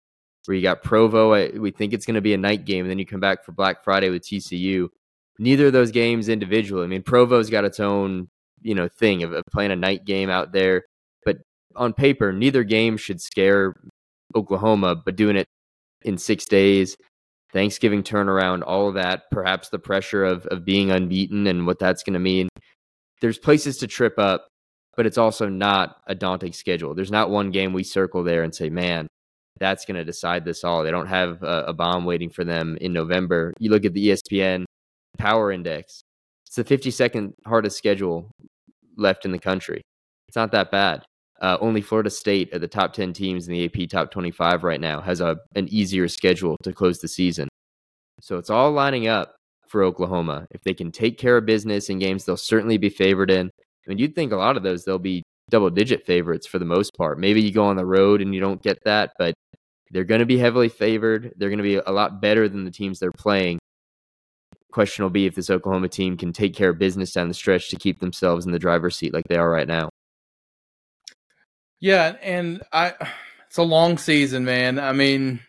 where 0.46 0.57
you 0.57 0.62
got 0.62 0.83
Provo. 0.83 1.30
We 1.59 1.70
think 1.72 1.92
it's 1.92 2.07
going 2.07 2.14
to 2.14 2.20
be 2.20 2.35
a 2.35 2.38
night 2.38 2.64
game, 2.64 2.85
and 2.85 2.90
then 2.90 2.98
you 2.98 3.07
come 3.07 3.20
back 3.20 3.44
for 3.44 3.52
Black 3.52 3.83
Friday 3.83 4.11
with 4.11 4.22
TCU. 4.22 4.88
Neither 5.38 5.66
of 5.66 5.72
those 5.72 5.90
games 5.90 6.28
individually. 6.28 6.85
I 6.85 6.87
mean, 6.87 7.02
Provo's 7.02 7.50
got 7.50 7.64
its 7.64 7.80
own 7.80 8.28
you 8.62 8.74
know 8.74 8.88
thing 8.88 9.22
of, 9.24 9.33
of 9.33 9.44
playing 9.52 9.72
a 9.72 9.76
night 9.76 10.04
game 10.04 10.30
out 10.30 10.52
there, 10.52 10.85
but 11.24 11.38
on 11.74 11.92
paper, 11.92 12.33
neither 12.33 12.62
game 12.62 12.96
should 12.96 13.20
scare 13.20 13.74
Oklahoma. 14.37 14.94
But 14.96 15.16
doing 15.16 15.37
it 15.37 15.48
in 16.02 16.18
six 16.18 16.44
days, 16.44 16.96
Thanksgiving 17.52 18.04
turnaround, 18.04 18.62
all 18.64 18.88
of 18.88 18.94
that, 18.94 19.24
perhaps 19.33 19.70
the 19.70 19.80
pressure 19.80 20.24
of 20.24 20.46
of 20.46 20.64
being 20.64 20.92
unbeaten 20.92 21.48
and 21.48 21.66
what 21.66 21.80
that's 21.80 22.04
going 22.04 22.14
to 22.14 22.20
mean. 22.20 22.48
There's 23.20 23.38
places 23.38 23.78
to 23.78 23.88
trip 23.88 24.18
up, 24.18 24.46
but 24.96 25.07
it's 25.07 25.18
also 25.18 25.48
not 25.48 25.96
a 26.07 26.14
daunting 26.14 26.52
schedule. 26.52 26.94
There's 26.94 27.11
not 27.11 27.30
one 27.30 27.50
game 27.50 27.72
we 27.72 27.83
circle 27.83 28.22
there 28.22 28.42
and 28.42 28.54
say, 28.54 28.70
man, 28.70 29.07
that's 29.59 29.85
going 29.85 29.96
to 29.96 30.04
decide 30.04 30.44
this 30.44 30.64
all. 30.64 30.83
They 30.83 30.90
don't 30.90 31.07
have 31.07 31.42
a, 31.42 31.64
a, 31.68 31.72
bomb 31.72 32.04
waiting 32.04 32.30
for 32.30 32.44
them 32.44 32.76
in 32.80 32.92
November. 32.92 33.52
You 33.59 33.70
look 33.70 33.85
at 33.85 33.94
the 33.94 34.09
ESPN 34.09 34.64
Power 35.18 35.52
Index; 35.52 36.02
it's 36.46 36.57
the 36.57 36.64
52nd 36.64 37.35
hardest 37.46 37.78
schedule 37.78 38.30
left 38.96 39.24
in 39.24 39.33
the 39.33 39.38
country. 39.38 39.83
It's 40.28 40.37
not 40.37 40.52
that 40.52 40.70
bad. 40.70 41.04
Uh, 41.40 41.57
only 41.61 41.80
Florida 41.80 42.11
State 42.11 42.52
at 42.52 42.61
the 42.61 42.68
top 42.68 42.92
10 42.92 43.12
teams 43.12 43.46
in 43.46 43.54
the 43.54 43.64
AP 43.64 43.88
top 43.88 44.11
25 44.11 44.64
right 44.64 44.80
now 44.80 45.00
has 45.00 45.20
a 45.20 45.37
an 45.54 45.68
easier 45.68 46.09
schedule 46.09 46.57
to 46.62 46.72
close 46.72 46.98
the 46.98 47.09
season. 47.09 47.48
So 48.20 48.38
it's 48.38 48.50
all 48.50 48.72
lining 48.72 49.09
up 49.09 49.37
for 49.66 49.83
Oklahoma. 49.83 50.46
If 50.50 50.62
they 50.62 50.74
can 50.74 50.92
take 50.92 51.18
care 51.18 51.37
of 51.37 51.46
business 51.46 51.90
in 51.90 51.98
games, 51.98 52.24
they'll 52.24 52.37
certainly 52.37 52.78
be 52.78 52.88
favored 52.88 53.30
in. 53.30 53.50
I 53.87 53.90
mean, 53.90 53.99
you'd 53.99 54.14
think 54.14 54.33
a 54.33 54.37
lot 54.37 54.57
of 54.57 54.62
those 54.62 54.85
they'll 54.85 54.99
be 54.99 55.23
double 55.51 55.70
digit 55.70 56.07
favorites 56.07 56.47
for 56.47 56.59
the 56.59 56.64
most 56.64 56.92
part. 56.97 57.18
Maybe 57.18 57.42
you 57.42 57.53
go 57.53 57.64
on 57.64 57.77
the 57.77 57.87
road 57.87 58.23
and 58.23 58.35
you 58.35 58.40
don't 58.40 58.62
get 58.62 58.79
that, 58.85 59.12
but 59.18 59.35
they're 59.90 60.05
going 60.05 60.20
to 60.20 60.27
be 60.27 60.38
heavily 60.38 60.68
favored. 60.68 61.33
They're 61.37 61.51
going 61.51 61.59
to 61.59 61.62
be 61.62 61.77
a 61.77 61.90
lot 61.90 62.20
better 62.20 62.49
than 62.49 62.64
the 62.64 62.70
teams 62.70 62.99
they're 62.99 63.12
playing. 63.12 63.59
Question 64.73 65.05
will 65.05 65.11
be 65.11 65.27
if 65.27 65.35
this 65.35 65.51
Oklahoma 65.51 65.88
team 65.88 66.16
can 66.16 66.33
take 66.33 66.55
care 66.55 66.70
of 66.70 66.79
business 66.79 67.12
down 67.12 67.29
the 67.29 67.35
stretch 67.35 67.68
to 67.70 67.77
keep 67.77 68.01
themselves 68.01 68.47
in 68.47 68.53
the 68.53 68.59
driver's 68.59 68.97
seat 68.97 69.14
like 69.14 69.25
they 69.29 69.37
are 69.37 69.51
right 69.51 69.68
now. 69.68 69.88
Yeah, 71.81 72.16
and 72.23 72.62
I 72.73 72.94
it's 73.47 73.59
a 73.59 73.62
long 73.62 73.99
season, 73.99 74.44
man. 74.44 74.81
I 74.81 74.92
mean, 74.92 75.40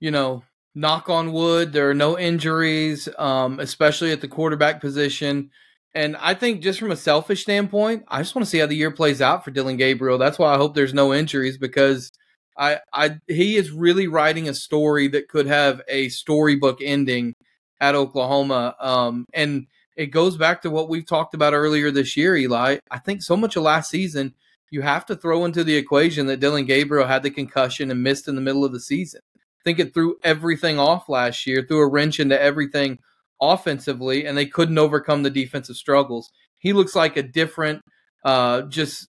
you 0.00 0.10
know, 0.10 0.42
knock 0.74 1.08
on 1.08 1.32
wood, 1.32 1.72
there 1.72 1.88
are 1.88 1.94
no 1.94 2.18
injuries, 2.18 3.08
um, 3.16 3.60
especially 3.60 4.10
at 4.10 4.20
the 4.20 4.28
quarterback 4.28 4.80
position. 4.80 5.50
And 5.94 6.16
I 6.16 6.34
think 6.34 6.60
just 6.60 6.80
from 6.80 6.90
a 6.90 6.96
selfish 6.96 7.42
standpoint, 7.42 8.04
I 8.08 8.20
just 8.20 8.34
want 8.34 8.44
to 8.44 8.50
see 8.50 8.58
how 8.58 8.66
the 8.66 8.74
year 8.74 8.90
plays 8.90 9.22
out 9.22 9.44
for 9.44 9.52
Dillon 9.52 9.76
Gabriel. 9.76 10.18
That's 10.18 10.38
why 10.38 10.52
I 10.52 10.56
hope 10.56 10.74
there's 10.74 10.94
no 10.94 11.14
injuries 11.14 11.56
because 11.56 12.10
I, 12.58 12.80
I 12.92 13.18
he 13.28 13.56
is 13.56 13.70
really 13.70 14.08
writing 14.08 14.48
a 14.48 14.54
story 14.54 15.08
that 15.08 15.28
could 15.28 15.46
have 15.46 15.82
a 15.88 16.08
storybook 16.08 16.80
ending 16.82 17.34
at 17.80 17.94
Oklahoma. 17.94 18.74
Um, 18.80 19.26
and 19.32 19.66
it 19.96 20.06
goes 20.06 20.36
back 20.36 20.62
to 20.62 20.70
what 20.70 20.88
we've 20.88 21.06
talked 21.06 21.34
about 21.34 21.54
earlier 21.54 21.90
this 21.90 22.16
year, 22.16 22.36
Eli. 22.36 22.78
I 22.90 22.98
think 22.98 23.22
so 23.22 23.36
much 23.36 23.54
of 23.54 23.62
last 23.62 23.90
season, 23.90 24.34
you 24.70 24.82
have 24.82 25.06
to 25.06 25.16
throw 25.16 25.44
into 25.44 25.62
the 25.62 25.76
equation 25.76 26.26
that 26.26 26.40
Dillon 26.40 26.64
Gabriel 26.64 27.06
had 27.06 27.22
the 27.22 27.30
concussion 27.30 27.92
and 27.92 28.02
missed 28.02 28.26
in 28.26 28.34
the 28.34 28.40
middle 28.40 28.64
of 28.64 28.72
the 28.72 28.80
season. 28.80 29.20
I 29.36 29.62
think 29.64 29.78
it 29.78 29.94
threw 29.94 30.16
everything 30.24 30.78
off 30.78 31.08
last 31.08 31.46
year, 31.46 31.62
threw 31.62 31.78
a 31.78 31.88
wrench 31.88 32.18
into 32.18 32.40
everything 32.40 32.98
offensively, 33.40 34.26
and 34.26 34.36
they 34.36 34.46
couldn't 34.46 34.78
overcome 34.78 35.22
the 35.22 35.30
defensive 35.30 35.76
struggles. 35.76 36.30
He 36.58 36.72
looks 36.72 36.94
like 36.94 37.16
a 37.16 37.22
different, 37.22 37.82
uh, 38.24 38.62
just 38.62 39.08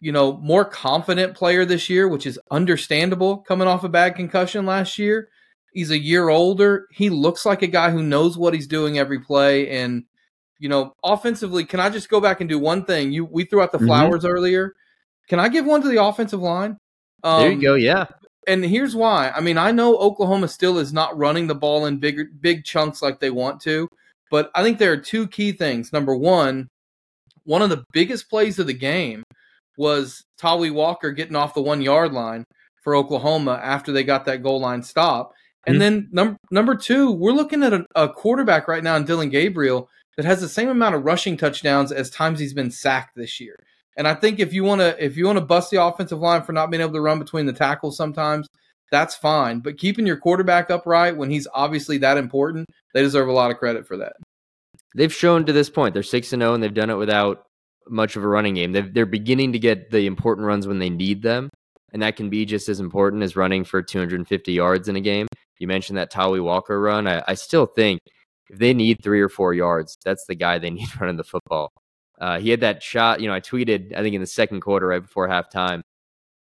you 0.00 0.12
know, 0.12 0.36
more 0.38 0.64
confident 0.64 1.34
player 1.34 1.64
this 1.64 1.90
year, 1.90 2.08
which 2.08 2.26
is 2.26 2.38
understandable 2.50 3.38
coming 3.38 3.66
off 3.66 3.84
a 3.84 3.88
bad 3.88 4.14
concussion 4.14 4.64
last 4.64 4.98
year. 4.98 5.28
He's 5.72 5.90
a 5.90 5.98
year 5.98 6.28
older. 6.28 6.86
He 6.92 7.10
looks 7.10 7.44
like 7.44 7.62
a 7.62 7.66
guy 7.66 7.90
who 7.90 8.02
knows 8.02 8.38
what 8.38 8.54
he's 8.54 8.68
doing 8.68 8.98
every 8.98 9.18
play. 9.18 9.68
And, 9.68 10.04
you 10.58 10.68
know, 10.68 10.94
offensively, 11.02 11.64
can 11.64 11.80
I 11.80 11.90
just 11.90 12.08
go 12.08 12.20
back 12.20 12.40
and 12.40 12.48
do 12.48 12.58
one 12.58 12.84
thing? 12.84 13.12
You 13.12 13.24
we 13.24 13.44
threw 13.44 13.60
out 13.60 13.72
the 13.72 13.78
mm-hmm. 13.78 13.88
flowers 13.88 14.24
earlier. 14.24 14.74
Can 15.28 15.40
I 15.40 15.48
give 15.48 15.66
one 15.66 15.82
to 15.82 15.88
the 15.88 16.02
offensive 16.02 16.40
line? 16.40 16.78
Um, 17.24 17.42
there 17.42 17.52
you 17.52 17.60
go. 17.60 17.74
Yeah 17.74 18.06
and 18.48 18.64
here's 18.64 18.96
why. 18.96 19.30
I 19.30 19.40
mean, 19.40 19.58
I 19.58 19.70
know 19.70 19.96
Oklahoma 19.98 20.48
still 20.48 20.78
is 20.78 20.92
not 20.92 21.16
running 21.16 21.46
the 21.46 21.54
ball 21.54 21.86
in 21.86 21.98
big 21.98 22.40
big 22.40 22.64
chunks 22.64 23.02
like 23.02 23.20
they 23.20 23.30
want 23.30 23.60
to, 23.62 23.88
but 24.30 24.50
I 24.54 24.62
think 24.62 24.78
there 24.78 24.92
are 24.92 24.96
two 24.96 25.28
key 25.28 25.52
things. 25.52 25.92
Number 25.92 26.16
one, 26.16 26.68
one 27.44 27.62
of 27.62 27.70
the 27.70 27.84
biggest 27.92 28.28
plays 28.28 28.58
of 28.58 28.66
the 28.66 28.74
game 28.74 29.22
was 29.76 30.24
Tawee 30.40 30.72
Walker 30.72 31.12
getting 31.12 31.36
off 31.36 31.54
the 31.54 31.62
one 31.62 31.80
yard 31.80 32.12
line 32.12 32.44
for 32.82 32.96
Oklahoma 32.96 33.60
after 33.62 33.92
they 33.92 34.02
got 34.02 34.24
that 34.24 34.42
goal 34.42 34.60
line 34.60 34.82
stop. 34.82 35.32
And 35.66 35.74
mm-hmm. 35.74 35.80
then 35.80 36.08
number 36.10 36.36
number 36.50 36.74
two, 36.74 37.12
we're 37.12 37.32
looking 37.32 37.62
at 37.62 37.72
a, 37.72 37.86
a 37.94 38.08
quarterback 38.08 38.68
right 38.68 38.82
now 38.82 38.96
in 38.96 39.04
Dillon 39.04 39.28
Gabriel 39.28 39.88
that 40.16 40.26
has 40.26 40.40
the 40.40 40.48
same 40.48 40.68
amount 40.68 40.94
of 40.94 41.04
rushing 41.04 41.36
touchdowns 41.36 41.92
as 41.92 42.10
times 42.10 42.40
he's 42.40 42.54
been 42.54 42.70
sacked 42.70 43.14
this 43.14 43.38
year. 43.38 43.56
And 43.98 44.06
I 44.06 44.14
think 44.14 44.38
if 44.38 44.54
you 44.54 44.62
want 44.62 44.80
to 44.80 45.04
if 45.04 45.16
you 45.16 45.26
want 45.26 45.38
to 45.38 45.44
bust 45.44 45.70
the 45.70 45.82
offensive 45.82 46.20
line 46.20 46.42
for 46.42 46.52
not 46.52 46.70
being 46.70 46.80
able 46.80 46.92
to 46.92 47.00
run 47.00 47.18
between 47.18 47.46
the 47.46 47.52
tackles 47.52 47.96
sometimes, 47.96 48.46
that's 48.92 49.16
fine. 49.16 49.58
But 49.58 49.76
keeping 49.76 50.06
your 50.06 50.16
quarterback 50.16 50.70
upright 50.70 51.16
when 51.16 51.30
he's 51.30 51.48
obviously 51.52 51.98
that 51.98 52.16
important, 52.16 52.68
they 52.94 53.02
deserve 53.02 53.28
a 53.28 53.32
lot 53.32 53.50
of 53.50 53.58
credit 53.58 53.86
for 53.86 53.96
that. 53.96 54.14
They've 54.94 55.12
shown 55.12 55.44
to 55.46 55.52
this 55.52 55.68
point 55.68 55.94
they're 55.94 56.04
six 56.04 56.32
and 56.32 56.40
zero, 56.40 56.52
oh, 56.52 56.54
and 56.54 56.62
they've 56.62 56.72
done 56.72 56.90
it 56.90 56.94
without 56.94 57.42
much 57.88 58.16
of 58.16 58.22
a 58.22 58.28
running 58.28 58.54
game. 58.54 58.72
they 58.72 58.82
they're 58.82 59.04
beginning 59.04 59.52
to 59.52 59.58
get 59.58 59.90
the 59.90 60.06
important 60.06 60.46
runs 60.46 60.68
when 60.68 60.78
they 60.78 60.90
need 60.90 61.22
them, 61.22 61.50
and 61.92 62.00
that 62.00 62.14
can 62.14 62.30
be 62.30 62.46
just 62.46 62.68
as 62.68 62.78
important 62.78 63.24
as 63.24 63.34
running 63.34 63.64
for 63.64 63.82
250 63.82 64.52
yards 64.52 64.88
in 64.88 64.94
a 64.94 65.00
game. 65.00 65.26
You 65.58 65.66
mentioned 65.66 65.98
that 65.98 66.12
Tawee 66.12 66.42
Walker 66.42 66.80
run. 66.80 67.08
I, 67.08 67.24
I 67.26 67.34
still 67.34 67.66
think 67.66 67.98
if 68.48 68.58
they 68.60 68.72
need 68.72 68.98
three 69.02 69.20
or 69.20 69.28
four 69.28 69.54
yards, 69.54 69.98
that's 70.04 70.24
the 70.28 70.36
guy 70.36 70.58
they 70.58 70.70
need 70.70 70.88
running 71.00 71.16
the 71.16 71.24
football. 71.24 71.72
Uh, 72.20 72.38
he 72.38 72.50
had 72.50 72.60
that 72.60 72.82
shot. 72.82 73.20
You 73.20 73.28
know, 73.28 73.34
I 73.34 73.40
tweeted, 73.40 73.94
I 73.96 74.02
think 74.02 74.14
in 74.14 74.20
the 74.20 74.26
second 74.26 74.60
quarter, 74.60 74.88
right 74.88 75.02
before 75.02 75.28
halftime, 75.28 75.82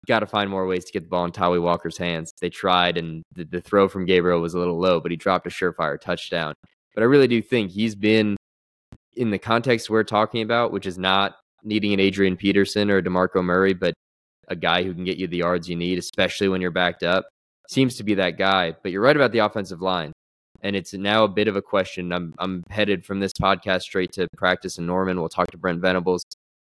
got 0.07 0.21
to 0.21 0.27
find 0.27 0.49
more 0.49 0.67
ways 0.67 0.85
to 0.87 0.93
get 0.93 1.03
the 1.03 1.09
ball 1.09 1.25
in 1.25 1.33
Tawee 1.33 1.61
Walker's 1.61 1.99
hands. 1.99 2.33
They 2.41 2.51
tried, 2.51 2.97
and 2.97 3.23
the, 3.35 3.45
the 3.45 3.61
throw 3.61 3.89
from 3.89 4.07
Gabriel 4.07 4.41
was 4.41 4.55
a 4.55 4.59
little 4.59 4.79
low, 4.79 5.01
but 5.01 5.11
he 5.11 5.17
dropped 5.17 5.47
a 5.47 5.51
surefire 5.51 6.01
touchdown. 6.01 6.55
But 6.95 7.03
I 7.03 7.07
really 7.07 7.29
do 7.29 7.43
think 7.43 7.71
he's 7.71 7.95
been 7.95 8.37
in 9.17 9.31
the 9.31 9.39
context 9.39 9.91
we're 9.91 10.05
talking 10.05 10.43
about, 10.43 10.73
which 10.73 10.87
is 10.87 10.99
not 10.99 11.37
needing 11.63 11.93
an 11.93 12.01
Adrian 12.01 12.37
Peterson 12.37 12.91
or 12.91 12.99
a 12.99 13.03
DeMarco 13.03 13.45
Murray, 13.45 13.75
but 13.75 13.93
a 14.49 14.57
guy 14.57 14.83
who 14.83 14.95
can 14.95 15.05
get 15.05 15.19
you 15.19 15.27
the 15.27 15.39
yards 15.39 15.69
you 15.69 15.77
need, 15.77 15.99
especially 15.99 16.49
when 16.49 16.61
you're 16.61 16.71
backed 16.71 17.03
up. 17.03 17.29
Seems 17.69 17.97
to 17.97 18.05
be 18.05 18.15
that 18.15 18.39
guy. 18.39 18.75
But 18.83 18.93
you're 18.93 19.03
right 19.03 19.17
about 19.17 19.33
the 19.33 19.41
offensive 19.41 19.83
line 19.83 20.13
and 20.63 20.75
it's 20.75 20.93
now 20.93 21.25
a 21.25 21.29
bit 21.29 21.49
of 21.49 21.57
a 21.57 21.63
question. 21.63 22.13
I'm 22.13 22.35
I'm 22.39 22.65
headed 22.71 23.05
from 23.05 23.21
this 23.21 23.33
podcast 23.33 23.83
straight 23.83 24.13
to 24.13 24.29
practice 24.37 24.79
in 24.79 24.87
Norman. 24.87 25.19
We'll 25.19 25.29
talk 25.29 25.51
to 25.53 25.59
Brent 25.59 25.81
Venables, 25.81 26.25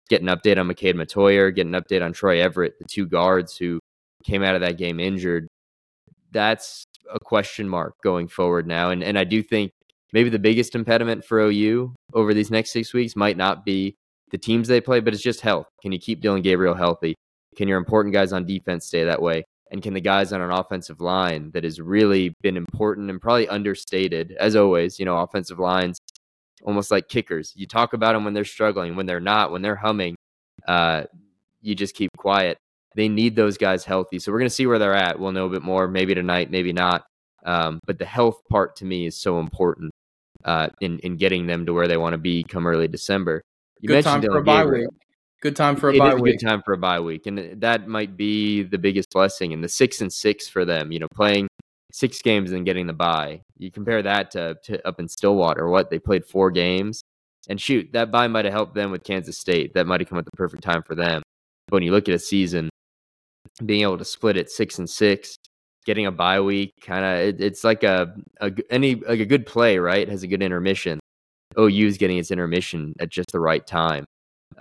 get 0.10 0.22
an 0.22 0.28
update 0.28 0.58
on 0.58 0.68
McKade 0.68 0.96
Mettauer, 0.96 1.54
get 1.54 1.68
an 1.68 1.74
update 1.74 2.04
on 2.04 2.14
Troy 2.14 2.42
Everett, 2.42 2.78
the 2.80 2.86
two 2.86 3.06
guards 3.06 3.58
who 3.58 3.80
came 4.24 4.44
out 4.44 4.56
of 4.56 4.62
that 4.62 4.78
game 4.78 5.00
injured. 5.00 5.48
That's 6.32 6.86
a 7.14 7.20
question 7.20 7.68
mark 7.68 7.96
going 8.04 8.28
forward 8.28 8.68
now, 8.68 8.92
and 8.92 9.04
and 9.04 9.18
I 9.20 9.24
do 9.24 9.44
think 9.44 9.72
maybe 10.14 10.30
the 10.30 10.40
biggest 10.40 10.76
impediment 10.76 11.26
for 11.26 11.40
OU 11.40 11.94
over 12.14 12.34
these 12.34 12.52
next 12.52 12.72
six 12.72 12.94
weeks 12.94 13.16
might 13.16 13.38
not 13.38 13.66
be 13.66 13.96
the 14.32 14.38
teams 14.38 14.68
they 14.68 14.82
play, 14.82 15.00
but 15.02 15.14
it's 15.14 15.24
just 15.24 15.42
health. 15.42 15.68
Can 15.82 15.92
you 15.92 16.00
keep 16.00 16.22
Dillon 16.22 16.42
Gabriel 16.42 16.74
healthy? 16.74 17.16
Can 17.58 17.68
your 17.68 17.78
important 17.78 18.14
guys 18.14 18.32
on 18.32 18.46
defense 18.46 18.88
stay 18.88 19.04
that 19.04 19.22
way? 19.22 19.44
And 19.72 19.82
can 19.82 19.94
the 19.94 20.02
guys 20.02 20.34
on 20.34 20.42
an 20.42 20.52
offensive 20.52 21.02
line 21.02 21.52
that 21.52 21.64
has 21.64 21.80
really 21.80 22.36
been 22.42 22.58
important 22.58 23.10
and 23.10 23.22
probably 23.22 23.48
understated 23.48 24.34
as 24.40 24.56
always 24.56 25.00
you 25.00 25.06
know 25.06 25.18
offensive 25.18 25.60
lines 25.60 26.00
almost 26.64 26.92
like 26.92 27.08
kickers. 27.10 27.54
You 27.56 27.66
talk 27.66 27.94
about 27.94 28.14
them 28.14 28.24
when 28.24 28.34
they're 28.34 28.46
struggling 28.46 28.96
when 28.96 29.06
they're 29.06 29.20
not 29.20 29.52
when 29.52 29.62
they're 29.62 29.76
humming 29.76 30.16
uh, 30.68 31.04
you 31.62 31.76
just 31.76 31.96
keep 31.96 32.12
quiet. 32.18 32.58
They 32.96 33.08
need 33.08 33.36
those 33.36 33.58
guys 33.58 33.86
healthy. 33.86 34.20
So 34.20 34.32
we're 34.32 34.40
going 34.40 34.50
to 34.50 34.56
see 34.56 34.66
where 34.66 34.80
they're 34.80 34.96
at. 34.96 35.20
We'll 35.20 35.32
know 35.32 35.46
a 35.46 35.50
bit 35.50 35.64
more 35.64 35.88
maybe 35.88 36.14
tonight 36.14 36.52
maybe 36.52 36.74
not. 36.74 37.04
Um, 37.46 37.80
but 37.88 37.98
the 37.98 38.06
health 38.06 38.42
part 38.50 38.76
to 38.78 38.86
me 38.86 39.08
is 39.08 39.20
so 39.20 39.40
important 39.40 39.92
uh, 40.46 40.70
in 40.80 41.00
in 41.00 41.18
getting 41.18 41.48
them 41.48 41.66
to 41.66 41.74
where 41.74 41.88
they 41.88 41.98
want 41.98 42.14
to 42.14 42.20
be 42.20 42.44
come 42.44 42.68
early 42.68 42.88
december. 42.88 43.42
You 43.80 43.88
Good 43.88 44.06
mentioned 44.06 44.24
time 44.24 44.32
for 44.32 44.38
a 44.38 44.44
bye 44.44 44.66
week. 44.66 44.88
Good 45.42 45.56
time 45.56 45.76
for 45.76 45.90
a 45.90 45.96
it 45.96 46.00
bye 46.00 46.14
week. 46.14 46.40
Good 46.40 46.48
time 46.48 46.62
for 46.62 46.74
a 46.74 46.78
bye 46.78 47.00
week, 47.00 47.26
and 47.26 47.60
that 47.62 47.88
might 47.88 48.16
be 48.16 48.62
the 48.62 48.78
biggest 48.78 49.10
blessing. 49.10 49.54
And 49.54 49.64
the 49.64 49.70
six 49.70 50.00
and 50.00 50.14
six 50.14 50.48
for 50.48 50.66
them, 50.66 50.92
you 50.92 51.00
know, 51.00 51.08
playing 51.16 51.48
six 51.92 52.22
games 52.22 52.52
and 52.52 52.64
getting 52.64 52.86
the 52.86 52.94
bye. 52.94 53.42
You 53.58 53.72
compare 53.72 54.04
that 54.04 54.30
to, 54.32 54.56
to 54.66 54.88
up 54.88 55.00
in 55.00 55.08
Stillwater, 55.08 55.68
what 55.68 55.90
they 55.90 55.98
played 55.98 56.26
four 56.26 56.52
games, 56.52 57.02
and 57.50 57.60
shoot, 57.60 57.92
that 57.94 58.12
bye 58.12 58.28
might 58.28 58.46
have 58.46 58.54
helped 58.54 58.76
them 58.76 58.92
with 58.92 59.04
Kansas 59.04 59.40
State. 59.40 59.74
That 59.74 59.88
might 59.88 60.00
have 60.00 60.10
come 60.10 60.20
at 60.20 60.26
the 60.26 60.32
perfect 60.38 60.62
time 60.62 60.84
for 60.84 60.94
them. 60.94 61.24
But 61.68 61.78
when 61.78 61.84
you 61.84 61.92
look 61.92 62.08
at 62.08 62.14
a 62.14 62.20
season, 62.20 62.70
being 63.66 63.82
able 63.82 63.98
to 63.98 64.06
split 64.06 64.38
it 64.38 64.52
six 64.52 64.78
and 64.78 64.88
six, 64.88 65.36
getting 65.88 66.06
a 66.06 66.12
bye 66.12 66.40
week, 66.40 66.72
kind 66.86 67.04
of, 67.04 67.28
it, 67.28 67.42
it's 67.42 67.64
like 67.64 67.82
a, 67.82 68.16
a 68.42 68.52
any 68.70 68.94
like 68.94 69.20
a 69.20 69.26
good 69.26 69.48
play, 69.48 69.80
right? 69.80 70.04
It 70.04 70.10
has 70.10 70.22
a 70.22 70.28
good 70.28 70.44
intermission. 70.44 71.00
OU 71.58 71.88
is 71.88 71.98
getting 71.98 72.20
its 72.20 72.30
intermission 72.30 72.94
at 73.00 73.10
just 73.10 73.32
the 73.32 73.40
right 73.40 73.66
time 73.66 74.06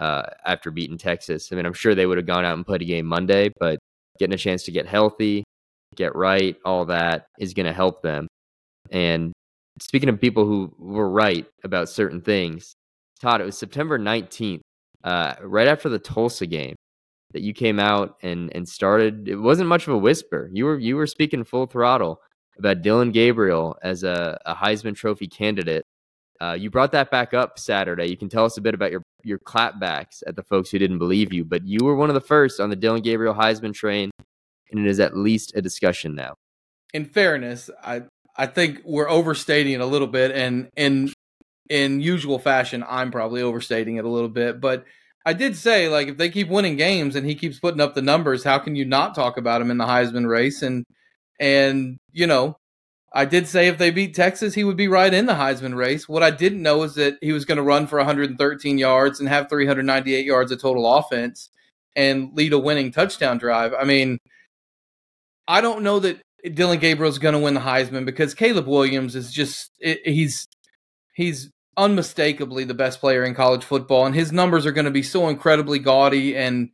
uh, 0.00 0.22
after 0.44 0.70
beating 0.70 0.98
Texas. 0.98 1.52
I 1.52 1.56
mean, 1.56 1.66
I'm 1.66 1.74
sure 1.74 1.94
they 1.94 2.06
would 2.06 2.18
have 2.18 2.26
gone 2.26 2.44
out 2.44 2.56
and 2.56 2.66
played 2.66 2.82
a 2.82 2.86
game 2.86 3.06
Monday, 3.06 3.52
but 3.60 3.78
getting 4.18 4.34
a 4.34 4.38
chance 4.38 4.64
to 4.64 4.72
get 4.72 4.86
healthy, 4.86 5.44
get 5.94 6.16
right, 6.16 6.56
all 6.64 6.86
that 6.86 7.26
is 7.38 7.54
going 7.54 7.66
to 7.66 7.72
help 7.72 8.02
them. 8.02 8.26
And 8.90 9.32
speaking 9.78 10.08
of 10.08 10.20
people 10.20 10.46
who 10.46 10.74
were 10.78 11.10
right 11.10 11.46
about 11.64 11.90
certain 11.90 12.22
things, 12.22 12.72
Todd, 13.20 13.42
it 13.42 13.44
was 13.44 13.58
September 13.58 13.98
19th, 13.98 14.62
uh, 15.04 15.34
right 15.42 15.68
after 15.68 15.90
the 15.90 15.98
Tulsa 15.98 16.46
game, 16.46 16.74
that 17.32 17.42
you 17.42 17.52
came 17.52 17.78
out 17.78 18.16
and 18.22 18.50
and 18.56 18.68
started. 18.68 19.28
It 19.28 19.36
wasn't 19.36 19.68
much 19.68 19.86
of 19.86 19.94
a 19.94 19.98
whisper. 19.98 20.50
You 20.52 20.64
were 20.64 20.78
you 20.78 20.96
were 20.96 21.06
speaking 21.06 21.44
full 21.44 21.66
throttle 21.66 22.20
about 22.58 22.82
Dillon 22.82 23.12
Gabriel 23.12 23.76
as 23.82 24.02
a, 24.02 24.38
a 24.46 24.54
Heisman 24.54 24.96
Trophy 24.96 25.28
candidate. 25.28 25.84
Uh, 26.40 26.56
you 26.58 26.70
brought 26.70 26.92
that 26.92 27.10
back 27.10 27.32
up 27.34 27.58
Saturday. 27.58 28.06
You 28.06 28.16
can 28.16 28.28
tell 28.28 28.44
us 28.44 28.56
a 28.56 28.60
bit 28.60 28.74
about 28.74 28.90
your 28.90 29.02
your 29.24 29.38
clapbacks 29.38 30.22
at 30.26 30.37
the 30.37 30.42
folks 30.42 30.70
who 30.70 30.78
didn't 30.78 30.98
believe 30.98 31.33
you, 31.33 31.44
but 31.44 31.66
you 31.66 31.80
were 31.83 31.94
one 31.94 32.11
of 32.11 32.14
the 32.14 32.20
first 32.20 32.61
on 32.61 32.70
the 32.70 32.76
Dillon 32.76 33.02
Gabriel 33.02 33.35
Heisman 33.35 33.74
train, 33.74 34.11
and 34.70 34.87
it 34.87 34.88
is 34.88 35.00
at 35.00 35.16
least 35.16 35.52
a 35.54 35.62
discussion 35.62 36.14
now. 36.14 36.35
In 36.92 37.04
fairness, 37.04 37.70
I 37.83 38.02
I 38.37 38.46
think 38.46 38.80
we're 38.85 39.09
overstating 39.09 39.74
it 39.74 39.80
a 39.80 39.87
little 39.87 40.09
bit, 40.09 40.30
and 40.33 40.68
in 40.76 41.12
in 41.68 42.00
usual 42.00 42.38
fashion, 42.38 42.85
I'm 42.88 43.11
probably 43.11 43.42
overstating 43.42 43.96
it 43.96 44.04
a 44.04 44.09
little 44.09 44.28
bit. 44.28 44.61
But 44.61 44.85
I 45.24 45.33
did 45.35 45.56
say, 45.56 45.88
like, 45.88 46.09
if 46.09 46.16
they 46.16 46.30
keep 46.30 46.48
winning 46.48 46.76
games 46.76 47.14
and 47.14 47.26
he 47.26 47.35
keeps 47.35 47.61
putting 47.61 47.80
up 47.80 47.94
the 47.94 48.02
numbers, 48.02 48.42
how 48.42 48.59
can 48.59 48.74
you 48.74 48.85
not 48.85 49.14
talk 49.14 49.37
about 49.37 49.61
him 49.61 49.70
in 49.70 49.78
the 49.78 49.85
Heisman 49.85 50.28
race? 50.28 50.62
And 50.62 50.85
and 51.38 51.98
you 52.12 52.26
know, 52.26 52.56
I 53.12 53.25
did 53.25 53.49
say 53.49 53.66
if 53.66 53.79
they 53.79 53.90
beat 53.90 54.14
Texas, 54.14 54.55
he 54.55 54.62
would 54.62 54.77
be 54.77 54.87
right 54.87 55.12
in 55.12 55.27
the 55.27 55.35
Heisman 55.35 55.75
race. 55.75 56.09
What 56.09 56.23
I 56.23 56.31
didn't 56.31 56.62
know 56.62 56.85
is 56.85 56.94
that 56.94 57.18
he 57.20 57.33
was 57.33 57.44
going 57.44 57.57
to 57.57 57.62
run 57.62 57.87
for 57.87 57.99
113 57.99 58.79
yards 58.79 59.18
and 59.18 59.29
have 59.29 59.49
398 59.49 60.25
yards 60.25 60.53
of 60.53 60.61
total 60.61 60.92
offense 60.94 61.51
and 61.96 62.31
lead 62.35 62.53
a 62.53 62.59
winning 62.59 62.92
touchdown 62.92 63.38
drive. 63.38 63.75
I 63.75 63.85
mean, 63.85 64.18
I 65.49 65.61
don't 65.61 65.83
know 65.83 65.99
that 65.99 66.23
Dillon 66.55 66.79
Gabriel's 66.79 67.18
going 67.18 67.35
to 67.35 67.40
win 67.40 67.55
the 67.55 67.61
Heisman 67.61 68.05
because 68.05 68.33
Caleb 68.35 68.68
Williams 68.68 69.16
is 69.16 69.33
just 69.33 69.73
he's 69.81 70.46
he's 71.14 71.51
unmistakably 71.77 72.64
the 72.64 72.75
best 72.75 73.01
player 73.01 73.25
in 73.25 73.35
college 73.35 73.64
football, 73.64 74.07
and 74.07 74.14
his 74.14 74.31
numbers 74.31 74.66
are 74.66 74.73
going 74.73 74.85
to 74.85 74.90
be 74.90 75.03
so 75.03 75.29
incredibly 75.29 75.81
gaudy. 75.81 76.37
And, 76.37 76.70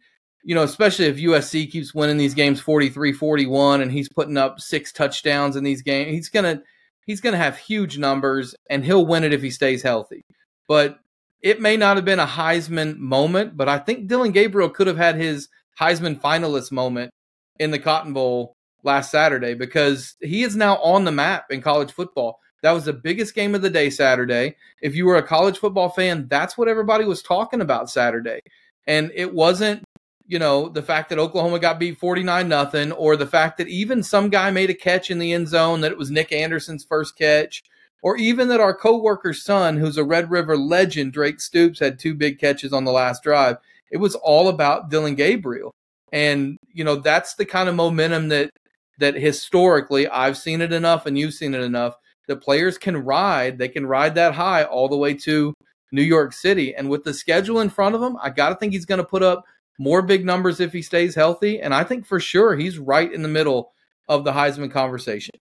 you 0.46 0.54
know, 0.54 0.62
especially 0.62 1.06
if 1.06 1.16
USC 1.16 1.68
keeps 1.68 1.92
winning 1.92 2.18
these 2.18 2.32
games 2.32 2.60
43 2.60 3.12
41 3.12 3.80
and 3.80 3.90
he's 3.90 4.08
putting 4.08 4.36
up 4.36 4.60
six 4.60 4.92
touchdowns 4.92 5.56
in 5.56 5.64
these 5.64 5.82
games, 5.82 6.12
he's 6.12 6.28
going 6.30 6.44
to. 6.44 6.62
He's 7.04 7.20
going 7.20 7.34
to 7.34 7.38
have 7.38 7.56
huge 7.56 7.98
numbers 7.98 8.56
and 8.68 8.84
he'll 8.84 9.06
win 9.06 9.22
it 9.22 9.32
if 9.32 9.40
he 9.40 9.50
stays 9.50 9.80
healthy. 9.80 10.24
But 10.66 10.98
it 11.40 11.60
may 11.60 11.76
not 11.76 11.94
have 11.94 12.04
been 12.04 12.18
a 12.18 12.26
Heisman 12.26 12.96
moment, 12.96 13.56
but 13.56 13.68
I 13.68 13.78
think 13.78 14.08
Dillon 14.08 14.32
Gabriel 14.32 14.68
could 14.68 14.88
have 14.88 14.96
had 14.96 15.14
his 15.14 15.48
Heisman 15.80 16.20
finalist 16.20 16.72
moment 16.72 17.12
in 17.60 17.70
the 17.70 17.78
Cotton 17.78 18.12
Bowl 18.12 18.54
last 18.82 19.12
Saturday 19.12 19.54
because 19.54 20.16
he 20.20 20.42
is 20.42 20.56
now 20.56 20.78
on 20.78 21.04
the 21.04 21.12
map 21.12 21.44
in 21.50 21.60
college 21.60 21.92
football. 21.92 22.40
That 22.62 22.72
was 22.72 22.86
the 22.86 22.92
biggest 22.92 23.36
game 23.36 23.54
of 23.54 23.62
the 23.62 23.70
day 23.70 23.88
Saturday. 23.88 24.56
If 24.82 24.96
you 24.96 25.06
were 25.06 25.16
a 25.16 25.22
college 25.22 25.58
football 25.58 25.90
fan, 25.90 26.26
that's 26.28 26.58
what 26.58 26.66
everybody 26.66 27.04
was 27.04 27.22
talking 27.22 27.60
about 27.60 27.88
Saturday. 27.88 28.40
And 28.88 29.12
it 29.14 29.32
wasn't, 29.32 29.84
you 30.26 30.38
know, 30.38 30.68
the 30.68 30.82
fact 30.82 31.08
that 31.08 31.18
Oklahoma 31.18 31.58
got 31.58 31.78
beat 31.78 31.98
49 31.98 32.48
nothing 32.48 32.92
or 32.92 33.16
the 33.16 33.26
fact 33.26 33.58
that 33.58 33.68
even 33.68 34.02
some 34.02 34.28
guy 34.28 34.50
made 34.50 34.70
a 34.70 34.74
catch 34.74 35.10
in 35.10 35.18
the 35.18 35.32
end 35.32 35.48
zone 35.48 35.80
that 35.80 35.92
it 35.92 35.98
was 35.98 36.10
Nick 36.10 36.32
Anderson's 36.32 36.84
first 36.84 37.16
catch 37.16 37.62
or 38.02 38.16
even 38.16 38.48
that 38.48 38.60
our 38.60 38.74
co-worker's 38.74 39.42
son 39.42 39.76
who's 39.76 39.96
a 39.96 40.04
Red 40.04 40.30
River 40.30 40.56
legend, 40.56 41.12
Drake 41.12 41.40
Stoops 41.40 41.80
had 41.80 41.98
two 41.98 42.14
big 42.14 42.38
catches 42.38 42.72
on 42.72 42.84
the 42.84 42.92
last 42.92 43.22
drive. 43.22 43.56
It 43.90 43.98
was 43.98 44.14
all 44.16 44.48
about 44.48 44.90
Dillon 44.90 45.14
Gabriel. 45.14 45.72
And, 46.12 46.56
you 46.72 46.84
know, 46.84 46.96
that's 46.96 47.34
the 47.34 47.44
kind 47.44 47.68
of 47.68 47.74
momentum 47.74 48.28
that 48.28 48.50
that 48.98 49.14
historically 49.14 50.08
I've 50.08 50.38
seen 50.38 50.62
it 50.62 50.72
enough 50.72 51.04
and 51.04 51.18
you've 51.18 51.34
seen 51.34 51.54
it 51.54 51.60
enough 51.60 51.96
the 52.26 52.36
players 52.36 52.78
can 52.78 52.96
ride. 52.96 53.58
They 53.58 53.68
can 53.68 53.86
ride 53.86 54.14
that 54.16 54.34
high 54.34 54.64
all 54.64 54.88
the 54.88 54.96
way 54.96 55.14
to 55.14 55.54
New 55.92 56.02
York 56.02 56.32
City. 56.32 56.74
And 56.74 56.90
with 56.90 57.04
the 57.04 57.14
schedule 57.14 57.60
in 57.60 57.70
front 57.70 57.94
of 57.94 58.02
him, 58.02 58.16
I 58.20 58.30
got 58.30 58.48
to 58.50 58.56
think 58.56 58.72
he's 58.72 58.86
going 58.86 58.98
to 58.98 59.04
put 59.04 59.22
up 59.22 59.44
more 59.78 60.02
big 60.02 60.24
numbers 60.24 60.60
if 60.60 60.72
he 60.72 60.82
stays 60.82 61.14
healthy. 61.14 61.60
And 61.60 61.74
I 61.74 61.84
think 61.84 62.06
for 62.06 62.20
sure 62.20 62.56
he's 62.56 62.78
right 62.78 63.12
in 63.12 63.22
the 63.22 63.28
middle 63.28 63.72
of 64.08 64.24
the 64.24 64.32
Heisman 64.32 64.70
conversation. 64.70 65.34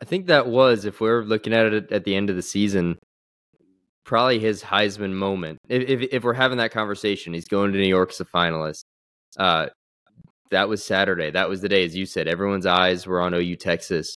I 0.00 0.04
think 0.04 0.26
that 0.26 0.46
was, 0.46 0.84
if 0.84 1.00
we're 1.00 1.22
looking 1.22 1.52
at 1.52 1.72
it 1.72 1.92
at 1.92 2.04
the 2.04 2.14
end 2.14 2.30
of 2.30 2.36
the 2.36 2.42
season, 2.42 2.98
probably 4.04 4.38
his 4.38 4.62
Heisman 4.62 5.12
moment. 5.12 5.58
If, 5.68 5.88
if, 5.88 6.08
if 6.12 6.24
we're 6.24 6.34
having 6.34 6.58
that 6.58 6.72
conversation, 6.72 7.32
he's 7.32 7.48
going 7.48 7.72
to 7.72 7.78
New 7.78 7.86
York 7.86 8.10
as 8.10 8.20
a 8.20 8.24
finalist. 8.24 8.84
Uh, 9.38 9.68
that 10.50 10.68
was 10.68 10.84
Saturday. 10.84 11.30
That 11.30 11.48
was 11.48 11.60
the 11.60 11.68
day, 11.68 11.84
as 11.84 11.96
you 11.96 12.06
said, 12.06 12.28
everyone's 12.28 12.66
eyes 12.66 13.06
were 13.06 13.20
on 13.20 13.34
OU 13.34 13.56
Texas. 13.56 14.14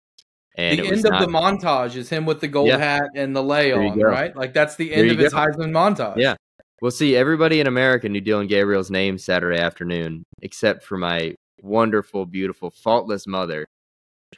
And 0.56 0.78
the 0.78 0.86
end 0.88 1.06
of 1.06 1.12
not, 1.12 1.20
the 1.20 1.26
montage 1.26 1.94
is 1.94 2.08
him 2.08 2.26
with 2.26 2.40
the 2.40 2.48
gold 2.48 2.68
yeah. 2.68 2.78
hat 2.78 3.10
and 3.14 3.34
the 3.34 3.42
lay 3.42 3.72
on, 3.72 3.98
right? 3.98 4.36
Like 4.36 4.52
that's 4.52 4.74
the 4.76 4.92
end 4.92 5.10
of 5.10 5.18
his 5.18 5.32
go. 5.32 5.38
Heisman 5.38 5.70
montage. 5.70 6.16
Yeah. 6.16 6.34
We'll 6.80 6.90
see. 6.92 7.16
Everybody 7.16 7.60
in 7.60 7.66
America 7.66 8.08
knew 8.08 8.20
Dillon 8.20 8.46
Gabriel's 8.46 8.90
name 8.90 9.18
Saturday 9.18 9.58
afternoon, 9.58 10.22
except 10.42 10.84
for 10.84 10.96
my 10.96 11.34
wonderful, 11.60 12.24
beautiful, 12.24 12.70
faultless 12.70 13.26
mother, 13.26 13.66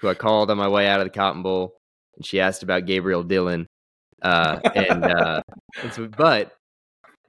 who 0.00 0.08
I 0.08 0.14
called 0.14 0.50
on 0.50 0.56
my 0.56 0.68
way 0.68 0.86
out 0.86 1.00
of 1.00 1.06
the 1.06 1.10
Cotton 1.10 1.42
Bowl, 1.42 1.76
and 2.16 2.24
she 2.24 2.40
asked 2.40 2.62
about 2.62 2.86
Gabriel 2.86 3.22
Dillon. 3.22 3.66
Uh, 4.22 4.58
and, 4.74 5.04
uh, 5.04 5.42
and 5.82 5.92
so, 5.92 6.08
but 6.08 6.56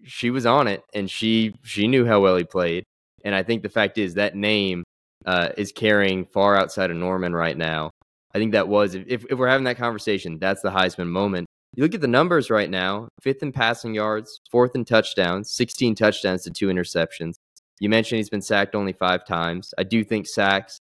she 0.04 0.30
was 0.30 0.45
on 0.45 0.67
it, 0.67 0.84
and 0.93 1.10
she 1.10 1.56
she 1.63 1.88
knew 1.88 2.06
how 2.06 2.21
well 2.21 2.38
he 2.38 2.43
played. 2.43 2.84
And 3.26 3.36
I 3.36 3.43
think 3.43 3.63
the 3.63 3.69
fact 3.69 3.97
is 3.97 4.13
that 4.13 4.36
name 4.36 4.84
uh, 5.26 5.50
is 5.58 5.71
carrying 5.71 6.26
far 6.26 6.56
outside 6.56 6.89
of 6.89 6.97
Norman 6.97 7.34
right 7.34 7.58
now. 7.58 7.91
I 8.34 8.38
think 8.38 8.54
that 8.54 8.67
was 8.67 8.95
if 8.95 9.26
if 9.30 9.38
we're 9.38 9.47
having 9.47 9.65
that 9.65 9.78
conversation, 9.78 10.39
that's 10.39 10.62
the 10.62 10.71
Heisman 10.71 11.08
moment. 11.08 11.47
You 11.74 11.84
look 11.84 11.96
at 11.96 12.02
the 12.02 12.08
numbers 12.08 12.50
right 12.50 12.70
now: 12.70 13.08
fifth 13.22 13.44
in 13.44 13.52
passing 13.52 13.94
yards, 13.94 14.42
fourth 14.52 14.76
in 14.76 14.84
touchdowns, 14.84 15.52
16 15.54 15.96
touchdowns 15.96 16.44
to 16.44 16.52
two 16.52 16.68
interceptions. 16.68 17.36
You 17.80 17.90
mentioned 17.90 18.18
he's 18.18 18.30
been 18.30 18.42
sacked 18.42 18.76
only 18.76 18.94
five 18.94 19.26
times. 19.26 19.74
I 19.78 19.84
do 19.84 20.04
think 20.04 20.28
sacks 20.28 20.80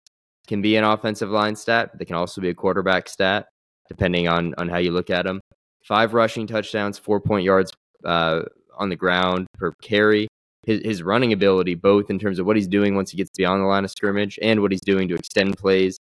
can 0.47 0.61
be 0.61 0.77
an 0.77 0.85
offensive 0.85 1.29
line 1.29 1.55
stat, 1.55 1.89
but 1.91 1.99
they 1.99 2.05
can 2.05 2.15
also 2.15 2.39
be 2.39 2.49
a 2.49 2.53
quarterback 2.53 3.09
stat, 3.09 3.47
depending 3.89 4.29
on 4.29 4.55
on 4.57 4.69
how 4.69 4.77
you 4.77 4.91
look 4.91 5.09
at 5.09 5.25
them. 5.25 5.41
Five 5.83 6.13
rushing 6.13 6.47
touchdowns, 6.47 6.97
four 6.97 7.19
point 7.19 7.43
yards 7.43 7.71
uh, 8.05 8.43
on 8.77 8.89
the 8.89 8.95
ground 8.95 9.47
per 9.55 9.73
carry. 9.81 10.27
His, 10.65 10.81
his 10.83 11.03
running 11.03 11.31
ability, 11.31 11.75
both 11.75 12.09
in 12.09 12.19
terms 12.19 12.39
of 12.39 12.45
what 12.45 12.57
he's 12.57 12.67
doing 12.67 12.95
once 12.95 13.11
he 13.11 13.17
gets 13.17 13.29
beyond 13.37 13.61
the 13.61 13.67
line 13.67 13.85
of 13.85 13.91
scrimmage 13.91 14.37
and 14.41 14.61
what 14.61 14.71
he's 14.71 14.81
doing 14.81 15.07
to 15.07 15.15
extend 15.15 15.57
plays 15.57 15.97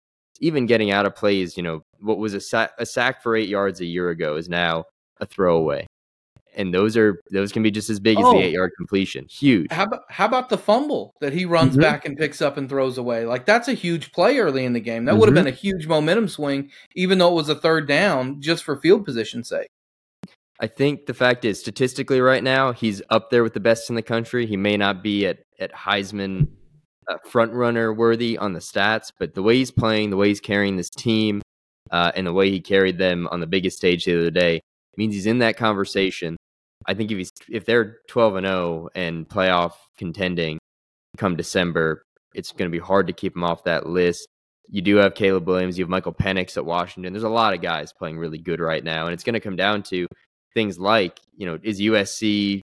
even 0.40 0.66
getting 0.66 0.90
out 0.90 1.06
of 1.06 1.14
plays, 1.14 1.56
you 1.56 1.62
know, 1.62 1.82
what 2.00 2.18
was 2.18 2.34
a, 2.34 2.40
sa- 2.40 2.68
a 2.78 2.86
sack 2.86 3.22
for 3.22 3.36
eight 3.36 3.48
yards 3.48 3.80
a 3.80 3.86
year 3.86 4.10
ago 4.10 4.36
is 4.36 4.48
now 4.48 4.84
a 5.20 5.26
throwaway. 5.26 5.86
And 6.56 6.74
those 6.74 6.96
are 6.96 7.20
those 7.30 7.52
can 7.52 7.62
be 7.62 7.70
just 7.70 7.90
as 7.90 8.00
big 8.00 8.18
as 8.18 8.24
oh, 8.26 8.32
the 8.32 8.40
eight 8.40 8.54
yard 8.54 8.72
completion. 8.76 9.24
Huge. 9.30 9.70
How 9.70 9.84
about 9.84 10.00
how 10.08 10.26
about 10.26 10.48
the 10.48 10.58
fumble 10.58 11.14
that 11.20 11.32
he 11.32 11.44
runs 11.44 11.72
mm-hmm. 11.72 11.82
back 11.82 12.04
and 12.04 12.18
picks 12.18 12.42
up 12.42 12.56
and 12.56 12.68
throws 12.68 12.98
away? 12.98 13.24
Like 13.24 13.46
that's 13.46 13.68
a 13.68 13.72
huge 13.72 14.10
play 14.10 14.36
early 14.38 14.64
in 14.64 14.72
the 14.72 14.80
game. 14.80 15.04
That 15.04 15.12
mm-hmm. 15.12 15.20
would 15.20 15.28
have 15.28 15.34
been 15.36 15.46
a 15.46 15.56
huge 15.56 15.86
momentum 15.86 16.26
swing, 16.26 16.70
even 16.96 17.18
though 17.18 17.30
it 17.30 17.34
was 17.34 17.48
a 17.48 17.54
third 17.54 17.86
down, 17.86 18.40
just 18.40 18.64
for 18.64 18.76
field 18.76 19.04
position 19.04 19.44
sake. 19.44 19.68
I 20.58 20.66
think 20.66 21.06
the 21.06 21.14
fact 21.14 21.44
is, 21.44 21.58
statistically, 21.58 22.20
right 22.20 22.42
now, 22.42 22.72
he's 22.72 23.00
up 23.08 23.30
there 23.30 23.42
with 23.42 23.54
the 23.54 23.60
best 23.60 23.88
in 23.88 23.96
the 23.96 24.02
country. 24.02 24.44
He 24.44 24.58
may 24.58 24.76
not 24.76 25.02
be 25.02 25.26
at, 25.26 25.38
at 25.58 25.72
Heisman 25.72 26.48
front 27.24 27.52
runner 27.52 27.92
worthy 27.92 28.38
on 28.38 28.52
the 28.52 28.60
stats, 28.60 29.10
but 29.18 29.34
the 29.34 29.42
way 29.42 29.56
he's 29.56 29.70
playing, 29.70 30.10
the 30.10 30.16
way 30.16 30.28
he's 30.28 30.40
carrying 30.40 30.76
this 30.76 30.90
team, 30.90 31.42
uh, 31.90 32.12
and 32.14 32.26
the 32.26 32.32
way 32.32 32.50
he 32.50 32.60
carried 32.60 32.98
them 32.98 33.28
on 33.30 33.40
the 33.40 33.46
biggest 33.46 33.76
stage 33.76 34.04
the 34.04 34.18
other 34.18 34.30
day 34.30 34.60
means 34.96 35.14
he's 35.14 35.26
in 35.26 35.38
that 35.38 35.56
conversation. 35.56 36.36
I 36.86 36.94
think 36.94 37.10
if 37.10 37.18
he's 37.18 37.32
if 37.48 37.64
they're 37.64 37.98
twelve 38.08 38.36
and 38.36 38.46
zero 38.46 38.88
and 38.94 39.28
playoff 39.28 39.72
contending 39.98 40.58
come 41.16 41.36
December, 41.36 42.02
it's 42.34 42.52
going 42.52 42.70
to 42.70 42.76
be 42.76 42.82
hard 42.82 43.06
to 43.08 43.12
keep 43.12 43.36
him 43.36 43.44
off 43.44 43.64
that 43.64 43.86
list. 43.86 44.26
You 44.68 44.82
do 44.82 44.96
have 44.96 45.14
Caleb 45.14 45.48
Williams, 45.48 45.78
you 45.78 45.84
have 45.84 45.90
Michael 45.90 46.14
Penix 46.14 46.56
at 46.56 46.64
Washington. 46.64 47.12
There's 47.12 47.24
a 47.24 47.28
lot 47.28 47.54
of 47.54 47.60
guys 47.60 47.92
playing 47.92 48.18
really 48.18 48.38
good 48.38 48.60
right 48.60 48.84
now, 48.84 49.06
and 49.06 49.12
it's 49.12 49.24
going 49.24 49.34
to 49.34 49.40
come 49.40 49.56
down 49.56 49.82
to 49.84 50.06
things 50.54 50.78
like 50.78 51.20
you 51.36 51.46
know 51.46 51.58
is 51.62 51.80
USC 51.80 52.60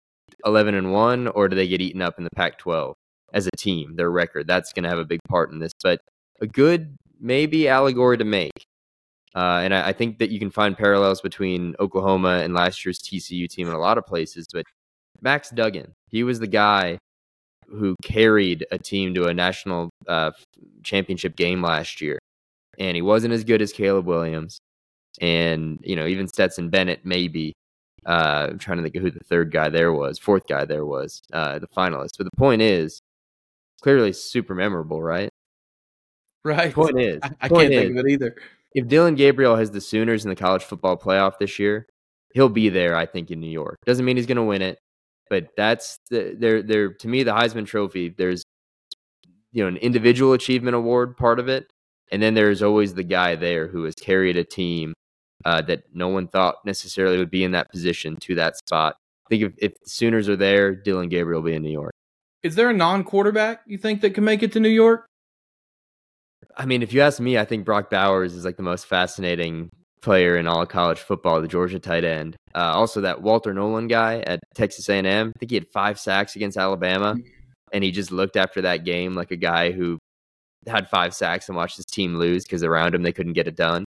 eleven 0.46 0.76
and 0.76 0.94
one 0.94 1.28
or 1.28 1.48
do 1.48 1.56
they 1.56 1.68
get 1.68 1.82
eaten 1.82 2.02
up 2.02 2.18
in 2.18 2.24
the 2.24 2.30
Pac-12? 2.36 2.94
As 3.36 3.46
a 3.46 3.52
team, 3.52 3.96
their 3.96 4.10
record. 4.10 4.48
That's 4.48 4.74
going 4.74 4.84
to 4.84 4.90
have 4.90 4.98
a 4.98 5.06
big 5.06 5.20
part 5.28 5.52
in 5.52 5.60
this. 5.60 5.74
But 5.84 6.00
a 6.42 6.48
good, 6.48 6.96
maybe 7.20 7.68
allegory 7.68 8.18
to 8.18 8.24
make. 8.24 8.66
Uh, 9.36 9.60
and 9.64 9.74
I, 9.76 9.90
I, 9.90 9.94
think 9.94 10.20
that 10.20 10.30
you 10.30 10.40
can 10.40 10.50
find 10.50 10.78
parallels 10.78 11.20
between 11.20 11.76
Oklahoma 11.82 12.40
and 12.42 12.54
last 12.54 12.86
year's 12.86 13.00
TCU 13.00 13.50
team 13.50 13.68
in 13.68 13.74
a 13.74 13.80
lot 13.80 13.98
of 13.98 14.06
places. 14.06 14.48
But 14.52 14.64
Max 15.22 15.50
Duggan, 15.50 15.92
he 16.10 16.24
was 16.24 16.40
the 16.40 16.48
guy 16.48 16.98
who 17.68 17.98
carried 18.02 18.66
a 18.72 18.78
team 18.78 19.14
to 19.16 19.26
a 19.26 19.34
national 19.34 19.90
uh, 20.08 20.32
championship 20.84 21.36
game 21.36 21.62
last 21.62 22.00
year. 22.00 22.18
And 22.80 22.96
he 22.96 23.02
wasn't 23.02 23.34
as 23.34 23.44
good 23.44 23.62
as 23.62 23.74
Caleb 23.74 24.06
Williams. 24.06 24.58
And, 25.20 25.80
you 25.84 25.98
know, 25.98 26.08
even 26.08 26.30
Stetson 26.30 26.70
Bennett, 26.70 27.02
maybe. 27.04 27.54
Uh, 28.06 28.48
I'm 28.52 28.60
trying 28.60 28.78
to 28.78 28.84
think 28.84 28.96
of 28.96 29.02
who 29.02 29.12
the 29.12 29.24
third 29.26 29.52
guy 29.52 29.68
there 29.68 29.92
was, 29.92 30.20
fourth 30.20 30.48
guy 30.48 30.64
there 30.64 30.86
was, 30.86 31.22
uh, 31.34 31.60
the 31.60 31.68
finalist. 31.68 32.12
But 32.18 32.26
the 32.26 32.38
point 32.38 32.62
is, 32.62 33.02
clearly 33.86 34.12
super 34.12 34.56
memorable, 34.56 35.00
right? 35.00 35.30
Right. 36.44 36.74
Point 36.74 37.00
is, 37.00 37.20
I, 37.22 37.30
I 37.42 37.48
point 37.48 37.70
can't 37.70 37.74
is, 37.74 37.80
think 37.82 38.00
of 38.00 38.06
it 38.08 38.10
either. 38.10 38.36
if 38.74 38.88
Dillon 38.88 39.14
Gabriel 39.14 39.56
has 39.56 39.70
the 39.70 39.80
Sooners 39.80 40.26
in 40.26 40.30
the 40.30 40.36
college 40.36 40.64
football 40.64 40.98
playoff 40.98 41.38
this 41.40 41.60
year, 41.60 41.86
he'll 42.34 42.50
be 42.50 42.70
there. 42.70 42.96
I 42.96 43.06
think 43.06 43.30
in 43.30 43.40
New 43.40 43.50
York 43.50 43.78
doesn't 43.86 44.04
mean 44.04 44.18
he's 44.18 44.26
going 44.26 44.38
to 44.38 44.44
win 44.44 44.64
it, 44.64 44.80
but 45.30 45.50
that's 45.56 46.00
the 46.10 46.36
there 46.36 46.64
there 46.64 46.94
to 46.94 47.08
me 47.08 47.22
the 47.22 47.34
Heisman 47.34 47.68
Trophy. 47.68 48.10
There's 48.10 48.44
you 49.52 49.62
know 49.62 49.68
an 49.68 49.78
individual 49.78 50.34
achievement 50.34 50.76
award 50.76 51.16
part 51.16 51.40
of 51.40 51.48
it, 51.48 51.68
and 52.12 52.20
then 52.24 52.34
there's 52.34 52.64
always 52.64 52.96
the 52.96 53.04
guy 53.04 53.36
there 53.36 53.68
who 53.68 53.84
has 53.84 53.94
carried 53.94 54.36
a 54.36 54.44
team 54.44 54.96
uh, 55.46 55.62
that 55.62 55.84
no 55.94 56.08
one 56.08 56.28
thought 56.28 56.56
necessarily 56.66 57.20
would 57.20 57.30
be 57.30 57.44
in 57.44 57.52
that 57.52 57.70
position 57.70 58.16
to 58.22 58.34
that 58.34 58.58
spot. 58.58 58.96
I 59.28 59.30
think 59.30 59.44
if, 59.44 59.54
if 59.60 59.80
the 59.80 59.90
Sooners 59.90 60.28
are 60.28 60.36
there, 60.36 60.74
Dillon 60.74 61.08
Gabriel 61.10 61.42
will 61.42 61.50
be 61.50 61.56
in 61.56 61.62
New 61.62 61.72
York. 61.72 61.95
Is 62.46 62.54
there 62.54 62.70
a 62.70 62.74
non-quarterback 62.74 63.62
you 63.66 63.80
think 63.80 64.02
that 64.02 64.12
can 64.14 64.24
make 64.24 64.44
it 64.44 64.52
to 64.52 64.60
New 64.60 64.70
York? 64.70 65.08
I 66.56 66.68
mean, 66.68 66.84
if 66.84 66.94
you 66.94 67.02
ask 67.02 67.20
me, 67.20 67.40
I 67.40 67.44
think 67.44 67.66
Brock 67.66 67.90
Bowers 67.90 68.36
is 68.36 68.46
like 68.46 68.56
the 68.56 68.62
most 68.62 68.86
fascinating 68.86 69.72
player 70.04 70.38
in 70.38 70.46
all 70.46 70.62
of 70.62 70.70
college 70.70 71.00
football, 71.00 71.42
the 71.42 71.48
Georgia 71.48 71.80
tight 71.80 72.04
end. 72.04 72.36
Uh, 72.54 72.72
also, 72.72 73.02
that 73.02 73.24
Walter 73.24 73.52
Nolen 73.52 73.88
guy 73.88 74.20
at 74.28 74.42
Texas 74.54 74.88
A&M. 74.90 75.34
I 75.36 75.40
think 75.40 75.50
he 75.50 75.56
had 75.56 75.68
five 75.74 76.00
sacks 76.00 76.36
against 76.36 76.56
Alabama, 76.56 77.16
and 77.74 77.84
he 77.84 77.90
just 77.90 78.12
looked 78.12 78.38
after 78.38 78.62
that 78.62 78.86
game 78.86 79.16
like 79.16 79.32
a 79.32 79.36
guy 79.36 79.72
who 79.72 79.98
had 80.68 80.88
five 80.88 81.16
sacks 81.16 81.50
and 81.50 81.58
watched 81.58 81.78
his 81.78 81.86
team 81.88 82.14
lose 82.14 82.44
because 82.44 82.62
around 82.62 82.94
him 82.94 83.02
they 83.02 83.12
couldn't 83.12 83.34
get 83.34 83.48
it 83.48 83.56
done. 83.56 83.86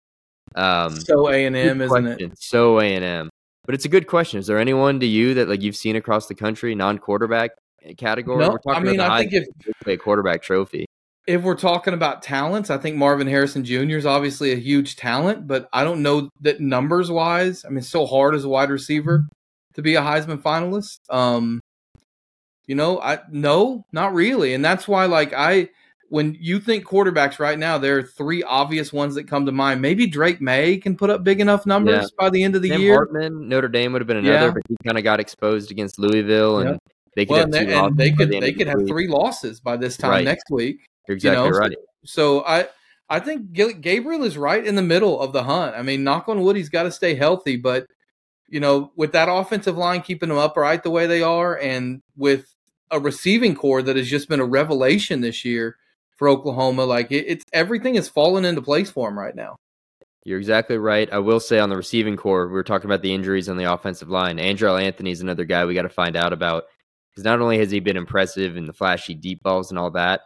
Um, 0.56 0.96
So 0.96 1.30
A 1.30 1.46
and 1.46 1.54
M, 1.54 1.80
isn't 1.80 2.06
it? 2.06 2.32
So 2.40 2.80
A 2.80 2.96
and 2.96 3.04
M, 3.04 3.30
but 3.66 3.76
it's 3.76 3.84
a 3.84 3.88
good 3.88 4.08
question. 4.08 4.40
Is 4.40 4.48
there 4.48 4.58
anyone 4.58 4.98
to 4.98 5.06
you 5.06 5.34
that 5.34 5.48
like 5.48 5.62
you've 5.62 5.76
seen 5.76 5.94
across 5.94 6.26
the 6.26 6.34
country 6.34 6.74
non-quarterback 6.74 7.52
category? 7.96 8.38
No, 8.38 8.50
We're 8.50 8.58
talking 8.58 8.88
I 8.88 8.90
mean, 8.92 9.00
I 9.00 9.18
think 9.20 9.32
if 9.32 9.46
a 9.86 9.96
quarterback 9.96 10.42
trophy. 10.42 10.86
if 11.26 11.42
we're 11.42 11.54
talking 11.56 11.94
about 11.94 12.22
talents, 12.22 12.70
I 12.70 12.78
think 12.78 12.96
Marvin 12.96 13.26
Harrison 13.26 13.64
Jr. 13.64 13.96
is 13.96 14.06
obviously 14.06 14.52
a 14.52 14.56
huge 14.56 14.96
talent, 14.96 15.46
but 15.46 15.68
I 15.72 15.84
don't 15.84 16.02
know 16.02 16.30
that 16.40 16.60
numbers 16.60 17.10
wise. 17.10 17.64
I 17.64 17.68
mean, 17.70 17.82
so 17.82 18.06
hard 18.06 18.34
as 18.34 18.44
a 18.44 18.48
wide 18.48 18.70
receiver 18.70 19.24
to 19.74 19.82
be 19.82 19.94
a 19.94 20.00
Heisman 20.00 20.42
finalist. 20.42 20.98
Um, 21.10 21.60
you 22.66 22.74
know, 22.74 23.00
I 23.00 23.20
no, 23.30 23.84
not 23.92 24.12
really, 24.14 24.52
and 24.54 24.64
that's 24.64 24.86
why 24.88 25.06
like 25.06 25.32
I. 25.32 25.68
When 26.10 26.38
you 26.40 26.58
think 26.58 26.86
quarterbacks 26.86 27.38
right 27.38 27.58
now, 27.58 27.76
there 27.76 27.98
are 27.98 28.02
three 28.02 28.42
obvious 28.42 28.94
ones 28.94 29.14
that 29.16 29.28
come 29.28 29.44
to 29.44 29.52
mind. 29.52 29.82
Maybe 29.82 30.06
Drake 30.06 30.40
Maye 30.40 30.78
can 30.78 30.96
put 30.96 31.10
up 31.10 31.22
big 31.22 31.38
enough 31.38 31.66
numbers 31.66 32.04
Yeah. 32.04 32.08
by 32.18 32.30
the 32.30 32.42
end 32.44 32.56
of 32.56 32.62
the 32.62 32.70
Sam 32.70 32.80
year. 32.80 32.94
Hartman, 32.94 33.46
Notre 33.46 33.68
Dame 33.68 33.92
would 33.92 34.00
have 34.00 34.06
been 34.06 34.16
another, 34.16 34.46
Yeah. 34.46 34.50
but 34.52 34.62
he 34.70 34.76
kind 34.86 34.96
of 34.96 35.04
got 35.04 35.20
exposed 35.20 35.70
against 35.70 35.98
Louisville, 35.98 36.60
and 36.60 36.70
Yep. 36.70 36.78
They 37.18 37.26
could 37.26 37.32
Well, 37.32 37.40
have 37.40 37.52
and, 37.52 37.68
they, 37.68 37.74
and 37.74 37.96
they 37.96 38.10
could 38.12 38.30
the 38.30 38.38
they 38.40 38.52
could 38.52 38.68
have 38.68 38.78
week. 38.78 38.88
three 38.88 39.08
losses 39.08 39.58
by 39.60 39.76
this 39.76 39.96
time 39.96 40.10
Right. 40.10 40.24
next 40.24 40.44
week. 40.50 40.86
You're 41.08 41.16
exactly 41.16 41.44
you 41.44 41.50
know, 41.50 41.52
so- 41.52 41.58
right. 41.60 41.76
So 42.04 42.44
I 42.46 42.68
I 43.10 43.18
think 43.20 43.52
Gabriel 43.52 44.22
is 44.22 44.38
right 44.38 44.64
in 44.64 44.76
the 44.76 44.82
middle 44.82 45.18
of 45.20 45.32
the 45.32 45.42
hunt. 45.42 45.74
I 45.74 45.82
mean, 45.82 46.04
knock 46.04 46.28
on 46.28 46.40
wood, 46.42 46.54
he's 46.56 46.68
got 46.68 46.84
to 46.84 46.92
stay 46.92 47.14
healthy, 47.16 47.56
but 47.56 47.86
you 48.48 48.60
know, 48.60 48.92
with 48.96 49.12
that 49.12 49.28
offensive 49.28 49.76
line 49.76 50.00
keeping 50.02 50.28
them 50.28 50.38
upright 50.38 50.82
the 50.84 50.90
way 50.90 51.06
they 51.06 51.22
are, 51.22 51.58
and 51.58 52.00
with 52.16 52.46
a 52.90 53.00
receiving 53.00 53.54
core 53.56 53.82
that 53.82 53.96
has 53.96 54.08
just 54.08 54.28
been 54.28 54.40
a 54.40 54.44
revelation 54.46 55.20
this 55.20 55.44
year 55.44 55.76
for 56.16 56.28
Oklahoma, 56.28 56.84
like 56.84 57.10
it, 57.10 57.24
it's 57.26 57.44
everything 57.52 57.96
is 57.96 58.08
falling 58.08 58.44
into 58.44 58.62
place 58.62 58.90
for 58.90 59.08
him 59.08 59.18
right 59.18 59.34
now. 59.34 59.56
You're 60.24 60.38
exactly 60.38 60.76
right. 60.78 61.10
I 61.12 61.18
will 61.18 61.40
say 61.40 61.58
on 61.58 61.70
the 61.70 61.76
receiving 61.76 62.16
core, 62.16 62.46
we 62.46 62.52
were 62.52 62.62
talking 62.64 62.86
about 62.86 63.02
the 63.02 63.14
injuries 63.14 63.48
on 63.48 63.56
the 63.56 63.70
offensive 63.72 64.08
line. 64.10 64.36
Andrel 64.38 64.80
Anthony 64.80 65.10
is 65.10 65.20
another 65.22 65.44
guy 65.44 65.64
we 65.64 65.74
got 65.74 65.82
to 65.82 65.88
find 65.88 66.16
out 66.16 66.32
about 66.34 66.64
because 67.18 67.24
not 67.24 67.40
only 67.40 67.58
has 67.58 67.72
he 67.72 67.80
been 67.80 67.96
impressive 67.96 68.56
in 68.56 68.64
the 68.64 68.72
flashy 68.72 69.12
deep 69.12 69.42
balls 69.42 69.70
and 69.70 69.78
all 69.78 69.90
that, 69.90 70.20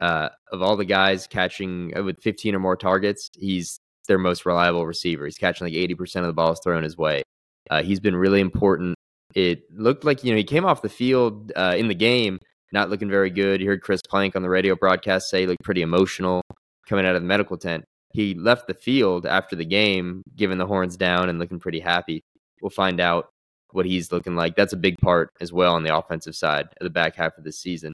uh, 0.00 0.30
of 0.50 0.62
all 0.62 0.78
the 0.78 0.84
guys 0.86 1.26
catching 1.26 1.92
uh, 1.94 2.02
with 2.02 2.22
15 2.22 2.54
or 2.54 2.58
more 2.58 2.74
targets, 2.74 3.28
he's 3.34 3.78
their 4.08 4.16
most 4.16 4.46
reliable 4.46 4.86
receiver. 4.86 5.26
He's 5.26 5.36
catching 5.36 5.66
like 5.66 5.74
80% 5.74 6.20
of 6.20 6.26
the 6.28 6.32
balls 6.32 6.58
thrown 6.64 6.84
his 6.84 6.96
way. 6.96 7.22
Uh, 7.70 7.82
he's 7.82 8.00
been 8.00 8.16
really 8.16 8.40
important. 8.40 8.94
It 9.34 9.64
looked 9.76 10.04
like, 10.04 10.24
you 10.24 10.32
know, 10.32 10.38
he 10.38 10.44
came 10.44 10.64
off 10.64 10.80
the 10.80 10.88
field 10.88 11.52
uh, 11.54 11.74
in 11.76 11.88
the 11.88 11.94
game 11.94 12.38
not 12.72 12.88
looking 12.88 13.10
very 13.10 13.28
good. 13.28 13.60
You 13.60 13.66
heard 13.66 13.82
Chris 13.82 14.00
Plank 14.08 14.34
on 14.34 14.40
the 14.40 14.48
radio 14.48 14.74
broadcast 14.74 15.28
say 15.28 15.40
he 15.40 15.46
looked 15.46 15.62
pretty 15.62 15.82
emotional 15.82 16.40
coming 16.88 17.04
out 17.04 17.14
of 17.14 17.20
the 17.20 17.28
medical 17.28 17.58
tent. 17.58 17.84
He 18.14 18.32
left 18.32 18.68
the 18.68 18.74
field 18.74 19.26
after 19.26 19.54
the 19.54 19.66
game, 19.66 20.22
giving 20.34 20.56
the 20.56 20.66
horns 20.66 20.96
down 20.96 21.28
and 21.28 21.38
looking 21.38 21.60
pretty 21.60 21.80
happy. 21.80 22.22
We'll 22.62 22.70
find 22.70 23.00
out 23.00 23.26
what 23.72 23.86
he's 23.86 24.12
looking 24.12 24.36
like. 24.36 24.56
That's 24.56 24.72
a 24.72 24.76
big 24.76 24.98
part 24.98 25.30
as 25.40 25.52
well 25.52 25.74
on 25.74 25.82
the 25.82 25.96
offensive 25.96 26.34
side 26.34 26.68
of 26.80 26.84
the 26.84 26.90
back 26.90 27.16
half 27.16 27.36
of 27.38 27.44
this 27.44 27.58
season. 27.58 27.92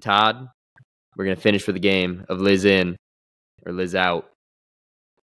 Todd, 0.00 0.48
we're 1.16 1.24
going 1.24 1.36
to 1.36 1.42
finish 1.42 1.66
with 1.66 1.76
the 1.76 1.80
game 1.80 2.24
of 2.28 2.40
Liz 2.40 2.64
in 2.64 2.96
or 3.66 3.72
Liz 3.72 3.94
out. 3.94 4.30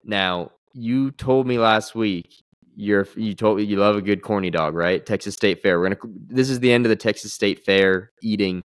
Now, 0.03 0.51
you 0.73 1.11
told 1.11 1.47
me 1.47 1.57
last 1.57 1.95
week 1.95 2.43
you're 2.75 3.07
you 3.15 3.33
told 3.33 3.61
you 3.61 3.77
love 3.77 3.95
a 3.95 4.01
good 4.01 4.21
corny 4.21 4.49
dog, 4.49 4.75
right? 4.75 5.05
Texas 5.05 5.33
State 5.33 5.61
Fair. 5.61 5.79
We're 5.79 5.89
gonna 5.89 6.13
this 6.27 6.49
is 6.49 6.59
the 6.59 6.71
end 6.71 6.85
of 6.85 6.89
the 6.89 6.95
Texas 6.95 7.33
State 7.33 7.63
Fair 7.63 8.11
eating 8.21 8.61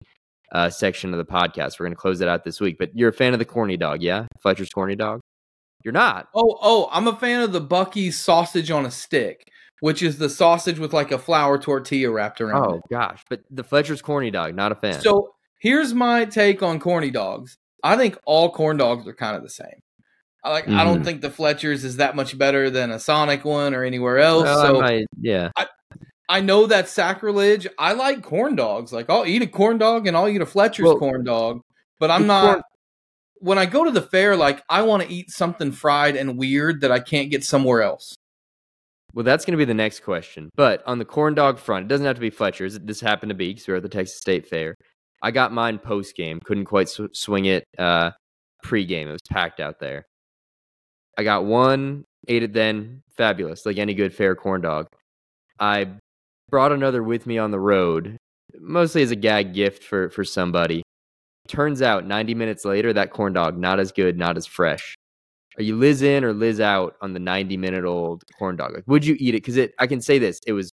uh, 0.52 0.70
section 0.70 1.14
of 1.14 1.20
the 1.20 1.32
podcast. 1.32 1.80
We're 1.80 1.86
gonna 1.86 1.96
close 1.96 2.22
it 2.22 2.28
out 2.28 2.44
this 2.44 2.60
week. 2.60 2.78
But 2.80 2.90
you're 2.96 3.10
a 3.10 3.14
fan 3.14 3.34
of 3.34 3.40
the 3.40 3.46
corny 3.46 3.78
dog, 3.78 4.02
yeah? 4.02 4.26
Fletcher's 4.42 4.70
corny 4.70 4.96
dog. 4.96 5.20
You're 5.84 5.94
not. 5.94 6.28
Oh, 6.34 6.58
oh, 6.62 6.90
I'm 6.92 7.08
a 7.08 7.16
fan 7.16 7.42
of 7.42 7.54
the 7.54 7.62
Buc-ee's 7.62 8.18
sausage 8.18 8.70
on 8.70 8.86
a 8.86 8.92
stick, 8.92 9.50
which 9.82 10.02
is 10.04 10.18
the 10.18 10.30
sausage 10.30 10.80
with 10.80 10.94
like 10.94 11.12
a 11.12 11.18
flour 11.18 11.58
tortilla 11.58 12.12
wrapped 12.12 12.42
around 12.42 12.66
Oh 12.68 12.74
it. 12.76 12.82
gosh, 12.92 13.24
but 13.30 13.42
the 13.50 13.64
Fletcher's 13.64 14.02
corny 14.02 14.32
dog, 14.32 14.56
not 14.56 14.72
a 14.72 14.76
fan. 14.76 15.00
So 15.02 15.34
here's 15.60 15.94
my 15.94 16.26
take 16.26 16.62
on 16.64 16.80
corny 16.80 17.12
dogs. 17.12 17.58
I 17.84 17.96
think 17.96 18.18
all 18.26 18.52
corn 18.52 18.78
dogs 18.78 19.08
are 19.08 19.14
kind 19.14 19.36
of 19.38 19.44
the 19.44 19.50
same. 19.50 19.80
I 20.44 20.52
like. 20.52 20.70
I 20.70 20.84
don't 20.86 21.02
Mhm. 21.02 21.06
think 21.06 21.22
the 21.22 21.30
Fletcher's 21.32 21.84
is 21.84 21.98
that 21.98 22.16
much 22.16 22.38
better 22.38 22.70
than 22.70 22.92
a 22.92 23.00
Sonic 23.00 23.44
one 23.44 23.74
or 23.74 23.84
anywhere 23.84 24.20
else. 24.20 24.44
Well, 24.46 24.60
I 24.60 24.68
so 24.68 24.82
might- 24.82 25.06
yeah, 25.20 25.50
I 26.30 26.42
know 26.42 26.66
that's 26.66 26.92
sacrilege. 26.92 27.68
I 27.78 27.94
like 27.94 28.22
corn 28.24 28.56
dogs. 28.56 28.94
Like 28.94 29.10
I'll 29.10 29.26
eat 29.26 29.42
a 29.42 29.48
corn 29.48 29.78
dog 29.78 30.08
and 30.08 30.16
I'll 30.16 30.30
eat 30.30 30.42
a 30.42 30.46
Fletcher's 30.46 30.86
Well, 30.86 30.98
corn 30.98 31.24
dog, 31.24 31.62
but 32.00 32.10
I'm 32.12 32.28
not. 32.28 32.44
corn- 32.54 32.62
when 33.42 33.58
I 33.58 33.66
go 33.66 33.84
to 33.86 33.92
the 33.92 34.02
fair, 34.02 34.36
like 34.36 34.64
I 34.70 34.82
want 34.84 35.04
to 35.04 35.10
eat 35.12 35.30
something 35.32 35.72
fried 35.72 36.16
and 36.16 36.38
weird 36.38 36.82
that 36.82 36.92
I 36.92 37.00
can't 37.00 37.30
get 37.32 37.44
somewhere 37.44 37.82
else. 37.82 38.16
Well, 39.14 39.24
that's 39.26 39.46
going 39.46 39.54
to 39.54 39.58
be 39.58 39.66
the 39.66 39.74
next 39.74 40.02
question. 40.02 40.50
But 40.56 40.84
on 40.86 41.00
the 41.00 41.06
corn 41.06 41.34
dog 41.34 41.58
front, 41.58 41.86
it 41.86 41.88
doesn't 41.88 42.06
have 42.06 42.16
to 42.16 42.22
be 42.22 42.30
Fletcher's. 42.30 42.78
This 42.80 43.02
happened 43.02 43.30
to 43.30 43.36
be 43.36 43.50
because 43.54 43.68
we 43.68 43.72
were 43.72 43.78
at 43.78 43.84
the 43.84 43.90
Texas 43.90 44.18
State 44.18 44.48
Fair. 44.48 44.76
I 45.22 45.32
got 45.32 45.52
mine 45.52 45.80
post 45.80 46.16
game. 46.16 46.40
Couldn't 46.44 46.66
quite 46.66 46.90
sw- 46.90 47.14
swing 47.14 47.46
it 47.46 47.66
uh, 47.78 48.12
pre 48.64 48.86
game. 48.86 49.08
It 49.08 49.12
was 49.12 49.22
packed 49.30 49.60
out 49.60 49.80
there. 49.80 50.06
I 51.18 51.24
got 51.24 51.46
one, 51.46 52.06
ate 52.28 52.44
it 52.44 52.54
then. 52.54 53.02
Fabulous, 53.18 53.66
like 53.66 53.78
any 53.78 53.94
good 53.94 54.14
fair 54.14 54.36
corn 54.36 54.62
dog. 54.62 54.88
I 55.60 55.88
brought 56.50 56.72
another 56.72 57.04
with 57.04 57.28
me 57.28 57.38
on 57.38 57.52
the 57.52 57.60
road, 57.60 58.18
mostly 58.58 59.02
as 59.02 59.12
a 59.12 59.16
gag 59.16 59.54
gift 59.54 59.84
for 59.84 60.10
for 60.10 60.24
somebody. 60.24 60.84
Turns 61.48 61.82
out, 61.82 62.06
90 62.06 62.36
minutes 62.36 62.64
later, 62.64 62.94
that 62.94 63.12
corn 63.12 63.34
dog 63.34 63.58
not 63.58 63.80
as 63.80 63.92
good, 63.92 64.18
not 64.18 64.38
as 64.38 64.46
fresh. 64.46 64.96
Are 65.60 65.64
you 65.64 65.76
Liz 65.76 66.02
in 66.02 66.24
or 66.24 66.32
Liz 66.34 66.62
out 66.62 66.96
on 67.02 67.12
the 67.14 67.20
90 67.20 67.58
minute 67.58 67.84
old 67.84 68.24
corn 68.38 68.56
dog? 68.56 68.74
Like, 68.74 68.86
would 68.88 69.06
you 69.06 69.18
eat 69.20 69.36
it? 69.36 69.44
Because 69.44 69.58
it, 69.58 69.74
I 69.78 69.88
can 69.88 70.02
say 70.02 70.18
this, 70.18 70.40
it 70.48 70.54
was 70.54 70.72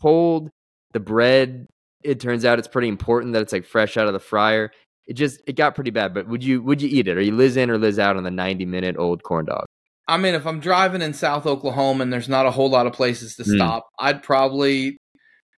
cold. 0.00 0.50
The 0.92 1.00
bread, 1.00 1.66
it 2.04 2.20
turns 2.20 2.44
out 2.44 2.60
it's 2.60 2.68
pretty 2.68 2.86
important 2.88 3.32
that 3.32 3.42
it's 3.42 3.52
like 3.52 3.66
fresh 3.66 3.96
out 3.96 4.06
of 4.06 4.12
the 4.12 4.20
fryer. 4.20 4.70
It 5.06 5.14
just, 5.14 5.40
it 5.48 5.56
got 5.56 5.74
pretty 5.74 5.90
bad. 5.90 6.14
But 6.14 6.28
would 6.28 6.44
you, 6.44 6.62
would 6.62 6.80
you 6.80 6.88
eat 6.88 7.08
it? 7.08 7.18
Are 7.18 7.22
you 7.22 7.34
Liz 7.34 7.56
in 7.56 7.70
or 7.70 7.76
Liz 7.76 7.98
out 7.98 8.16
on 8.16 8.22
the 8.22 8.30
90 8.30 8.64
minute 8.66 8.96
old 8.96 9.24
corn 9.24 9.46
dog? 9.46 9.64
I 10.06 10.16
mean, 10.16 10.34
if 10.34 10.46
I'm 10.46 10.60
driving 10.60 11.02
in 11.02 11.12
South 11.12 11.44
Oklahoma 11.46 12.02
and 12.02 12.12
there's 12.12 12.28
not 12.28 12.46
a 12.46 12.50
whole 12.52 12.70
lot 12.70 12.86
of 12.86 12.92
places 12.92 13.34
to 13.36 13.42
Hmm. 13.42 13.56
stop, 13.56 13.86
I'd 13.98 14.22
probably 14.22 14.96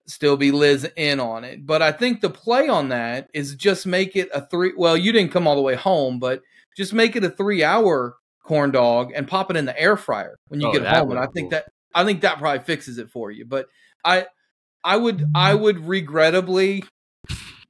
still 0.07 0.37
be 0.37 0.51
Liz 0.51 0.87
in 0.95 1.19
on 1.19 1.43
it. 1.43 1.65
But 1.65 1.81
I 1.81 1.91
think 1.91 2.21
the 2.21 2.29
play 2.29 2.69
on 2.69 2.89
that 2.89 3.27
is 3.33 3.55
just 3.55 3.85
make 3.85 4.15
it 4.15 4.29
a 4.33 4.45
three. 4.47 4.71
Well, 4.77 4.95
you 4.95 5.11
didn't 5.11 5.31
come 5.33 5.47
all 5.47 5.55
the 5.55 5.61
way 5.61 5.75
home, 5.75 6.19
but 6.19 6.41
just 6.77 6.93
make 6.93 7.15
it 7.15 7.23
a 7.23 7.29
three 7.29 7.63
hour 7.63 8.15
corn 8.45 8.71
dog 8.71 9.11
and 9.15 9.27
pop 9.27 9.49
it 9.51 9.57
in 9.57 9.65
the 9.65 9.79
air 9.79 9.97
fryer 9.97 10.35
when 10.47 10.61
you 10.61 10.67
Oh, 10.67 10.71
get 10.71 10.85
home. 10.85 11.11
And 11.11 11.19
I 11.19 11.25
think 11.27 11.45
cool. 11.45 11.49
that 11.51 11.65
I 11.93 12.03
think 12.05 12.21
that 12.21 12.37
probably 12.37 12.63
fixes 12.63 12.97
it 12.97 13.09
for 13.09 13.31
you. 13.31 13.45
But 13.45 13.67
I 14.03 14.27
I 14.83 14.97
would 14.97 15.25
I 15.35 15.53
would 15.53 15.85
regrettably 15.85 16.83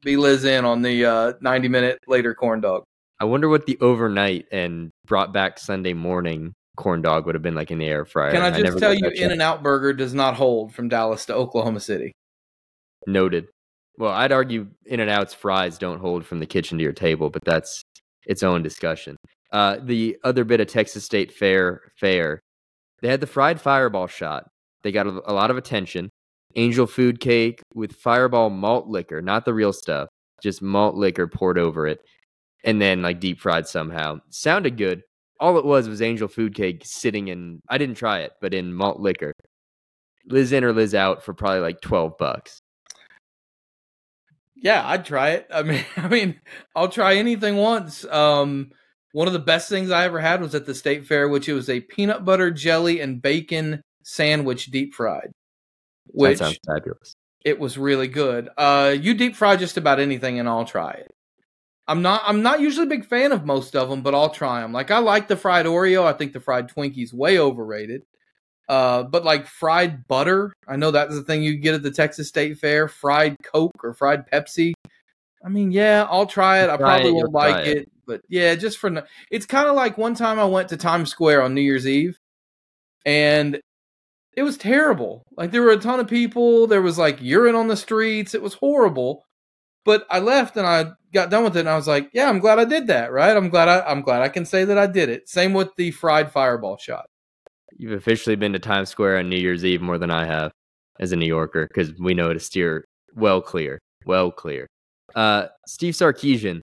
be 0.04 0.18
Liz 0.18 0.44
in 0.46 0.66
on 0.66 0.82
the 0.82 1.06
uh, 1.06 1.34
90 1.42 1.68
minute 1.70 2.00
later 2.08 2.36
corn 2.36 2.62
dog. 2.62 2.84
I 3.20 3.26
wonder 3.26 3.48
what 3.48 3.66
the 3.66 3.78
overnight 3.80 4.46
and 4.52 4.92
brought 5.08 5.32
back 5.32 5.58
Sunday 5.58 5.94
morning 5.94 6.54
corn 6.76 7.02
dog 7.02 7.26
would 7.26 7.36
have 7.36 7.42
been 7.42 7.56
like 7.56 7.72
in 7.72 7.78
the 7.78 7.86
air 7.88 8.04
fryer. 8.04 8.32
Can 8.32 8.42
I 8.42 8.50
just 8.52 8.64
never 8.64 8.80
tell 8.80 8.94
you, 8.94 9.08
In 9.16 9.32
and 9.32 9.42
Out 9.42 9.64
Burger 9.64 9.94
does 9.94 10.14
not 10.14 10.36
hold 10.36 10.74
from 10.76 10.90
Dallas 10.90 11.26
to 11.28 11.34
Oklahoma 11.34 11.80
City. 11.80 12.12
Noted. 13.08 13.48
Well, 13.98 14.12
I'd 14.12 14.34
argue 14.34 14.68
In 14.86 15.00
and 15.00 15.10
Out's 15.10 15.34
fries 15.34 15.78
don't 15.78 16.00
hold 16.00 16.26
from 16.26 16.40
the 16.40 16.46
kitchen 16.46 16.78
to 16.78 16.84
your 16.84 16.92
table, 16.92 17.30
but 17.30 17.44
that's 17.46 17.82
its 18.26 18.44
own 18.44 18.62
discussion. 18.62 19.16
Uh, 19.56 19.78
the 19.82 20.18
other 20.26 20.44
bit 20.44 20.60
of 20.60 20.68
Texas 20.68 21.06
State 21.06 21.32
Fair 21.32 21.82
fair, 21.96 22.42
they 23.02 23.08
had 23.08 23.22
the 23.22 23.28
fried 23.28 23.62
fireball 23.62 24.08
shot. 24.08 24.44
They 24.84 24.92
got 24.92 25.08
a, 25.08 25.22
a 25.26 25.34
lot 25.34 25.50
of 25.52 25.58
attention. 25.58 26.10
Angel 26.56 26.86
food 26.88 27.20
cake 27.22 27.62
with 27.74 27.94
fireball 27.94 28.50
malt 28.50 28.88
liquor, 28.88 29.22
not 29.22 29.46
the 29.46 29.54
real 29.54 29.74
stuff, 29.74 30.10
just 30.44 30.62
malt 30.62 30.96
liquor 30.96 31.28
poured 31.28 31.58
over 31.58 31.88
it. 31.88 32.00
and 32.66 32.82
then 32.82 33.02
like 33.02 33.20
deep 33.22 33.40
fried 33.40 33.68
somehow. 33.68 34.20
Sounded 34.30 34.78
good. 34.78 35.04
All 35.40 35.58
it 35.58 35.66
was 35.66 35.88
was 35.88 36.02
angel 36.02 36.28
food 36.28 36.56
cake 36.56 36.82
sitting 36.86 37.28
in. 37.30 37.62
I 37.70 37.78
didn't 37.78 37.96
try 37.98 38.20
it, 38.22 38.34
but 38.42 38.54
in 38.54 38.74
malt 38.74 39.00
liquor. 39.00 39.34
Liz 40.28 40.52
in 40.52 40.64
or 40.64 40.74
Liz 40.74 40.96
out 40.96 41.24
for 41.24 41.34
probably 41.34 41.62
like 41.62 41.82
twelve 41.82 42.18
bucks. 42.18 42.60
Yeah, 44.56 44.82
I'd 44.88 45.06
try 45.06 45.32
it. 45.32 45.48
I 45.54 45.64
mean, 45.64 45.86
I 45.98 46.08
mean, 46.08 46.42
I'll 46.76 46.90
try 46.90 47.16
anything 47.16 47.58
once. 47.58 48.06
Um, 48.06 48.72
one 49.16 49.28
of 49.28 49.34
the 49.34 49.40
best 49.40 49.70
things 49.70 49.92
I 49.92 50.04
ever 50.04 50.20
had 50.20 50.42
was 50.42 50.54
at 50.56 50.66
the 50.66 50.76
state 50.76 51.08
fair, 51.08 51.30
which 51.30 51.48
it 51.48 51.54
was 51.54 51.70
a 51.70 51.80
peanut 51.80 52.26
butter 52.26 52.52
jelly 52.52 53.00
and 53.00 53.22
bacon 53.22 53.82
sandwich 54.04 54.66
deep 54.66 54.94
fried. 54.94 55.32
Which 56.08 56.40
that 56.40 56.46
sounds 56.46 56.60
fabulous. 56.68 57.14
It 57.46 57.58
was 57.58 57.78
really 57.78 58.10
good. 58.10 58.50
Uh, 58.58 58.94
you 59.00 59.14
deep 59.14 59.38
fry 59.38 59.56
just 59.56 59.78
about 59.78 60.02
anything, 60.02 60.38
and 60.38 60.50
I'll 60.50 60.66
try 60.66 60.92
it. 60.92 61.12
I'm 61.88 62.02
not. 62.02 62.24
I'm 62.26 62.42
not 62.42 62.60
usually 62.60 62.88
a 62.88 62.90
big 62.90 63.06
fan 63.06 63.32
of 63.32 63.46
most 63.46 63.74
of 63.74 63.88
them, 63.88 64.02
but 64.02 64.14
I'll 64.14 64.32
try 64.32 64.60
them. 64.60 64.74
Like 64.74 64.92
I 64.92 64.98
like 64.98 65.30
the 65.30 65.38
fried 65.38 65.66
Oreo. 65.66 66.04
I 66.04 66.12
think 66.12 66.34
the 66.34 66.42
fried 66.42 66.68
Twinkie's 66.68 67.14
way 67.14 67.40
overrated. 67.40 68.02
Uh, 68.68 69.04
but 69.04 69.24
like 69.24 69.48
fried 69.48 70.10
butter, 70.10 70.52
I 70.68 70.76
know 70.76 70.92
that's 70.92 71.16
the 71.16 71.24
thing 71.24 71.42
you 71.42 71.56
get 71.56 71.74
at 71.74 71.84
the 71.84 71.92
Texas 71.92 72.28
State 72.28 72.58
Fair. 72.58 72.90
Fried 72.90 73.38
Coke 73.44 73.82
or 73.82 73.94
fried 73.94 74.30
Pepsi. 74.30 74.74
I 75.42 75.48
mean, 75.48 75.72
yeah, 75.72 76.06
I'll 76.10 76.26
try 76.26 76.64
it. 76.64 76.70
I 76.70 76.76
probably 76.76 77.12
it, 77.12 77.14
won't 77.14 77.32
like 77.32 77.66
it. 77.66 77.78
it, 77.78 77.92
but 78.06 78.22
yeah, 78.30 78.56
just 78.56 78.78
for 78.78 79.06
it's 79.32 79.46
kind 79.46 79.68
of 79.68 79.76
like 79.76 79.98
one 79.98 80.16
time 80.16 80.40
I 80.40 80.46
went 80.46 80.70
to 80.70 80.78
Times 80.78 81.10
Square 81.10 81.44
on 81.44 81.54
New 81.54 81.62
Year's 81.62 81.88
Eve, 81.88 82.18
and 83.06 83.60
it 84.36 84.44
was 84.44 84.58
terrible. 84.58 85.24
Like 85.38 85.52
there 85.52 85.62
were 85.62 85.72
a 85.72 85.78
ton 85.78 86.00
of 86.00 86.08
people. 86.08 86.68
There 86.68 86.82
was 86.82 86.98
like 86.98 87.22
urine 87.22 87.56
on 87.56 87.68
the 87.68 87.78
streets. 87.78 88.34
It 88.34 88.42
was 88.42 88.56
horrible. 88.56 89.26
But 89.86 90.06
I 90.10 90.20
left 90.20 90.58
and 90.58 90.66
I 90.66 90.94
got 91.14 91.30
done 91.30 91.44
with 91.44 91.56
it, 91.56 91.62
and 91.62 91.70
I 91.70 91.76
was 91.76 91.88
like, 91.88 92.10
"Yeah, 92.14 92.28
I'm 92.28 92.40
glad 92.40 92.60
I 92.60 92.66
did 92.66 92.88
that. 92.88 93.12
Right? 93.12 93.36
I'm 93.36 93.50
glad 93.50 93.68
I, 93.68 93.82
I'm 93.82 94.02
glad 94.02 94.22
I 94.22 94.30
can 94.30 94.46
say 94.46 94.66
that 94.66 94.78
I 94.78 94.88
did 94.88 95.10
it." 95.10 95.30
Same 95.30 95.54
with 95.54 95.70
the 95.78 95.92
fried 95.92 96.32
fireball 96.32 96.78
shot. 96.78 97.06
You've 97.78 97.94
officially 97.94 98.36
been 98.36 98.54
to 98.54 98.60
Times 98.60 98.90
Square 98.90 99.20
on 99.20 99.30
New 99.30 99.38
Year's 99.38 99.64
Eve 99.64 99.82
more 99.82 99.98
than 99.98 100.12
I 100.12 100.26
have 100.26 100.52
as 101.00 101.12
a 101.12 101.16
New 101.16 101.28
Yorker 101.28 101.68
because 101.68 101.94
we 102.00 102.14
know 102.14 102.34
to 102.34 102.40
steer 102.40 102.86
well 103.16 103.42
clear, 103.42 103.80
well 104.06 104.32
clear. 104.32 104.68
Uh, 105.14 105.48
Steve 105.68 105.94
Sarkisian 105.94 106.62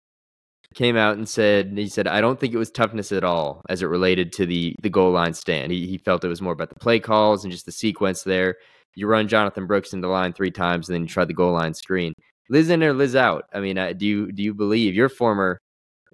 came 0.74 0.97
out 0.97 1.18
and 1.18 1.28
said 1.28 1.74
he 1.76 1.88
said 1.88 2.07
I 2.07 2.22
don't 2.22 2.39
think 2.39 2.53
it 2.53 2.57
was 2.57 2.70
toughness 2.70 3.11
at 3.11 3.24
all 3.24 3.61
as 3.70 3.82
it 3.82 3.88
related 3.88 4.32
to 4.34 4.45
the 4.45 4.76
the 4.82 4.89
goal 4.89 5.11
line 5.11 5.34
stand. 5.34 5.72
He 5.72 5.88
he 5.88 5.97
felt 5.97 6.24
it 6.24 6.28
was 6.30 6.41
more 6.41 6.53
about 6.53 6.70
the 6.70 6.76
play 6.76 6.99
calls 6.99 7.43
and 7.43 7.51
just 7.51 7.65
the 7.65 7.72
sequence 7.72 8.24
there. 8.24 8.55
You 8.95 9.07
run 9.07 9.28
Jonathan 9.28 9.68
Brooks 9.68 9.93
into 9.93 10.07
the 10.07 10.11
line 10.11 10.34
three 10.34 10.51
times 10.51 10.89
and 10.89 10.95
then 10.95 11.03
you 11.03 11.07
try 11.07 11.26
the 11.26 11.34
goal 11.34 11.53
line 11.53 11.74
screen. 11.74 12.13
Liz 12.49 12.70
in 12.70 12.84
or 12.84 12.93
Liz 12.93 13.15
out. 13.15 13.45
I 13.53 13.59
mean, 13.59 13.78
uh, 13.78 13.93
do 13.93 14.05
you 14.05 14.32
do 14.32 14.43
you 14.43 14.53
believe 14.53 14.95
your 14.95 15.09
former 15.09 15.59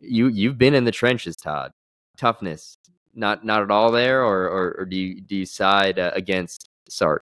you 0.01 0.27
you've 0.27 0.57
been 0.57 0.73
in 0.73 0.85
the 0.85 0.91
trenches, 0.91 1.35
Todd? 1.35 1.71
Toughness, 2.17 2.75
not 3.13 3.45
not 3.45 3.63
at 3.63 3.71
all 3.71 3.91
there, 3.91 4.23
or 4.23 4.47
or, 4.47 4.75
or 4.79 4.85
do 4.85 4.97
you 4.97 5.21
do 5.21 5.35
you 5.35 5.45
side 5.45 5.99
uh, 5.99 6.11
against 6.13 6.69
Sark? 6.89 7.23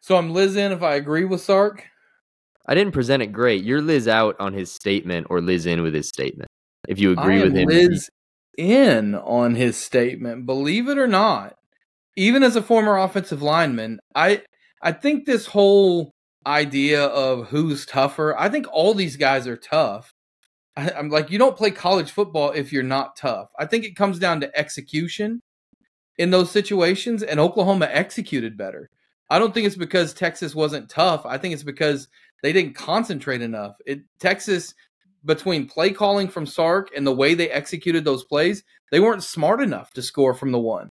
So 0.00 0.16
I'm 0.16 0.32
Liz 0.32 0.56
in 0.56 0.72
if 0.72 0.82
I 0.82 0.94
agree 0.94 1.24
with 1.24 1.40
Sark. 1.40 1.84
I 2.66 2.74
didn't 2.74 2.92
present 2.92 3.22
it 3.22 3.32
great. 3.32 3.64
You're 3.64 3.82
Liz 3.82 4.08
out 4.08 4.36
on 4.40 4.52
his 4.52 4.72
statement, 4.72 5.28
or 5.30 5.40
Liz 5.40 5.66
in 5.66 5.82
with 5.82 5.94
his 5.94 6.08
statement. 6.08 6.48
If 6.88 6.98
you 6.98 7.12
agree 7.12 7.42
with 7.42 7.54
him, 7.54 7.68
Liz 7.68 8.10
in 8.56 9.14
on 9.14 9.54
his 9.54 9.76
statement. 9.76 10.46
Believe 10.46 10.88
it 10.88 10.98
or 10.98 11.06
not, 11.06 11.56
even 12.16 12.42
as 12.42 12.56
a 12.56 12.62
former 12.62 12.96
offensive 12.96 13.42
lineman, 13.42 14.00
I 14.14 14.42
I 14.82 14.92
think 14.92 15.24
this 15.26 15.46
whole 15.46 16.12
idea 16.46 17.04
of 17.04 17.48
who's 17.48 17.84
tougher. 17.86 18.38
I 18.38 18.48
think 18.48 18.66
all 18.72 18.94
these 18.94 19.16
guys 19.16 19.46
are 19.46 19.56
tough. 19.56 20.14
I, 20.76 20.90
I'm 20.90 21.10
like, 21.10 21.30
you 21.30 21.38
don't 21.38 21.56
play 21.56 21.70
college 21.70 22.10
football 22.10 22.52
if 22.52 22.72
you're 22.72 22.82
not 22.82 23.16
tough. 23.16 23.48
I 23.58 23.66
think 23.66 23.84
it 23.84 23.96
comes 23.96 24.18
down 24.18 24.40
to 24.40 24.58
execution 24.58 25.40
in 26.18 26.30
those 26.30 26.50
situations, 26.50 27.22
and 27.22 27.40
Oklahoma 27.40 27.88
executed 27.90 28.56
better. 28.56 28.90
I 29.28 29.38
don't 29.38 29.52
think 29.52 29.66
it's 29.66 29.76
because 29.76 30.14
Texas 30.14 30.54
wasn't 30.54 30.88
tough. 30.88 31.26
I 31.26 31.36
think 31.36 31.52
it's 31.52 31.64
because 31.64 32.08
they 32.42 32.52
didn't 32.52 32.74
concentrate 32.74 33.42
enough. 33.42 33.76
It 33.84 34.02
Texas 34.20 34.74
between 35.26 35.68
play 35.68 35.90
calling 35.90 36.28
from 36.28 36.46
Sark 36.46 36.88
and 36.96 37.06
the 37.06 37.14
way 37.14 37.34
they 37.34 37.50
executed 37.50 38.04
those 38.04 38.24
plays, 38.24 38.62
they 38.90 39.00
weren't 39.00 39.22
smart 39.22 39.60
enough 39.60 39.92
to 39.92 40.02
score 40.02 40.32
from 40.32 40.52
the 40.52 40.58
one. 40.58 40.88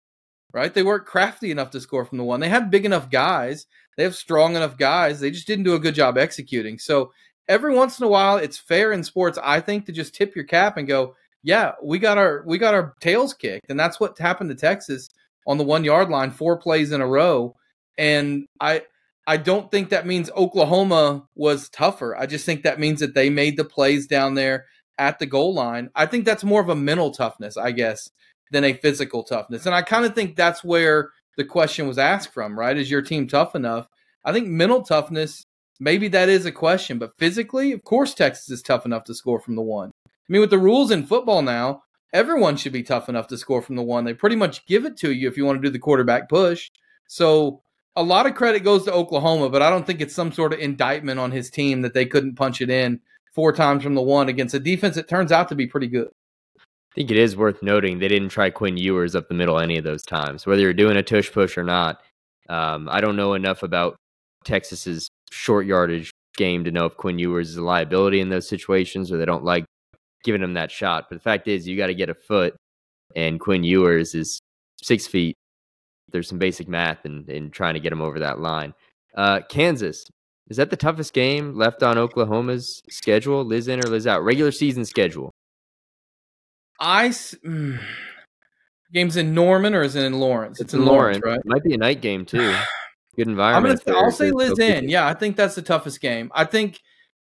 Right? 0.54 0.74
They 0.74 0.84
weren't 0.84 1.06
crafty 1.06 1.52
enough 1.52 1.72
to 1.72 1.82
score 1.82 2.06
from 2.06 2.18
the 2.18 2.24
one. 2.24 2.40
They 2.40 2.48
have 2.50 2.72
big 2.72 2.86
enough 2.86 3.10
guys 3.10 3.66
they 3.96 4.04
have 4.04 4.16
strong 4.16 4.56
enough 4.56 4.78
guys. 4.78 5.20
They 5.20 5.32
just 5.32 5.48
didn't 5.48 5.66
do 5.66 5.76
a 5.76 5.80
good 5.80 5.96
job 5.96 6.18
executing. 6.18 6.80
So 6.80 7.12
every 7.48 7.74
once 7.74 8.00
in 8.00 8.06
a 8.06 8.10
while, 8.10 8.38
it's 8.38 8.58
fair 8.58 8.92
in 8.92 9.04
sports, 9.04 9.40
I 9.42 9.62
think, 9.62 9.86
to 9.86 9.92
just 9.92 10.16
tip 10.16 10.36
your 10.36 10.46
cap 10.46 10.78
and 10.78 10.88
go, 10.88 11.16
"Yeah, 11.44 11.74
we 11.82 12.00
got 12.00 12.18
our 12.18 12.44
we 12.46 12.58
got 12.58 12.74
our 12.74 12.96
tails 13.00 13.34
kicked," 13.34 13.70
and 13.70 13.80
that's 13.80 14.00
what 14.00 14.18
happened 14.18 14.50
to 14.50 14.56
Texas 14.56 15.10
on 15.48 15.58
the 15.58 15.64
one 15.64 15.84
yard 15.84 16.10
line, 16.10 16.32
four 16.32 16.58
plays 16.58 16.92
in 16.92 17.02
a 17.02 17.08
row. 17.08 17.56
And 17.98 18.46
I 18.60 18.84
I 19.28 19.38
don't 19.38 19.72
think 19.72 19.90
that 19.90 20.06
means 20.06 20.30
Oklahoma 20.32 21.28
was 21.36 21.70
tougher. 21.70 22.16
I 22.16 22.28
just 22.28 22.46
think 22.46 22.64
that 22.64 22.80
means 22.80 23.00
that 23.00 23.16
they 23.16 23.30
made 23.30 23.58
the 23.58 23.66
plays 23.66 24.06
down 24.08 24.36
there 24.36 24.66
at 24.98 25.20
the 25.20 25.26
goal 25.26 25.54
line. 25.54 25.90
I 25.96 26.06
think 26.06 26.26
that's 26.26 26.44
more 26.44 26.62
of 26.62 26.70
a 26.70 26.76
mental 26.76 27.12
toughness, 27.12 27.58
I 27.58 27.72
guess, 27.72 28.10
than 28.52 28.64
a 28.64 28.74
physical 28.74 29.24
toughness. 29.24 29.66
And 29.66 29.74
I 29.74 29.82
kind 29.82 30.06
of 30.06 30.14
think 30.14 30.36
that's 30.36 30.64
where 30.64 31.10
the 31.38 31.44
question 31.44 31.88
was 31.88 31.98
asked 31.98 32.34
from, 32.34 32.58
right? 32.58 32.78
Is 32.78 32.92
your 32.92 33.02
team 33.02 33.28
tough 33.28 33.56
enough? 33.56 33.88
I 34.24 34.32
think 34.32 34.48
mental 34.48 34.84
toughness, 34.84 35.44
maybe 35.80 36.08
that 36.10 36.30
is 36.30 36.46
a 36.46 36.52
question, 36.52 37.00
but 37.00 37.18
physically, 37.18 37.72
of 37.72 37.84
course, 37.84 38.14
Texas 38.14 38.50
is 38.50 38.62
tough 38.62 38.86
enough 38.86 39.04
to 39.06 39.16
score 39.16 39.40
from 39.40 39.56
the 39.56 39.62
one. 39.62 39.92
I 40.06 40.32
mean, 40.32 40.42
with 40.42 40.50
the 40.50 40.58
rules 40.58 40.92
in 40.92 41.06
football 41.06 41.42
now, 41.42 41.82
everyone 42.14 42.58
should 42.58 42.74
be 42.74 42.84
tough 42.84 43.10
enough 43.10 43.28
to 43.28 43.38
score 43.38 43.62
from 43.62 43.76
the 43.76 43.84
one. 43.84 44.06
They 44.06 44.14
pretty 44.14 44.36
much 44.36 44.66
give 44.66 44.86
it 44.86 44.98
to 44.98 45.12
you 45.12 45.28
if 45.28 45.36
you 45.36 45.46
want 45.46 45.62
to 45.62 45.68
do 45.68 45.72
the 45.72 45.80
quarterback 45.80 46.30
push. 46.30 46.70
So 47.08 47.62
a 47.96 48.04
lot 48.04 48.26
of 48.26 48.36
credit 48.36 48.64
goes 48.64 48.84
to 48.86 48.94
Oklahoma, 48.94 49.50
but 49.50 49.62
I 49.62 49.70
don't 49.70 49.88
think 49.88 50.02
it's 50.02 50.14
some 50.14 50.32
sort 50.32 50.54
of 50.54 50.60
indictment 50.60 51.20
on 51.20 51.32
his 51.32 51.50
team 51.50 51.82
that 51.82 51.94
they 51.94 52.06
couldn't 52.06 52.36
punch 52.36 52.62
it 52.62 52.70
in 52.70 53.00
four 53.34 53.54
times 53.54 53.84
from 53.84 53.96
the 53.96 54.02
one 54.02 54.30
against 54.30 54.56
a 54.56 54.60
defense 54.60 54.96
that 54.96 55.08
turns 55.08 55.32
out 55.32 55.50
to 55.50 55.56
be 55.56 55.68
pretty 55.68 55.88
good. 55.88 56.10
I 56.58 56.96
think 56.96 57.12
it 57.12 57.18
is 57.18 57.36
worth 57.36 57.62
noting 57.62 58.00
they 58.00 58.08
didn't 58.08 58.30
try 58.30 58.50
Quinn 58.50 58.78
Ewers 58.78 59.16
up 59.16 59.28
the 59.28 59.34
middle 59.34 59.60
any 59.60 59.78
of 59.78 59.84
those 59.84 60.04
times, 60.04 60.46
whether 60.46 60.62
you're 60.62 60.74
doing 60.74 60.98
a 60.98 61.04
tush 61.04 61.32
push 61.32 61.58
or 61.58 61.64
not. 61.64 62.02
Um, 62.48 62.88
I 62.90 63.02
don't 63.02 63.16
know 63.16 63.34
enough 63.34 63.64
about 63.64 63.98
Texas's 64.46 65.10
short 65.32 65.66
yardage 65.66 66.12
game 66.38 66.64
to 66.64 66.72
know 66.72 66.86
if 66.86 66.96
Quinn 66.96 67.20
Ewers 67.20 67.50
is 67.50 67.58
a 67.58 67.64
liability 67.64 68.22
in 68.22 68.30
those 68.30 68.48
situations 68.48 69.12
or 69.12 69.18
they 69.18 69.26
don't 69.26 69.44
like 69.44 69.66
giving 70.24 70.42
him 70.42 70.54
that 70.54 70.72
shot. 70.72 71.06
But 71.10 71.16
the 71.16 71.22
fact 71.22 71.48
is, 71.48 71.68
you 71.68 71.76
got 71.78 71.88
to 71.88 71.96
get 71.96 72.10
a 72.10 72.14
foot, 72.14 72.56
and 73.16 73.40
Quinn 73.40 73.64
Ewers 73.64 74.16
is 74.16 74.40
six 74.82 75.08
feet. 75.08 75.36
There's 76.16 76.30
some 76.30 76.40
basic 76.40 76.70
math 76.70 77.06
in, 77.06 77.26
in 77.28 77.52
trying 77.52 77.74
to 77.74 77.82
get 77.82 77.90
them 77.90 78.02
over 78.02 78.20
that 78.20 78.40
line. 78.40 78.74
Uh, 79.18 79.42
Kansas, 79.50 80.06
is 80.48 80.56
that 80.56 80.70
the 80.70 80.78
toughest 80.78 81.14
game 81.14 81.56
left 81.56 81.84
on 81.84 81.98
Oklahoma's 81.98 82.82
schedule? 82.90 83.44
Liz 83.44 83.68
in 83.68 83.80
or 83.80 83.90
Liz 83.90 84.08
out? 84.08 84.24
Regular 84.24 84.52
season 84.52 84.86
schedule. 84.86 85.32
I 86.80 87.10
mm, 87.10 87.80
games 88.94 89.18
in 89.18 89.34
Norman 89.34 89.76
or 89.76 89.82
is 89.82 89.96
it 89.96 90.06
in 90.06 90.14
Lawrence? 90.14 90.62
It's, 90.62 90.74
it's 90.74 90.74
in 90.74 90.86
Lawrence, 90.86 91.20
Lawrence, 91.24 91.26
right? 91.26 91.40
It 91.40 91.46
might 91.46 91.64
be 91.64 91.74
a 91.74 91.78
night 91.78 92.02
game 92.02 92.26
too. 92.26 92.56
Good 93.18 93.28
environment. 93.28 93.82
I'm 93.86 93.94
gonna, 93.94 94.06
I'll 94.06 94.12
say 94.12 94.32
Liz 94.32 94.58
in. 94.58 94.90
Yeah, 94.90 95.08
I 95.08 95.14
think 95.14 95.36
that's 95.36 95.56
the 95.56 95.62
toughest 95.62 96.00
game. 96.00 96.32
I 96.34 96.46
think 96.46 96.80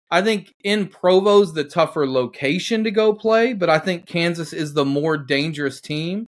I 0.10 0.22
think 0.22 0.54
in 0.64 0.88
Provo's 0.88 1.54
the 1.54 1.64
tougher 1.66 2.08
location 2.08 2.84
to 2.86 2.92
go 2.92 3.14
play, 3.14 3.54
but 3.54 3.70
I 3.70 3.80
think 3.80 4.06
Kansas 4.06 4.54
is 4.54 4.74
the 4.74 4.86
more 4.86 5.18
dangerous 5.18 5.82
team 5.82 6.28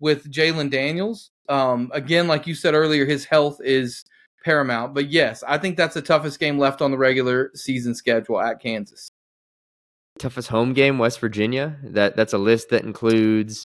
with 0.00 0.30
Jalon 0.30 0.70
Daniels. 0.70 1.30
Um, 1.50 1.90
again, 1.92 2.28
like 2.28 2.46
you 2.46 2.54
said 2.54 2.74
earlier, 2.74 3.04
his 3.04 3.24
health 3.24 3.60
is 3.62 4.04
paramount. 4.44 4.94
But 4.94 5.10
yes, 5.10 5.42
I 5.46 5.58
think 5.58 5.76
that's 5.76 5.94
the 5.94 6.02
toughest 6.02 6.40
game 6.40 6.58
left 6.58 6.80
on 6.80 6.90
the 6.90 6.98
regular 6.98 7.50
season 7.54 7.94
schedule 7.94 8.40
at 8.40 8.60
Kansas 8.60 9.10
toughest 10.20 10.48
home 10.48 10.72
game, 10.74 10.98
West 10.98 11.18
Virginia. 11.18 11.76
That 11.82 12.14
that's 12.14 12.32
a 12.32 12.38
list 12.38 12.68
that 12.68 12.84
includes 12.84 13.66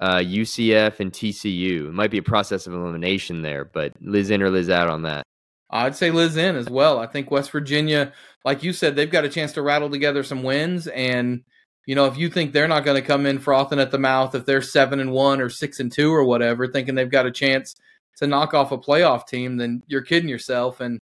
uh, 0.00 0.16
UCF 0.16 1.00
and 1.00 1.12
TCU. 1.12 1.88
It 1.88 1.92
might 1.92 2.10
be 2.10 2.18
a 2.18 2.22
process 2.22 2.66
of 2.66 2.74
elimination 2.74 3.42
there, 3.42 3.64
but 3.64 3.92
Liz 4.00 4.30
in 4.30 4.42
or 4.42 4.50
Liz 4.50 4.70
out 4.70 4.88
on 4.88 5.02
that. 5.02 5.24
I'd 5.70 5.96
say 5.96 6.10
Liz 6.10 6.36
in 6.36 6.56
as 6.56 6.70
well. 6.70 6.98
I 6.98 7.06
think 7.06 7.30
West 7.30 7.50
Virginia, 7.50 8.12
like 8.44 8.62
you 8.62 8.72
said, 8.72 8.94
they've 8.94 9.10
got 9.10 9.24
a 9.24 9.28
chance 9.28 9.52
to 9.52 9.62
rattle 9.62 9.90
together 9.90 10.22
some 10.22 10.42
wins. 10.42 10.86
And 10.86 11.42
you 11.88 11.94
know, 11.94 12.04
if 12.04 12.18
you 12.18 12.28
think 12.28 12.52
they're 12.52 12.68
not 12.68 12.84
going 12.84 13.00
to 13.00 13.06
come 13.06 13.24
in 13.24 13.38
frothing 13.38 13.80
at 13.80 13.90
the 13.90 13.98
mouth 13.98 14.34
if 14.34 14.44
they're 14.44 14.60
seven 14.60 15.00
and 15.00 15.10
one 15.10 15.40
or 15.40 15.48
six 15.48 15.80
and 15.80 15.90
two 15.90 16.12
or 16.12 16.22
whatever, 16.22 16.68
thinking 16.68 16.94
they've 16.94 17.10
got 17.10 17.24
a 17.24 17.30
chance 17.30 17.76
to 18.18 18.26
knock 18.26 18.52
off 18.52 18.72
a 18.72 18.76
playoff 18.76 19.26
team, 19.26 19.56
then 19.56 19.82
you're 19.86 20.02
kidding 20.02 20.28
yourself. 20.28 20.82
And 20.82 20.98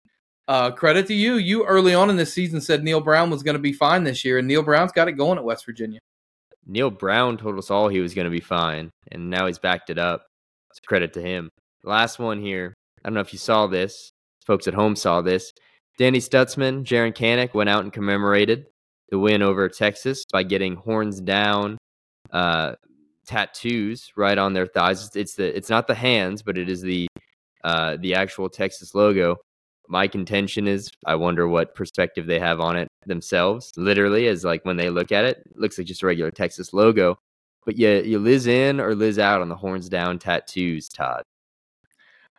uh, 0.49 0.71
credit 0.71 1.07
to 1.07 1.13
you. 1.13 1.35
You 1.35 1.65
early 1.65 1.93
on 1.93 2.09
in 2.09 2.17
this 2.17 2.33
season 2.33 2.59
said 2.59 2.83
Neal 2.83 2.99
Brown 2.99 3.29
was 3.29 3.43
going 3.43 3.55
to 3.55 3.61
be 3.61 3.71
fine 3.71 4.03
this 4.03 4.25
year, 4.25 4.37
and 4.39 4.45
Neal 4.45 4.61
Brown's 4.61 4.91
got 4.91 5.07
it 5.07 5.13
going 5.13 5.37
at 5.37 5.45
West 5.45 5.65
Virginia. 5.65 5.99
Neal 6.65 6.89
Brown 6.89 7.37
told 7.37 7.57
us 7.57 7.71
all 7.71 7.87
he 7.87 8.01
was 8.01 8.13
going 8.13 8.25
to 8.25 8.29
be 8.29 8.41
fine, 8.41 8.89
and 9.09 9.29
now 9.29 9.47
he's 9.47 9.59
backed 9.59 9.89
it 9.89 9.97
up. 9.97 10.25
It's 10.69 10.81
credit 10.81 11.13
to 11.13 11.21
him. 11.21 11.49
Last 11.85 12.19
one 12.19 12.41
here. 12.41 12.73
I 13.05 13.07
don't 13.07 13.13
know 13.13 13.21
if 13.21 13.31
you 13.31 13.39
saw 13.39 13.67
this. 13.67 14.11
Folks 14.45 14.67
at 14.67 14.73
home 14.73 14.97
saw 14.97 15.21
this. 15.21 15.53
Danny 15.97 16.19
Stutsman, 16.19 16.83
Jaren 16.83 17.15
Kanak 17.15 17.53
went 17.53 17.69
out 17.69 17.85
and 17.85 17.93
commemorated 17.93 18.65
the 19.13 19.19
win 19.19 19.43
over 19.43 19.69
Texas 19.69 20.25
by 20.31 20.41
getting 20.41 20.75
horns 20.75 21.21
down 21.21 21.77
uh, 22.31 22.73
tattoos 23.27 24.11
right 24.17 24.39
on 24.39 24.53
their 24.53 24.65
thighs. 24.65 25.15
It's 25.15 25.35
the 25.35 25.55
it's 25.55 25.69
not 25.69 25.85
the 25.85 25.93
hands, 25.93 26.41
but 26.41 26.57
it 26.57 26.67
is 26.67 26.81
the 26.81 27.05
uh, 27.63 27.97
the 27.99 28.15
actual 28.15 28.49
Texas 28.49 28.95
logo. 28.95 29.35
My 29.87 30.07
contention 30.07 30.67
is, 30.67 30.89
I 31.05 31.13
wonder 31.13 31.47
what 31.47 31.75
perspective 31.75 32.25
they 32.25 32.39
have 32.39 32.59
on 32.59 32.75
it 32.75 32.87
themselves. 33.05 33.71
Literally, 33.77 34.27
as 34.27 34.43
like 34.43 34.65
when 34.65 34.77
they 34.77 34.89
look 34.89 35.11
at 35.11 35.25
it, 35.25 35.43
it 35.45 35.59
looks 35.59 35.77
like 35.77 35.85
just 35.85 36.01
a 36.01 36.07
regular 36.07 36.31
Texas 36.31 36.73
logo. 36.73 37.19
But 37.67 37.77
yeah, 37.77 37.99
you 37.99 38.17
Liz 38.17 38.47
in 38.47 38.79
or 38.79 38.95
Liz 38.95 39.19
out 39.19 39.43
on 39.43 39.49
the 39.49 39.55
horns 39.55 39.89
down 39.89 40.17
tattoos, 40.17 40.89
Todd. 40.89 41.21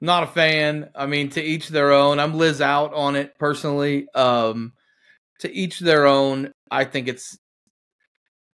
Not 0.00 0.24
a 0.24 0.26
fan. 0.26 0.90
I 0.96 1.06
mean, 1.06 1.28
to 1.30 1.40
each 1.40 1.68
their 1.68 1.92
own. 1.92 2.18
I'm 2.18 2.34
Liz 2.34 2.60
out 2.60 2.92
on 2.94 3.14
it 3.14 3.38
personally. 3.38 4.08
Um, 4.12 4.72
to 5.44 5.54
each 5.54 5.78
their 5.78 6.06
own. 6.06 6.52
I 6.70 6.84
think 6.84 7.06
it's. 7.06 7.38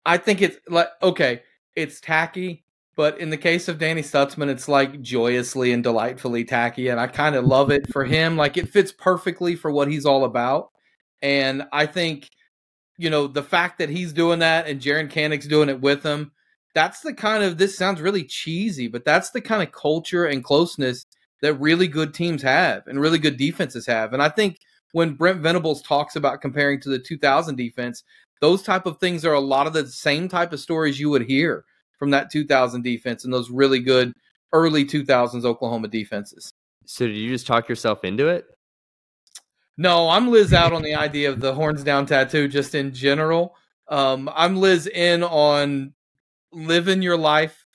I 0.07 0.18
think 0.18 0.43
it's 0.43 0.59
like 0.68 0.89
okay, 1.03 1.43
it's 1.74 2.01
tacky, 2.01 2.64
but 2.95 3.18
in 3.18 3.30
the 3.30 3.39
case 3.39 3.68
of 3.68 3.78
Danny 3.78 4.03
Stutsman, 4.03 4.49
it's 4.49 4.68
like 4.68 5.01
joyously 5.01 5.72
and 5.72 5.82
delightfully 5.82 6.45
tacky, 6.45 6.89
and 6.89 7.01
I 7.01 7.07
kind 7.07 7.35
of 7.35 7.47
love 7.47 7.70
it 7.70 7.91
for 7.91 8.05
him. 8.05 8.37
Like 8.37 8.57
it 8.57 8.68
fits 8.68 8.93
perfectly 8.93 9.57
for 9.57 9.70
what 9.70 9.91
he's 9.91 10.05
all 10.05 10.24
about, 10.24 10.68
and 11.22 11.64
I 11.72 11.87
think, 11.87 12.28
you 12.99 13.09
know, 13.09 13.26
the 13.26 13.43
fact 13.43 13.78
that 13.78 13.89
he's 13.89 14.12
doing 14.12 14.41
that 14.41 14.68
and 14.68 14.80
Jaren 14.80 15.11
Kanak's 15.11 15.49
doing 15.49 15.70
it 15.70 15.80
with 15.80 16.03
him, 16.03 16.32
that's 16.74 17.01
the 17.01 17.14
kind 17.14 17.43
of 17.43 17.57
this 17.57 17.76
sounds 17.76 18.03
really 18.03 18.24
cheesy, 18.24 18.89
but 18.89 19.07
that's 19.07 19.30
the 19.30 19.41
kind 19.41 19.62
of 19.62 19.72
culture 19.72 20.26
and 20.26 20.45
closeness 20.45 21.07
that 21.41 21.55
really 21.55 21.89
good 21.89 22.12
teams 22.12 22.43
have 22.43 22.87
and 22.87 23.01
really 23.01 23.18
good 23.18 23.39
defenses 23.39 23.87
have, 23.87 24.12
and 24.12 24.22
I 24.22 24.28
think 24.28 24.59
when 24.95 25.14
Brent 25.14 25.40
Venables 25.40 25.82
talks 25.82 26.14
about 26.14 26.40
comparing 26.40 26.80
to 26.80 26.88
the 26.88 27.01
2000 27.01 27.57
defense, 27.57 28.05
those 28.40 28.62
type 28.62 28.86
of 28.86 28.99
things 28.99 29.24
are 29.24 29.32
a 29.32 29.40
lot 29.40 29.66
of 29.66 29.72
the 29.72 29.88
same 29.88 30.28
type 30.28 30.53
of 30.53 30.61
stories 30.61 31.01
you 31.01 31.11
would 31.11 31.26
hear 31.26 31.64
from 31.99 32.11
that 32.11 32.30
2000 32.30 32.82
defense 32.82 33.24
and 33.24 33.34
those 33.34 33.51
really 33.51 33.80
good 33.80 34.12
early 34.53 34.84
2000s 34.84 35.45
Oklahoma 35.45 35.88
defenses. 35.88 36.53
So 36.86 37.09
did 37.09 37.16
you 37.16 37.28
just 37.28 37.45
talk 37.45 37.68
yourself 37.68 38.05
into 38.05 38.28
it? 38.28 38.47
No, 39.76 40.09
I'm 40.09 40.30
Liz 40.30 40.53
out 40.53 40.72
on 40.72 40.82
the 40.82 40.95
idea 40.95 41.28
of 41.28 41.40
the 41.40 41.55
horns 41.55 41.82
down 41.82 42.07
tattoo 42.07 42.47
just 42.47 42.76
in 42.76 42.95
general. 42.95 43.57
Um, 43.88 44.30
I'm 44.32 44.59
Liz 44.59 44.86
in 44.86 45.24
on 45.24 45.92
living 46.53 47.03
your 47.03 47.18
life, 47.18 47.66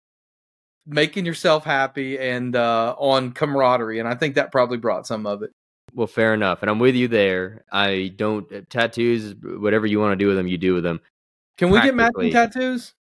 making 0.88 1.26
yourself 1.26 1.66
happy, 1.66 2.18
and 2.18 2.56
uh, 2.56 2.96
on 2.98 3.34
camaraderie. 3.34 4.00
And 4.00 4.08
I 4.08 4.16
think 4.16 4.36
that 4.36 4.54
probably 4.54 4.78
brought 4.78 5.06
some 5.06 5.28
of 5.28 5.44
it. 5.44 5.52
Well, 6.00 6.08
fair 6.08 6.34
enough, 6.34 6.62
and 6.62 6.72
I'm 6.72 6.80
with 6.80 6.96
you 6.96 7.10
there. 7.10 7.66
I 7.74 8.14
don't 8.16 8.50
uh, 8.54 8.62
tattoos. 8.70 9.36
Whatever 9.44 9.86
you 9.86 10.00
want 10.00 10.14
to 10.14 10.16
do 10.16 10.28
with 10.28 10.38
them, 10.38 10.48
you 10.48 10.58
do 10.58 10.74
with 10.74 10.84
them. 10.86 11.02
Can 11.58 11.72
we 11.72 11.82
get 11.82 11.94
matching 11.94 12.32
tattoos? 12.32 12.94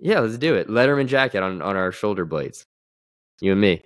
Yeah, 0.00 0.20
let's 0.20 0.38
do 0.38 0.54
it. 0.54 0.66
Letterman 0.68 1.08
jacket 1.08 1.42
on 1.42 1.60
on 1.60 1.76
our 1.76 1.92
shoulder 1.92 2.24
blades. 2.24 2.64
You 3.42 3.52
and 3.52 3.60
me. 3.60 3.82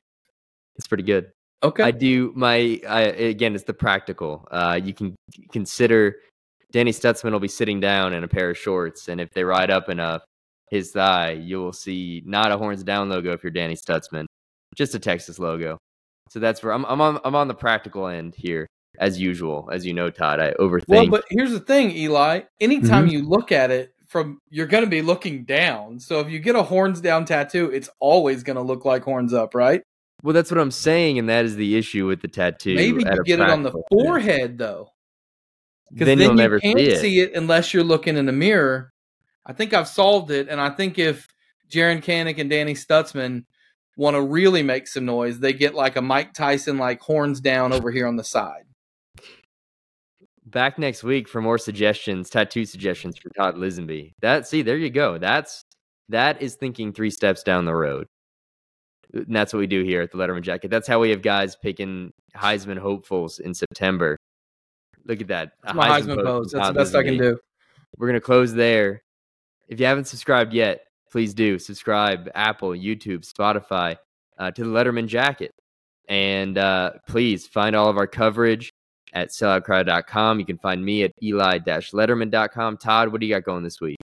It's 0.77 0.87
pretty 0.87 1.03
good. 1.03 1.33
Okay. 1.65 1.83
I 1.83 1.91
do 1.91 2.33
my. 2.37 2.81
I, 2.89 3.01
again, 3.01 3.57
it's 3.57 3.65
the 3.65 3.75
practical. 3.75 4.47
Uh, 4.49 4.79
you 4.81 4.95
can 4.95 5.17
consider 5.51 6.19
Danny 6.71 6.93
Stutsman 6.93 7.33
will 7.33 7.41
be 7.41 7.49
sitting 7.49 7.81
down 7.81 8.13
in 8.13 8.23
a 8.23 8.29
pair 8.29 8.49
of 8.49 8.57
shorts, 8.57 9.09
and 9.09 9.21
if 9.21 9.35
they 9.35 9.43
ride 9.43 9.73
up 9.73 9.89
enough 9.89 10.23
his 10.71 10.93
thigh, 10.93 11.33
you 11.33 11.59
will 11.59 11.73
see 11.73 12.23
not 12.25 12.53
a 12.53 12.57
horns 12.57 12.85
down 12.85 13.09
logo 13.09 13.33
if 13.33 13.43
you're 13.43 13.51
Danny 13.51 13.75
Stutsman, 13.75 14.27
just 14.77 14.95
a 14.95 15.01
Texas 15.01 15.41
logo. 15.41 15.79
So 16.33 16.41
that's 16.41 16.63
where 16.63 16.73
I'm. 16.73 16.87
I'm 16.87 17.03
on. 17.03 17.21
I'm 17.25 17.35
on 17.35 17.47
the 17.47 17.55
practical 17.55 18.07
end 18.07 18.35
here, 18.35 18.67
as 18.99 19.21
usual. 19.21 19.69
As 19.71 19.85
you 19.85 19.93
know, 19.93 20.09
Todd, 20.09 20.41
I 20.41 20.53
overthink. 20.53 20.89
Well, 20.89 21.07
but 21.09 21.25
here's 21.29 21.51
the 21.51 21.61
thing, 21.61 21.91
Eli. 21.91 22.41
Anytime 22.59 23.05
mm-hmm. 23.05 23.17
you 23.17 23.29
look 23.29 23.53
at 23.53 23.71
it 23.71 23.93
from, 24.07 24.39
you're 24.49 24.67
going 24.67 24.83
to 24.83 24.89
be 24.89 25.03
looking 25.03 25.45
down. 25.45 26.01
So 26.01 26.21
if 26.21 26.31
you 26.31 26.39
get 26.39 26.57
a 26.57 26.63
horns 26.63 27.03
down 27.03 27.27
tattoo, 27.27 27.69
it's 27.69 27.91
always 28.01 28.45
going 28.45 28.57
to 28.57 28.63
look 28.63 28.87
like 28.87 29.03
horns 29.03 29.35
up, 29.35 29.55
right? 29.55 29.83
Well, 30.23 30.33
that's 30.33 30.51
what 30.51 30.59
I'm 30.59 30.71
saying, 30.71 31.19
and 31.19 31.29
that 31.29 31.45
is 31.45 31.55
the 31.57 31.77
issue 31.77 32.07
with 32.07 32.23
the 32.23 32.29
tattoo. 32.29 32.77
Maybe 32.77 33.03
you 33.03 33.25
get 33.25 33.39
it 33.39 33.51
on 33.51 33.63
the 33.63 33.75
forehead 33.91 34.57
though, 34.57 34.89
because 35.91 36.07
then, 36.07 36.17
then, 36.17 36.29
you'll 36.29 36.37
you 36.37 36.43
never 36.43 36.61
can't 36.61 36.79
see 36.79 36.87
it. 36.87 36.99
see 36.99 37.21
it 37.21 37.35
unless 37.35 37.75
you're 37.75 37.85
looking 37.85 38.17
in 38.17 38.25
the 38.25 38.33
mirror. 38.33 38.91
I 39.45 39.53
think 39.53 39.75
I've 39.75 39.89
solved 39.89 40.31
it, 40.31 40.49
and 40.49 40.63
I 40.63 40.71
think 40.71 40.99
if 40.99 41.29
Jaren 41.71 42.03
Kanak 42.03 42.39
and 42.39 42.49
Danny 42.49 42.73
Stutsman 42.73 43.45
want 43.97 44.15
to 44.17 44.23
really 44.23 44.63
make 44.63 44.87
some 44.89 45.05
noise, 45.05 45.39
they 45.39 45.53
get 45.53 45.75
like 45.75 45.97
a 45.97 46.03
Mike 46.03 46.33
Tyson 46.33 46.79
like 46.79 47.01
horns 47.01 47.41
down 47.41 47.73
over 47.73 47.91
here 47.91 48.07
on 48.07 48.17
the 48.17 48.25
side. 48.25 48.65
Back 50.47 50.79
next 50.79 51.03
week 51.03 51.29
for 51.29 51.41
more 51.41 51.59
suggestions, 51.59 52.29
tattoo 52.29 52.65
suggestions 52.65 53.17
for 53.17 53.31
Todd 53.31 53.57
Lisenbee. 53.57 54.13
That 54.21 54.47
see, 54.47 54.63
there 54.63 54.77
you 54.77 54.91
go. 54.91 55.19
That's 55.19 55.65
that 56.09 56.43
is 56.43 56.57
thinking 56.57 56.93
three 56.93 57.11
steps 57.11 57.43
down 57.43 57.65
the 57.65 57.75
road. 57.75 58.07
And 59.15 59.35
that's 59.35 59.53
what 59.53 59.61
we 59.61 59.67
do 59.67 59.83
here 59.83 60.03
at 60.03 60.11
the 60.11 60.19
Letterman 60.19 60.43
Jacket. 60.43 60.71
That's 60.71 60.89
how 60.89 60.99
we 60.99 61.11
have 61.11 61.23
guys 61.23 61.57
picking 61.57 62.13
Heisman 62.37 62.79
hopefuls 62.79 63.39
in 63.39 63.55
September. 63.55 64.19
Look 65.05 65.21
at 65.21 65.29
that. 65.29 65.53
That's 65.63 65.75
my 65.75 65.89
Heisman, 65.89 66.17
Heisman 66.17 66.25
post. 66.25 66.53
That's 66.55 66.69
the 66.69 66.75
best 66.75 66.93
Lisenbee. 66.93 66.99
I 66.99 67.03
can 67.05 67.19
do. 67.19 67.39
We're 67.99 68.09
gonna 68.09 68.21
close 68.21 68.53
there. 68.53 69.03
If 69.69 69.81
you 69.81 69.87
haven't 69.87 70.07
subscribed 70.07 70.53
yet, 70.53 70.81
please 71.13 71.35
do 71.35 71.59
subscribe 71.59 72.31
Apple, 72.35 72.71
YouTube, 72.71 73.31
Spotify 73.31 73.97
uh, 74.39 74.51
to 74.51 74.65
the 74.65 74.71
Letterman 74.71 75.07
Jacket. 75.07 75.53
And 76.09 76.59
uh, 76.59 76.93
please 77.07 77.47
find 77.47 77.77
all 77.77 77.89
of 77.89 77.97
our 77.97 78.07
coverage 78.07 78.73
at 79.13 79.29
selloutcrowd.com. 79.29 80.41
You 80.41 80.47
can 80.47 80.59
find 80.59 80.85
me 80.85 81.05
at 81.05 81.13
eli-letterman.com. 81.23 82.79
Todd, 82.79 83.13
what 83.13 83.21
do 83.21 83.27
you 83.27 83.35
got 83.35 83.45
going 83.45 83.63
this 83.63 83.81
week? 83.81 83.99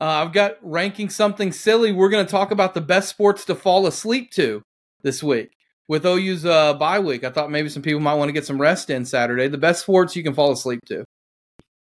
Uh, 0.00 0.06
I've 0.06 0.32
got 0.32 0.56
ranking 0.62 1.10
something 1.10 1.52
silly. 1.52 1.92
We're 1.92 2.08
going 2.08 2.26
to 2.26 2.30
talk 2.30 2.50
about 2.50 2.74
the 2.74 2.80
best 2.80 3.08
sports 3.08 3.44
to 3.44 3.54
fall 3.54 3.86
asleep 3.86 4.32
to 4.32 4.62
this 5.02 5.22
week 5.22 5.52
with 5.86 6.04
OU's 6.04 6.44
uh, 6.44 6.74
bye 6.74 6.98
week. 6.98 7.22
I 7.22 7.30
thought 7.30 7.50
maybe 7.50 7.68
some 7.68 7.82
people 7.82 8.00
might 8.00 8.14
want 8.14 8.28
to 8.30 8.32
get 8.32 8.46
some 8.46 8.60
rest 8.60 8.90
in 8.90 9.04
Saturday. 9.04 9.46
The 9.46 9.58
best 9.58 9.82
sports 9.82 10.16
you 10.16 10.24
can 10.24 10.34
fall 10.34 10.50
asleep 10.50 10.80
to. 10.86 11.04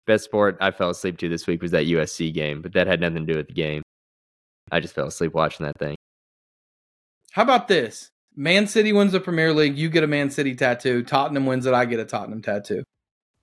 Best 0.05 0.25
sport 0.25 0.57
I 0.59 0.71
fell 0.71 0.89
asleep 0.89 1.17
to 1.19 1.29
this 1.29 1.47
week 1.47 1.61
was 1.61 1.71
that 1.71 1.85
USC 1.85 2.33
game, 2.33 2.61
but 2.61 2.73
that 2.73 2.87
had 2.87 2.99
nothing 2.99 3.25
to 3.25 3.33
do 3.33 3.37
with 3.37 3.47
the 3.47 3.53
game. 3.53 3.81
I 4.71 4.79
just 4.79 4.95
fell 4.95 5.07
asleep 5.07 5.33
watching 5.33 5.65
that 5.65 5.77
thing. 5.77 5.95
How 7.31 7.43
about 7.43 7.67
this? 7.67 8.09
Man 8.35 8.67
City 8.67 8.93
wins 8.93 9.11
the 9.11 9.19
Premier 9.19 9.53
League. 9.53 9.77
You 9.77 9.89
get 9.89 10.03
a 10.03 10.07
Man 10.07 10.29
City 10.29 10.55
tattoo. 10.55 11.03
Tottenham 11.03 11.45
wins 11.45 11.65
it. 11.65 11.73
I 11.73 11.85
get 11.85 11.99
a 11.99 12.05
Tottenham 12.05 12.41
tattoo. 12.41 12.83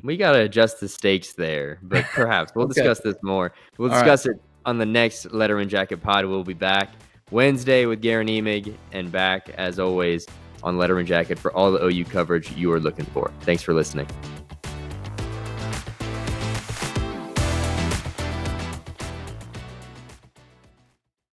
We 0.03 0.17
got 0.17 0.33
to 0.33 0.41
adjust 0.41 0.81
the 0.81 0.89
stakes 0.89 1.35
there, 1.35 1.79
but 1.83 2.05
perhaps 2.13 2.53
we'll 2.55 2.65
okay. 2.67 2.75
discuss 2.75 3.01
this 3.01 3.17
more. 3.23 3.53
We'll 3.79 3.91
discuss 3.91 4.27
right. 4.27 4.35
it 4.35 4.43
on 4.67 4.79
the 4.79 4.87
next 4.87 5.29
Letterman 5.29 5.69
Jacket 5.69 6.03
Pod. 6.03 6.25
We'll 6.25 6.45
be 6.45 6.55
back 6.55 6.91
Wednesday 7.31 7.87
with 7.87 8.01
Garen 8.01 8.27
Emig 8.27 8.75
and 8.93 9.13
back, 9.13 9.51
as 9.51 9.79
always, 9.79 10.27
on 10.63 10.77
Letterman 10.77 11.07
Jacket 11.07 11.39
for 11.39 11.53
all 11.53 11.73
the 11.73 11.85
OU 11.85 12.05
coverage 12.07 12.53
you 12.53 12.73
are 12.73 12.81
looking 12.81 13.07
for. 13.07 13.31
Thanks 13.41 13.63
for 13.63 13.75
listening. 13.75 14.07